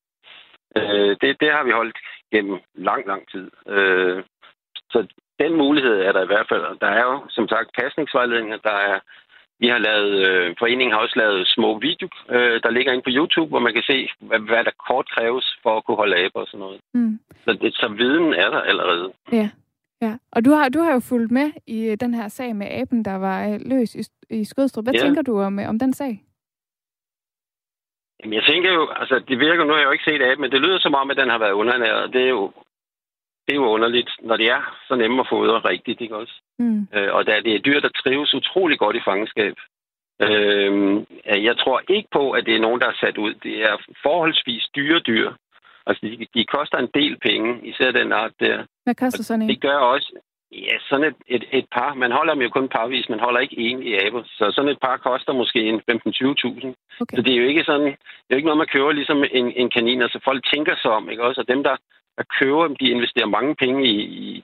Øh, 0.77 1.17
det, 1.21 1.41
det 1.41 1.51
har 1.53 1.65
vi 1.65 1.71
holdt 1.71 1.99
gennem 2.37 2.59
lang, 2.75 3.03
lang 3.07 3.23
tid. 3.33 3.47
Øh, 3.75 4.19
så 4.93 4.99
den 5.43 5.53
mulighed 5.57 5.97
er 6.07 6.13
der 6.13 6.23
i 6.23 6.31
hvert 6.33 6.49
fald. 6.51 6.65
Der 6.85 6.91
er 6.99 7.05
jo, 7.11 7.17
som 7.37 7.49
sagt, 7.49 7.77
pasningsvejledninger, 7.81 8.59
der 8.69 8.77
er 8.91 8.99
vi 9.63 9.67
har 9.75 9.79
lavet, 9.79 10.15
øh, 10.29 10.55
foreningen 10.59 10.93
har 10.93 11.01
også 11.01 11.19
lavet 11.23 11.49
små 11.57 11.79
video, 11.79 12.09
øh, 12.35 12.57
der 12.65 12.71
ligger 12.71 12.93
inde 12.93 13.07
på 13.07 13.15
YouTube, 13.19 13.49
hvor 13.49 13.63
man 13.67 13.75
kan 13.75 13.83
se, 13.83 14.09
hvad, 14.29 14.41
hvad 14.49 14.65
der 14.65 14.83
kort 14.89 15.07
kræves 15.15 15.47
for 15.63 15.77
at 15.77 15.85
kunne 15.85 15.97
holde 15.97 16.17
aber 16.17 16.41
og 16.41 16.47
sådan 16.47 16.65
noget. 16.67 16.81
Mm. 16.95 17.19
Så, 17.45 17.51
det, 17.61 17.75
så 17.75 17.89
viden 17.89 18.35
er 18.35 18.51
der 18.51 18.61
allerede. 18.61 19.13
Ja. 19.33 19.49
Ja, 20.03 20.17
og 20.33 20.45
du 20.45 20.51
har, 20.51 20.69
du 20.69 20.81
har 20.81 20.93
jo 20.93 21.01
fulgt 21.01 21.31
med 21.31 21.51
i 21.67 21.79
øh, 21.91 21.97
den 22.01 22.15
her 22.15 22.29
sag 22.29 22.57
med 22.57 22.67
aben, 22.71 23.05
der 23.05 23.15
var 23.15 23.49
øh, 23.49 23.61
løs 23.67 23.95
i, 23.95 24.03
i 24.31 24.45
Skødstrup. 24.45 24.85
Hvad 24.85 24.95
ja. 24.95 25.01
tænker 25.01 25.23
du 25.23 25.41
om, 25.41 25.59
øh, 25.59 25.69
om 25.69 25.79
den 25.79 25.93
sag? 25.93 26.23
Jamen, 28.21 28.35
jeg 28.35 28.45
tænker 28.45 28.73
jo, 28.73 28.89
altså 29.01 29.19
det 29.29 29.39
virker, 29.39 29.65
nu 29.65 29.73
har 29.73 29.81
jeg 29.81 29.87
jo 29.87 29.97
ikke 29.97 30.11
set 30.11 30.23
aben, 30.23 30.41
men 30.41 30.51
det 30.51 30.61
lyder 30.61 30.79
som 30.79 30.95
om, 30.95 31.11
at 31.11 31.17
den 31.17 31.31
har 31.31 31.39
været 31.39 31.59
undernæret. 31.63 32.13
Det 32.13 32.23
er 32.23 32.29
jo, 32.29 32.53
det 33.47 33.53
er 33.53 33.61
jo 33.63 33.67
underligt, 33.77 34.11
når 34.23 34.37
det 34.37 34.49
er 34.51 34.63
så 34.89 34.95
nemme 34.95 35.21
at 35.21 35.27
fodre 35.31 35.59
rigtigt, 35.59 36.01
ikke 36.01 36.17
også? 36.17 36.35
Mm. 36.59 36.89
Øh, 36.95 37.15
og 37.15 37.27
da 37.27 37.41
det 37.41 37.55
er 37.55 37.59
dyr, 37.59 37.81
der 37.81 37.89
trives 37.89 38.35
utrolig 38.35 38.79
godt 38.79 38.97
i 38.97 39.07
fangenskab. 39.09 39.55
Øh, 40.23 41.05
jeg 41.49 41.57
tror 41.59 41.83
ikke 41.89 42.09
på, 42.13 42.31
at 42.31 42.47
det 42.47 42.55
er 42.57 42.61
nogen, 42.61 42.81
der 42.81 42.87
er 42.89 43.01
sat 43.01 43.19
ud. 43.19 43.35
Det 43.35 43.63
er 43.63 43.77
forholdsvis 44.03 44.65
dyre 44.77 45.01
dyr. 45.01 45.33
Altså, 45.87 46.07
de, 46.07 46.27
de 46.35 46.45
koster 46.45 46.79
en 46.79 46.91
del 46.95 47.19
penge, 47.19 47.61
især 47.63 47.91
den 47.91 48.13
art 48.13 48.33
der. 48.41 48.65
Hvad 48.85 48.95
koster 48.95 49.23
sådan 49.23 49.43
en? 49.43 49.49
Det 49.49 49.61
gør 49.61 49.79
også, 49.79 50.13
ja, 50.67 50.77
sådan 50.89 51.05
et, 51.11 51.17
et, 51.27 51.45
et 51.53 51.67
par. 51.77 51.95
Man 51.95 52.13
holder 52.13 52.35
dem 52.35 52.43
jo 52.43 52.49
kun 52.49 52.69
parvis, 52.69 53.09
man 53.09 53.21
holder 53.21 53.41
ikke 53.41 53.59
en 53.59 53.83
i 53.83 53.95
aber. 53.95 54.23
Så 54.25 54.45
sådan 54.55 54.71
et 54.71 54.81
par 54.87 54.97
koster 54.97 55.33
måske 55.33 55.61
en 55.61 55.81
15-20.000. 55.91 56.75
Okay. 57.01 57.17
Så 57.17 57.23
det 57.23 57.33
er 57.33 57.41
jo 57.43 57.49
ikke 57.49 57.65
sådan, 57.65 57.87
det 57.87 58.31
er 58.31 58.35
jo 58.35 58.37
ikke 58.37 58.51
noget, 58.51 58.63
man 58.65 58.75
køber 58.75 58.93
ligesom 58.93 59.25
en, 59.31 59.53
en 59.53 59.71
kanin. 59.71 60.03
Altså, 60.03 60.19
folk 60.25 60.45
tænker 60.53 60.75
sig 60.77 60.91
om, 60.91 61.11
ikke 61.11 61.25
også? 61.25 61.41
Og 61.41 61.49
dem, 61.49 61.63
der, 61.63 61.77
der 62.19 62.25
køber 62.41 62.67
dem, 62.67 62.77
de 62.77 62.91
investerer 62.91 63.27
mange 63.27 63.55
penge 63.55 63.87
i, 63.87 63.97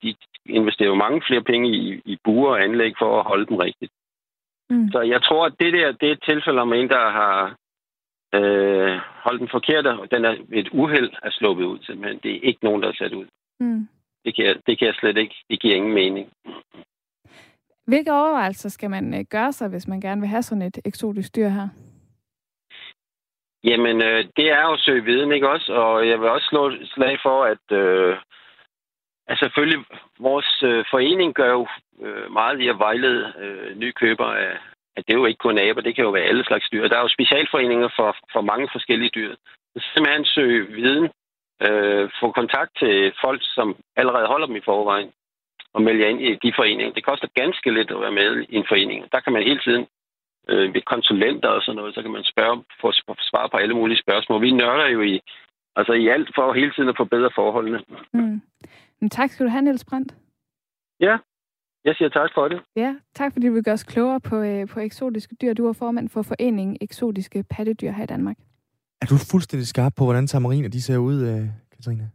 i 0.02 0.16
de 0.46 0.52
investerer 0.52 0.88
jo 0.88 0.94
mange 0.94 1.22
flere 1.26 1.42
penge 1.42 1.68
i, 1.68 2.02
i 2.04 2.18
buer 2.24 2.50
og 2.50 2.62
anlæg 2.62 2.92
for 2.98 3.20
at 3.20 3.26
holde 3.26 3.46
dem 3.46 3.56
rigtigt. 3.56 3.92
Mm. 4.70 4.90
Så 4.92 5.00
jeg 5.00 5.22
tror, 5.22 5.46
at 5.46 5.54
det 5.60 5.72
der, 5.72 5.92
det 5.92 6.08
er 6.08 6.12
et 6.12 6.24
tilfælde 6.28 6.60
om 6.60 6.72
en, 6.72 6.88
der 6.88 7.10
har 7.10 7.56
øh, 8.34 8.98
holdt 9.24 9.40
den 9.40 9.48
forkerte, 9.48 9.90
og 10.00 10.10
den 10.10 10.24
er 10.24 10.34
ved 10.48 10.58
et 10.58 10.68
uheld 10.72 11.10
er 11.22 11.30
sluppet 11.30 11.64
ud 11.64 11.78
simpelthen. 11.82 12.20
Det 12.22 12.30
er 12.34 12.40
ikke 12.42 12.64
nogen, 12.64 12.82
der 12.82 12.88
er 12.88 12.98
sat 12.98 13.12
ud. 13.12 13.26
Mm. 13.60 13.88
Det 14.24 14.36
kan, 14.36 14.44
jeg, 14.44 14.56
det 14.66 14.78
kan 14.78 14.86
jeg 14.86 14.94
slet 14.94 15.16
ikke. 15.16 15.34
Det 15.50 15.60
giver 15.60 15.76
ingen 15.76 15.94
mening. 15.94 16.32
Hvilke 17.86 18.12
overvejelser 18.12 18.68
skal 18.68 18.90
man 18.90 19.14
øh, 19.14 19.24
gøre 19.30 19.52
sig, 19.52 19.68
hvis 19.68 19.88
man 19.88 20.00
gerne 20.00 20.20
vil 20.20 20.28
have 20.28 20.42
sådan 20.42 20.62
et 20.62 20.78
eksotisk 20.84 21.36
dyr 21.36 21.48
her? 21.48 21.68
Jamen, 23.64 24.02
øh, 24.02 24.24
det 24.36 24.50
er 24.50 24.62
jo 24.62 24.72
at 24.72 24.80
søge 24.80 25.04
viden, 25.04 25.32
ikke 25.32 25.48
også? 25.50 25.72
Og 25.72 26.08
jeg 26.08 26.20
vil 26.20 26.28
også 26.28 26.46
slå 26.46 26.72
slag 26.84 27.18
for, 27.22 27.44
at 27.44 27.76
øh, 27.78 28.16
altså 29.28 29.44
selvfølgelig, 29.44 29.84
vores 30.18 30.62
øh, 30.62 30.84
forening 30.90 31.34
gør 31.34 31.50
jo 31.50 31.66
øh, 32.02 32.32
meget 32.32 32.60
i 32.60 32.68
at 32.68 32.78
vejlede 32.78 33.32
øh, 33.38 33.76
nye 33.76 33.92
købere 33.92 34.40
af, 34.40 34.58
at 34.96 35.04
det 35.06 35.12
er 35.12 35.18
jo 35.18 35.26
ikke 35.26 35.44
kun 35.46 35.58
aber, 35.58 35.80
det 35.80 35.94
kan 35.94 36.04
jo 36.04 36.10
være 36.10 36.30
alle 36.30 36.44
slags 36.44 36.68
dyr. 36.72 36.88
Der 36.88 36.96
er 36.96 37.00
jo 37.00 37.16
specialforeninger 37.16 37.88
for, 37.96 38.16
for 38.32 38.40
mange 38.40 38.68
forskellige 38.72 39.14
dyr. 39.14 39.34
Så 39.76 39.88
simpelthen 39.94 40.24
søge 40.24 40.66
viden, 40.66 41.10
øh, 41.66 42.10
få 42.20 42.26
kontakt 42.32 42.72
til 42.78 43.12
folk, 43.24 43.40
som 43.42 43.76
allerede 43.96 44.26
holder 44.26 44.46
dem 44.46 44.56
i 44.56 44.66
forvejen, 44.70 45.10
og 45.74 45.82
melde 45.82 46.08
ind 46.10 46.20
i 46.20 46.30
de 46.44 46.52
foreninger. 46.56 46.92
Det 46.92 47.04
koster 47.04 47.28
ganske 47.34 47.74
lidt 47.74 47.90
at 47.90 48.00
være 48.00 48.18
med 48.20 48.46
i 48.48 48.56
en 48.56 48.66
forening. 48.68 49.12
Der 49.12 49.20
kan 49.20 49.32
man 49.32 49.42
hele 49.42 49.60
tiden 49.66 49.86
øh, 50.48 50.74
ved 50.74 50.82
konsulenter 50.82 51.48
og 51.48 51.62
sådan 51.62 51.76
noget, 51.76 51.94
så 51.94 52.02
kan 52.02 52.10
man 52.10 52.24
spørge, 52.24 52.64
få 52.80 52.92
svar 53.30 53.48
på 53.48 53.56
alle 53.56 53.74
mulige 53.74 54.02
spørgsmål. 54.04 54.42
Vi 54.42 54.50
nørder 54.50 54.88
jo 54.88 55.00
i, 55.00 55.20
altså 55.76 55.92
i 55.92 56.08
alt 56.08 56.30
for 56.34 56.52
hele 56.52 56.72
tiden 56.72 56.88
at 56.88 56.96
forbedre 56.96 57.30
forholdene. 57.34 57.80
Mm. 58.12 58.40
Men 59.00 59.10
tak 59.10 59.30
skal 59.30 59.46
du 59.46 59.50
have, 59.50 59.62
Niels 59.62 59.84
Brandt. 59.84 60.14
Ja, 61.00 61.18
jeg 61.84 61.94
siger 61.94 62.08
tak 62.08 62.30
for 62.34 62.48
det. 62.48 62.62
Ja, 62.76 62.94
tak 63.14 63.32
fordi 63.32 63.46
du 63.46 63.52
vil 63.52 63.64
gøre 63.64 63.72
os 63.72 63.84
klogere 63.84 64.20
på, 64.20 64.36
øh, 64.36 64.68
på 64.68 64.80
eksotiske 64.80 65.36
dyr. 65.42 65.54
Du 65.54 65.68
er 65.68 65.72
formand 65.72 66.08
for 66.08 66.22
Foreningen 66.22 66.76
Eksotiske 66.80 67.44
Pattedyr 67.50 67.90
her 67.90 68.04
i 68.04 68.06
Danmark. 68.06 68.36
Er 69.02 69.06
du 69.06 69.16
fuldstændig 69.16 69.68
skarp 69.68 69.92
på, 69.96 70.04
hvordan 70.04 70.26
tamariner 70.26 70.68
de 70.68 70.82
ser 70.82 70.96
ud, 70.96 71.20
øh, 71.20 71.46
Katrine? 71.76 72.10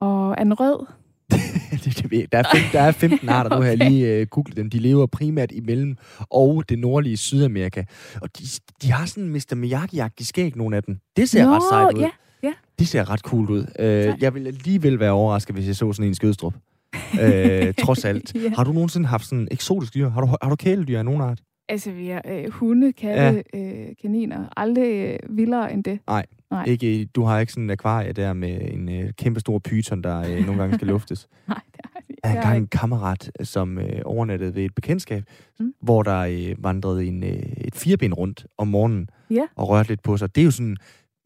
Og 0.00 0.34
er 0.38 0.44
den 0.44 0.54
rød? 0.60 0.86
der, 2.32 2.38
er 2.38 2.42
fem, 2.54 2.62
der 2.72 2.80
er 2.80 2.92
15 2.92 3.28
arter, 3.38 3.56
nu 3.56 3.62
har 3.62 3.68
jeg 3.68 3.78
lige 3.78 4.06
øh, 4.06 4.26
googlet 4.26 4.56
dem. 4.56 4.70
De 4.70 4.78
lever 4.78 5.06
primært 5.06 5.52
i 5.52 5.60
mellem 5.60 5.96
og 6.30 6.64
det 6.68 6.78
nordlige 6.78 7.16
Sydamerika. 7.16 7.84
Og 8.22 8.38
de, 8.38 8.44
de 8.82 8.92
har 8.92 9.06
sådan 9.06 9.24
en 9.24 9.32
Mr. 9.32 9.54
Miyagi-agtig 9.54 10.26
skæg, 10.26 10.56
nogle 10.56 10.76
af 10.76 10.82
dem. 10.82 10.98
Det 11.16 11.28
ser 11.28 11.46
Nå, 11.46 11.52
ret 11.52 11.62
sejt 11.70 11.94
ud. 11.94 12.00
Ja, 12.00 12.10
ja. 12.42 12.52
De 12.78 12.86
ser 12.86 13.10
ret 13.10 13.20
cool 13.20 13.50
ud. 13.50 13.66
Øh, 13.78 14.14
jeg 14.20 14.34
vil 14.34 14.46
alligevel 14.46 15.00
være 15.00 15.10
overrasket, 15.10 15.54
hvis 15.54 15.66
jeg 15.66 15.76
så 15.76 15.92
sådan 15.92 16.08
en 16.08 16.14
skødstrup. 16.14 16.54
øh, 17.20 17.74
trods 17.84 18.04
alt. 18.04 18.34
Ja. 18.34 18.50
Har 18.56 18.64
du 18.64 18.72
nogensinde 18.72 19.06
haft 19.06 19.26
sådan 19.26 19.48
eksotisk 19.50 19.94
dyr? 19.94 20.08
Har 20.08 20.20
du, 20.20 20.26
har 20.42 20.48
du 20.50 20.56
kæledyr 20.56 20.98
af 20.98 21.04
nogen 21.04 21.20
art? 21.20 21.40
Altså, 21.68 21.92
vi 21.92 22.08
har 22.08 22.22
øh, 22.28 22.50
hunde, 22.50 22.92
katte, 22.92 23.44
ja. 23.54 23.60
øh, 23.60 23.86
kaniner. 24.02 24.44
Aldrig 24.56 24.92
øh, 25.22 25.36
vildere 25.36 25.72
end 25.72 25.84
det. 25.84 25.98
Nej. 26.06 26.26
Nej. 26.50 26.64
Ikke, 26.66 27.04
du 27.04 27.22
har 27.22 27.38
ikke 27.38 27.52
sådan 27.52 27.64
en 27.64 27.70
akvarie 27.70 28.12
der 28.12 28.32
med 28.32 28.58
en 28.72 28.88
øh, 28.88 29.12
kæmpe 29.18 29.40
stor 29.40 29.58
pyton, 29.58 30.02
der 30.02 30.18
øh, 30.20 30.46
nogle 30.46 30.60
gange 30.60 30.74
skal 30.74 30.88
luftes. 30.94 31.28
Nej, 31.48 31.60
det 31.72 31.80
har 31.94 32.00
vi 32.08 32.14
Jeg 32.24 32.30
har 32.30 32.36
engang 32.38 32.58
en 32.58 32.66
kammerat, 32.66 33.30
som 33.42 33.78
øh, 33.78 34.00
overnattede 34.04 34.54
ved 34.54 34.64
et 34.64 34.74
bekendtskab, 34.74 35.22
Mm. 35.60 35.72
hvor 35.82 36.02
der 36.02 36.18
øh, 36.18 36.54
vandrede 36.64 37.06
en, 37.06 37.22
øh, 37.24 37.30
et 37.56 37.74
fireben 37.74 38.14
rundt 38.14 38.46
om 38.58 38.68
morgenen 38.68 39.08
Ja. 39.30 39.46
og 39.56 39.68
rørte 39.68 39.88
lidt 39.88 40.02
på 40.02 40.16
sig. 40.16 40.34
Det 40.34 40.40
er 40.40 40.44
jo 40.44 40.50
sådan 40.50 40.76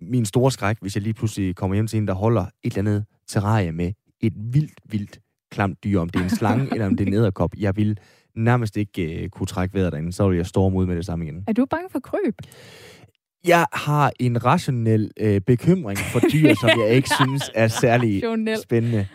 min 0.00 0.24
store 0.24 0.50
skræk, 0.52 0.76
hvis 0.80 0.96
jeg 0.96 1.02
lige 1.02 1.14
pludselig 1.14 1.56
kommer 1.56 1.74
hjem 1.74 1.86
til 1.86 1.96
en, 1.96 2.08
der 2.08 2.14
holder 2.14 2.42
et 2.62 2.76
eller 2.76 2.78
andet 2.78 3.04
terrarie 3.28 3.72
med 3.72 3.92
et 4.20 4.32
vildt, 4.36 4.72
vildt 4.90 5.18
klamt 5.50 5.84
dyr, 5.84 6.00
om 6.00 6.08
det 6.08 6.18
er 6.20 6.24
en 6.24 6.30
slange 6.30 6.68
eller 6.72 6.86
om 6.86 6.96
det 6.96 7.04
er 7.04 7.08
en 7.08 7.14
æderkop. 7.14 7.54
Jeg 7.58 7.76
vil 7.76 7.98
nærmest 8.36 8.76
ikke 8.76 9.22
øh, 9.22 9.28
kunne 9.28 9.46
trække 9.46 9.74
vejret 9.74 9.92
derinde, 9.92 10.12
så 10.12 10.28
vil 10.28 10.36
jeg 10.36 10.46
storme 10.46 10.78
ud 10.78 10.86
med 10.86 10.96
det 10.96 11.06
samme 11.06 11.24
igen. 11.24 11.44
Er 11.48 11.52
du 11.52 11.66
bange 11.70 11.88
for 11.90 12.00
kryb? 12.00 12.34
Jeg 13.46 13.66
har 13.72 14.12
en 14.20 14.44
rationel 14.44 15.10
øh, 15.20 15.40
bekymring 15.40 15.98
for 15.98 16.20
dyr, 16.20 16.54
som 16.60 16.70
jeg 16.80 16.88
ikke 16.90 17.10
synes 17.20 17.50
er 17.54 17.68
særlig 17.68 18.16
Rationel. 18.16 18.58
spændende. 18.62 19.06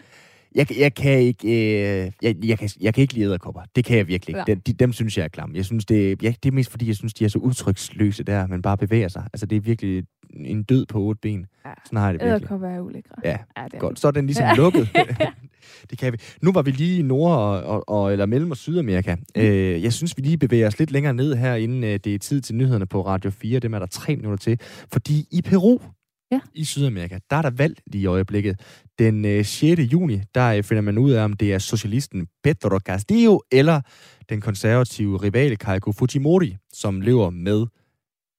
Jeg, 0.55 0.79
jeg 0.79 0.93
kan 0.93 1.19
ikke, 1.19 1.47
øh, 1.47 2.11
jeg, 2.21 2.35
jeg, 2.45 2.59
kan, 2.59 2.69
jeg 2.81 2.93
kan 2.93 3.01
ikke 3.01 3.13
lide 3.13 3.25
æderkopper. 3.25 3.61
Det 3.75 3.85
kan 3.85 3.97
jeg 3.97 4.07
virkelig 4.07 4.29
ikke. 4.29 4.39
Ja. 4.39 4.53
Dem, 4.53 4.61
de, 4.61 4.73
dem 4.73 4.93
synes 4.93 5.17
jeg 5.17 5.23
er 5.23 5.27
klamme. 5.27 5.57
Jeg 5.57 5.65
synes, 5.65 5.85
det, 5.85 6.23
ja, 6.23 6.33
det 6.43 6.49
er 6.49 6.53
mest 6.53 6.71
fordi, 6.71 6.87
jeg 6.87 6.95
synes, 6.95 7.13
de 7.13 7.25
er 7.25 7.29
så 7.29 7.39
udtryksløse 7.39 8.23
der, 8.23 8.47
man 8.47 8.61
bare 8.61 8.77
bevæger 8.77 9.07
sig. 9.07 9.23
Altså, 9.33 9.45
det 9.45 9.55
er 9.55 9.59
virkelig 9.59 10.03
en 10.35 10.63
død 10.63 10.85
på 10.85 10.99
otte 10.99 11.19
ben. 11.21 11.45
Ja. 11.65 11.71
Sådan 11.85 11.97
har 11.99 12.05
jeg 12.05 12.13
det 12.13 12.21
virkelig. 12.21 12.41
Æderkopper 12.41 12.67
er 12.67 12.79
ulækre. 12.79 13.15
Ja, 13.23 13.37
ja 13.57 13.63
det 13.65 13.73
er 13.73 13.79
Godt, 13.79 13.99
så 13.99 14.07
er 14.07 14.11
den 14.11 14.25
ligesom 14.25 14.45
lukket. 14.57 14.89
det 15.89 15.97
kan 15.97 16.13
vi. 16.13 16.17
Nu 16.41 16.51
var 16.51 16.61
vi 16.61 16.71
lige 16.71 16.99
i 16.99 17.01
Nord- 17.01 17.37
og, 17.37 17.63
og, 17.63 17.89
og 17.89 18.11
eller 18.11 18.25
Mellem- 18.25 18.51
og 18.51 18.57
Sydamerika. 18.57 19.15
Mm. 19.15 19.41
Øh, 19.41 19.83
jeg 19.83 19.93
synes, 19.93 20.17
vi 20.17 20.21
lige 20.21 20.37
bevæger 20.37 20.67
os 20.67 20.79
lidt 20.79 20.91
længere 20.91 21.13
ned 21.13 21.35
her, 21.35 21.55
inden 21.55 21.83
øh, 21.83 21.99
det 22.03 22.15
er 22.15 22.19
tid 22.19 22.41
til 22.41 22.55
nyhederne 22.55 22.85
på 22.85 23.05
Radio 23.05 23.31
4. 23.31 23.59
Dem 23.59 23.73
er 23.73 23.79
der 23.79 23.85
tre 23.85 24.15
minutter 24.15 24.37
til. 24.37 24.59
Fordi 24.93 25.25
i 25.31 25.41
Peru, 25.41 25.79
Ja. 26.31 26.39
i 26.53 26.63
Sydamerika, 26.65 27.19
der 27.29 27.35
er 27.35 27.41
der 27.41 27.49
valg 27.49 27.77
lige 27.87 28.01
i 28.01 28.05
øjeblikket. 28.05 28.59
Den 28.99 29.25
øh, 29.25 29.45
6. 29.45 29.81
juni, 29.81 30.21
der 30.35 30.53
øh, 30.53 30.63
finder 30.63 30.81
man 30.81 30.97
ud 30.97 31.11
af, 31.11 31.23
om 31.23 31.33
det 31.33 31.53
er 31.53 31.59
socialisten 31.59 32.27
Pedro 32.43 32.79
Castillo 32.79 33.39
eller 33.51 33.81
den 34.29 34.41
konservative 34.41 35.17
rivale 35.17 35.55
Keiko 35.55 35.91
Fujimori, 35.91 36.55
som 36.73 37.01
lever 37.01 37.29
med 37.29 37.65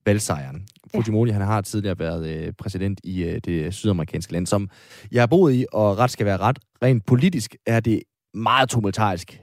valgsejren. 0.07 0.67
Ja. 0.95 0.99
Fujimori, 0.99 1.31
han 1.31 1.43
har 1.43 1.61
tidligere 1.61 1.99
været 1.99 2.29
øh, 2.29 2.53
præsident 2.59 3.01
i 3.05 3.23
øh, 3.25 3.41
det 3.45 3.75
sydamerikanske 3.75 4.33
land, 4.33 4.47
som 4.47 4.71
jeg 5.13 5.23
har 5.23 5.27
boet 5.27 5.55
i, 5.55 5.67
og 5.73 5.99
ret 5.99 6.11
skal 6.11 6.27
være 6.27 6.37
ret. 6.37 6.59
Rent 6.83 7.07
politisk 7.07 7.57
er 7.67 7.81
det 7.81 8.03
meget 8.35 8.69
tumultarisk 8.69 9.41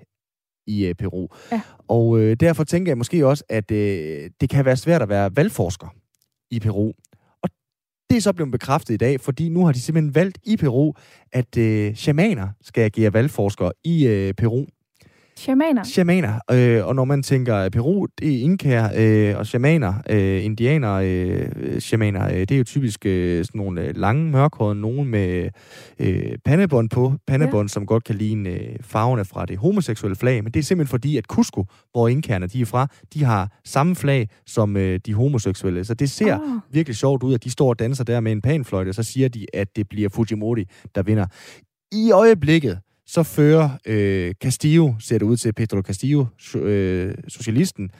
i 0.67 0.85
øh, 0.85 0.95
Peru. 0.95 1.27
Ja. 1.51 1.61
Og 1.87 2.19
øh, 2.19 2.35
derfor 2.39 2.63
tænker 2.63 2.89
jeg 2.89 2.97
måske 2.97 3.27
også, 3.27 3.43
at 3.49 3.71
øh, 3.71 4.29
det 4.41 4.49
kan 4.49 4.65
være 4.65 4.77
svært 4.77 5.01
at 5.01 5.09
være 5.09 5.35
valgforsker 5.35 5.87
i 6.51 6.59
Peru. 6.59 6.91
Og 7.43 7.49
det 8.09 8.17
er 8.17 8.21
så 8.21 8.33
blevet 8.33 8.51
bekræftet 8.51 8.93
i 8.93 8.97
dag, 8.97 9.21
fordi 9.21 9.49
nu 9.49 9.65
har 9.65 9.71
de 9.71 9.79
simpelthen 9.79 10.15
valgt 10.15 10.37
i 10.43 10.57
Peru, 10.57 10.93
at 11.33 11.57
øh, 11.57 11.95
shamaner 11.95 12.47
skal 12.61 12.83
agere 12.83 13.13
valgforskere 13.13 13.71
i 13.83 14.07
øh, 14.07 14.33
Peru. 14.33 14.65
Shamaner. 15.39 15.83
Shamaner. 15.83 16.39
Øh, 16.51 16.85
og 16.87 16.95
når 16.95 17.05
man 17.05 17.23
tænker 17.23 17.69
Peru, 17.69 18.05
det 18.19 18.35
er 18.35 18.41
inkaer 18.41 18.89
øh, 18.95 19.37
og 19.39 19.47
shamaner, 19.47 19.93
øh, 20.09 20.45
indianer, 20.45 20.93
øh, 20.93 21.79
shamaner, 21.79 22.25
øh, 22.25 22.39
det 22.39 22.51
er 22.51 22.57
jo 22.57 22.63
typisk 22.63 23.05
øh, 23.05 23.45
sådan 23.45 23.59
nogle 23.59 23.81
øh, 23.81 23.97
lange, 23.97 24.31
mørkhårede, 24.31 24.75
nogen 24.75 25.09
med 25.09 25.49
øh, 25.99 26.37
pandebånd 26.45 26.89
på. 26.89 27.13
Pandebånd, 27.27 27.69
ja. 27.69 27.73
som 27.73 27.85
godt 27.85 28.03
kan 28.03 28.15
ligne 28.15 28.49
øh, 28.49 28.75
farverne 28.81 29.25
fra 29.25 29.45
det 29.45 29.57
homoseksuelle 29.57 30.15
flag. 30.15 30.43
Men 30.43 30.53
det 30.53 30.59
er 30.59 30.63
simpelthen 30.63 30.91
fordi, 30.91 31.17
at 31.17 31.25
Cusco, 31.25 31.65
hvor 31.91 32.07
inkaerne 32.07 32.47
de 32.47 32.61
er 32.61 32.65
fra, 32.65 32.87
de 33.13 33.23
har 33.23 33.59
samme 33.65 33.95
flag 33.95 34.29
som 34.45 34.77
øh, 34.77 34.99
de 35.05 35.13
homoseksuelle. 35.13 35.85
Så 35.85 35.93
det 35.93 36.09
ser 36.09 36.39
Åh. 36.39 36.61
virkelig 36.71 36.95
sjovt 36.95 37.23
ud, 37.23 37.33
at 37.33 37.43
de 37.43 37.49
står 37.49 37.69
og 37.69 37.79
danser 37.79 38.03
der 38.03 38.19
med 38.19 38.31
en 38.31 38.41
panfløjte, 38.41 38.89
og 38.89 38.95
så 38.95 39.03
siger 39.03 39.29
de, 39.29 39.45
at 39.53 39.75
det 39.75 39.89
bliver 39.89 40.09
Fujimori, 40.09 40.65
der 40.95 41.03
vinder. 41.03 41.25
I 41.91 42.11
øjeblikket, 42.11 42.79
så 43.05 43.23
fører 43.23 43.69
øh, 43.85 44.33
Castillo, 44.33 44.93
ser 44.99 45.17
det 45.17 45.25
ud 45.25 45.37
til 45.37 45.53
Pedro 45.53 45.81
Castillo, 45.81 46.25
øh, 46.55 47.15
socialisten, 47.27 47.91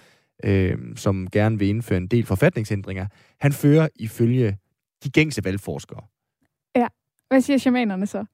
øh, 0.44 0.78
som 0.96 1.28
gerne 1.32 1.60
vil 1.60 1.68
indføre 1.68 1.98
en 1.98 2.08
del 2.08 2.26
forfatningsændringer, 2.26 3.08
han 3.40 3.54
fører 3.54 3.88
ifølge 3.96 4.58
de 5.04 5.10
gængse 5.10 5.44
valgforskere. 5.44 6.02
Hvad 7.28 7.42
siger 7.42 7.58
shamanerne 7.58 8.08
så? 8.08 8.26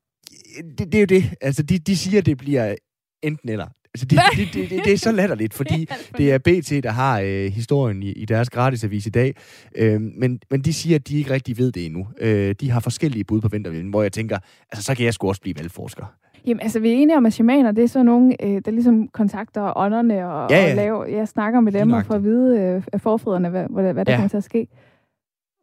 Det, 0.78 0.92
det 0.92 0.96
er 0.96 1.00
jo 1.00 1.06
det. 1.06 1.34
Altså, 1.42 1.64
de, 1.64 1.80
de 1.80 1.98
siger, 1.98 2.18
at 2.18 2.26
det 2.26 2.38
bliver 2.38 2.76
enten 3.24 3.50
eller. 3.50 3.68
Altså, 3.94 4.06
det, 4.06 4.20
det, 4.36 4.54
det, 4.54 4.70
det, 4.70 4.86
det 4.86 4.94
er 4.94 4.98
så 4.98 5.12
latterligt, 5.12 5.54
fordi 5.60 5.88
det 6.18 6.32
er 6.32 6.38
BT, 6.38 6.84
der 6.84 6.92
har 6.92 7.20
øh, 7.20 7.52
historien 7.52 8.04
i, 8.04 8.12
i 8.12 8.26
deres 8.26 8.50
gratisavis 8.50 9.06
i 9.06 9.10
dag. 9.10 9.36
Øh, 9.76 10.02
men, 10.02 10.40
men 10.50 10.62
de 10.62 10.74
siger, 10.74 10.96
at 10.96 11.08
de 11.08 11.18
ikke 11.18 11.32
rigtig 11.32 11.58
ved 11.58 11.72
det 11.72 11.86
endnu. 11.86 12.08
Øh, 12.20 12.56
de 12.60 12.70
har 12.70 12.80
forskellige 12.80 13.24
bud 13.24 13.42
på 13.42 13.48
vintervilden, 13.48 13.90
hvor 13.90 14.02
jeg 14.02 14.12
tænker, 14.12 14.40
altså 14.72 14.84
så 14.86 14.96
kan 14.96 15.06
jeg 15.06 15.14
sgu 15.14 15.28
også 15.28 15.42
blive 15.42 15.58
valgforsker. 15.58 16.06
Jamen, 16.46 16.62
altså, 16.62 16.80
vi 16.80 16.90
er 16.90 16.94
enige 16.94 17.18
om, 17.18 17.26
at 17.26 17.34
shamaner, 17.34 17.72
det 17.72 17.84
er 17.84 17.88
sådan 17.88 18.06
nogen, 18.06 18.36
øh, 18.44 18.62
der 18.66 18.72
ligesom 18.72 19.08
kontakter 19.08 19.78
ånderne 19.78 20.28
og, 20.30 20.50
Ja, 20.50 20.64
ja. 20.66 20.70
og 20.70 20.76
laver, 20.76 21.06
jeg 21.06 21.28
snakker 21.28 21.60
med 21.60 21.72
dem 21.72 21.92
og 21.94 22.06
får 22.06 22.16
at 22.16 22.24
vide 22.24 22.60
øh, 22.62 22.84
af 22.94 23.02
forfædrene, 23.02 23.50
hvad, 23.50 23.66
hvad, 23.70 23.94
hvad 23.94 24.06
der 24.06 24.12
Ja. 24.12 24.18
kommer 24.18 24.30
til 24.30 24.38
at 24.38 24.44
ske. 24.44 24.68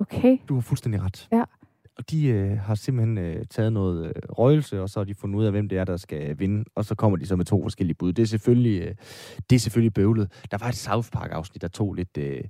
Okay. 0.01 0.37
Du 0.49 0.55
har 0.55 0.61
fuldstændig 0.61 1.03
ret. 1.03 1.29
Ja. 1.33 1.43
Og 1.99 2.11
de 2.11 2.27
øh, 2.29 2.59
har 2.59 2.75
simpelthen 2.75 3.19
øh, 3.19 3.45
taget 3.51 3.73
noget 3.73 4.07
øh, 4.07 4.13
røgelse, 4.29 4.83
og 4.83 4.89
så 4.89 5.01
har 5.01 5.05
de 5.05 5.15
fundet 5.15 5.39
ud 5.39 5.45
af, 5.45 5.51
hvem 5.51 5.69
det 5.69 5.79
er, 5.79 5.85
der 5.85 5.97
skal 5.97 6.39
vinde. 6.39 6.65
Og 6.75 6.85
så 6.85 6.95
kommer 6.95 7.17
de 7.19 7.27
så 7.27 7.37
med 7.37 7.45
to 7.45 7.63
forskellige 7.63 7.95
bud. 7.95 8.13
Det 8.13 8.23
er 8.23 8.27
selvfølgelig, 8.27 8.83
øh, 8.83 8.95
det 9.51 9.57
er 9.57 9.61
selvfølgelig 9.61 9.95
bøvlet. 9.95 10.33
Der 10.51 10.59
var 10.59 10.69
et 10.69 10.75
South 10.75 11.09
Park-afsnit, 11.13 11.63
der 11.63 11.69
tog 11.69 11.95
lidt 11.95 12.19
øh, 12.19 12.41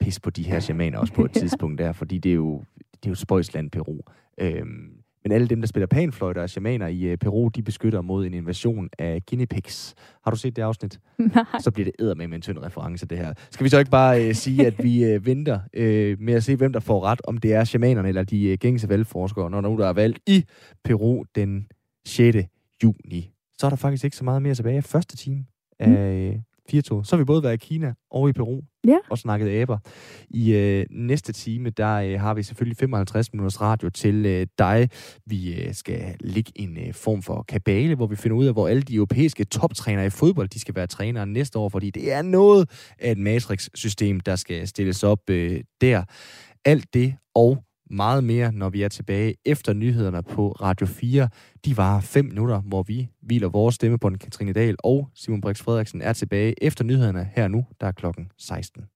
pis 0.00 0.20
på 0.20 0.30
de 0.30 0.42
her 0.42 0.60
shamaner 0.60 0.98
også 0.98 1.12
på 1.12 1.24
et 1.24 1.30
tidspunkt 1.42 1.78
der, 1.78 1.92
fordi 1.92 2.18
det 2.18 2.30
er 2.30 2.34
jo, 2.34 2.62
det 2.92 3.06
er 3.06 3.10
jo 3.10 3.14
spøjsland 3.14 3.70
Peru. 3.70 3.98
Øhm, 4.40 4.90
men 5.24 5.32
alle 5.32 5.48
dem, 5.48 5.60
der 5.60 5.68
spiller 5.68 5.86
panfløjter 5.86 6.42
og 6.42 6.50
shamaner 6.50 6.86
i 6.86 7.02
øh, 7.02 7.16
Peru, 7.16 7.48
de 7.48 7.62
beskytter 7.62 8.00
mod 8.00 8.26
en 8.26 8.34
invasion 8.34 8.88
af 8.98 9.22
guinea 9.26 9.46
pigs. 9.46 9.94
Har 10.24 10.30
du 10.30 10.36
set 10.36 10.56
det 10.56 10.62
afsnit? 10.62 11.00
Nej. 11.18 11.44
så 11.60 11.70
bliver 11.70 11.84
det 11.84 11.94
eddermame 11.98 12.28
med 12.28 12.36
en 12.36 12.42
tynd 12.42 12.58
reference, 12.58 13.06
det 13.06 13.18
her. 13.18 13.32
Skal 13.50 13.64
vi 13.64 13.68
så 13.68 13.78
ikke 13.78 13.90
bare 13.90 14.28
øh, 14.28 14.34
sige, 14.34 14.66
at 14.66 14.84
vi 14.84 15.04
øh, 15.04 15.26
venter 15.26 15.60
øh, 15.74 16.20
med 16.20 16.34
at 16.34 16.44
se, 16.44 16.56
hvem 16.56 16.72
der 16.72 16.80
får 16.80 17.04
ret, 17.04 17.20
om 17.24 17.38
det 17.38 17.52
er 17.52 17.64
shamanerne 17.64 18.08
eller 18.08 18.22
de 18.22 18.48
øh, 18.48 18.58
gængse 18.58 18.88
valgforskere, 18.88 19.50
når 19.50 19.60
nu 19.60 19.76
der 19.78 19.88
er 19.88 19.92
valgt 19.92 20.18
i 20.26 20.44
Peru 20.84 21.24
den 21.34 21.66
6. 22.06 22.38
juni. 22.82 23.30
Så 23.58 23.66
er 23.66 23.70
der 23.70 23.76
faktisk 23.76 24.04
ikke 24.04 24.16
så 24.16 24.24
meget 24.24 24.42
mere 24.42 24.54
tilbage. 24.54 24.82
Første 24.82 25.16
time 25.16 25.44
af 25.78 26.32
øh, 26.34 26.36
Firtoget. 26.70 27.06
Så 27.06 27.16
har 27.16 27.18
vi 27.18 27.24
både 27.24 27.42
været 27.42 27.54
i 27.54 27.66
Kina 27.66 27.94
og 28.10 28.28
i 28.28 28.32
Peru 28.32 28.60
Ja. 28.86 28.96
og 29.10 29.18
snakket 29.18 29.60
aber. 29.60 29.78
I 30.30 30.52
øh, 30.54 30.86
næste 30.90 31.32
time, 31.32 31.70
der 31.70 31.94
øh, 31.94 32.20
har 32.20 32.34
vi 32.34 32.42
selvfølgelig 32.42 32.76
55 32.76 33.32
minutters 33.32 33.60
radio 33.60 33.90
til 33.90 34.26
øh, 34.26 34.46
dig. 34.58 34.88
Vi 35.26 35.54
øh, 35.62 35.74
skal 35.74 36.16
ligge 36.20 36.52
en 36.56 36.78
øh, 36.78 36.94
form 36.94 37.22
for 37.22 37.42
kabale, 37.48 37.94
hvor 37.94 38.06
vi 38.06 38.16
finder 38.16 38.36
ud 38.36 38.46
af, 38.46 38.52
hvor 38.52 38.68
alle 38.68 38.82
de 38.82 38.94
europæiske 38.94 39.44
toptrænere 39.44 40.06
i 40.06 40.10
fodbold, 40.10 40.48
de 40.48 40.60
skal 40.60 40.74
være 40.74 40.86
trænere 40.86 41.26
næste 41.26 41.58
år, 41.58 41.68
fordi 41.68 41.90
det 41.90 42.12
er 42.12 42.22
noget 42.22 42.70
af 42.98 43.12
et 43.12 43.18
matrix-system, 43.18 44.20
der 44.20 44.36
skal 44.36 44.68
stilles 44.68 45.02
op 45.02 45.30
øh, 45.30 45.60
der. 45.80 46.04
Alt 46.64 46.94
det 46.94 47.14
og 47.34 47.62
meget 47.90 48.24
mere, 48.24 48.52
når 48.52 48.68
vi 48.68 48.82
er 48.82 48.88
tilbage 48.88 49.34
efter 49.44 49.72
nyhederne 49.72 50.22
på 50.22 50.52
Radio 50.52 50.86
4. 50.86 51.28
De 51.64 51.76
var 51.76 52.00
fem 52.00 52.24
minutter, 52.24 52.60
hvor 52.60 52.82
vi 52.82 53.08
hviler 53.22 53.48
vores 53.48 53.74
stemme 53.74 53.98
på 53.98 54.08
den 54.08 54.18
Katrine 54.18 54.52
Dahl 54.52 54.76
og 54.78 55.08
Simon 55.14 55.40
Brix 55.40 55.62
Frederiksen 55.62 56.02
er 56.02 56.12
tilbage 56.12 56.64
efter 56.64 56.84
nyhederne 56.84 57.30
her 57.34 57.48
nu, 57.48 57.66
der 57.80 57.86
er 57.86 57.92
klokken 57.92 58.30
16. 58.38 58.88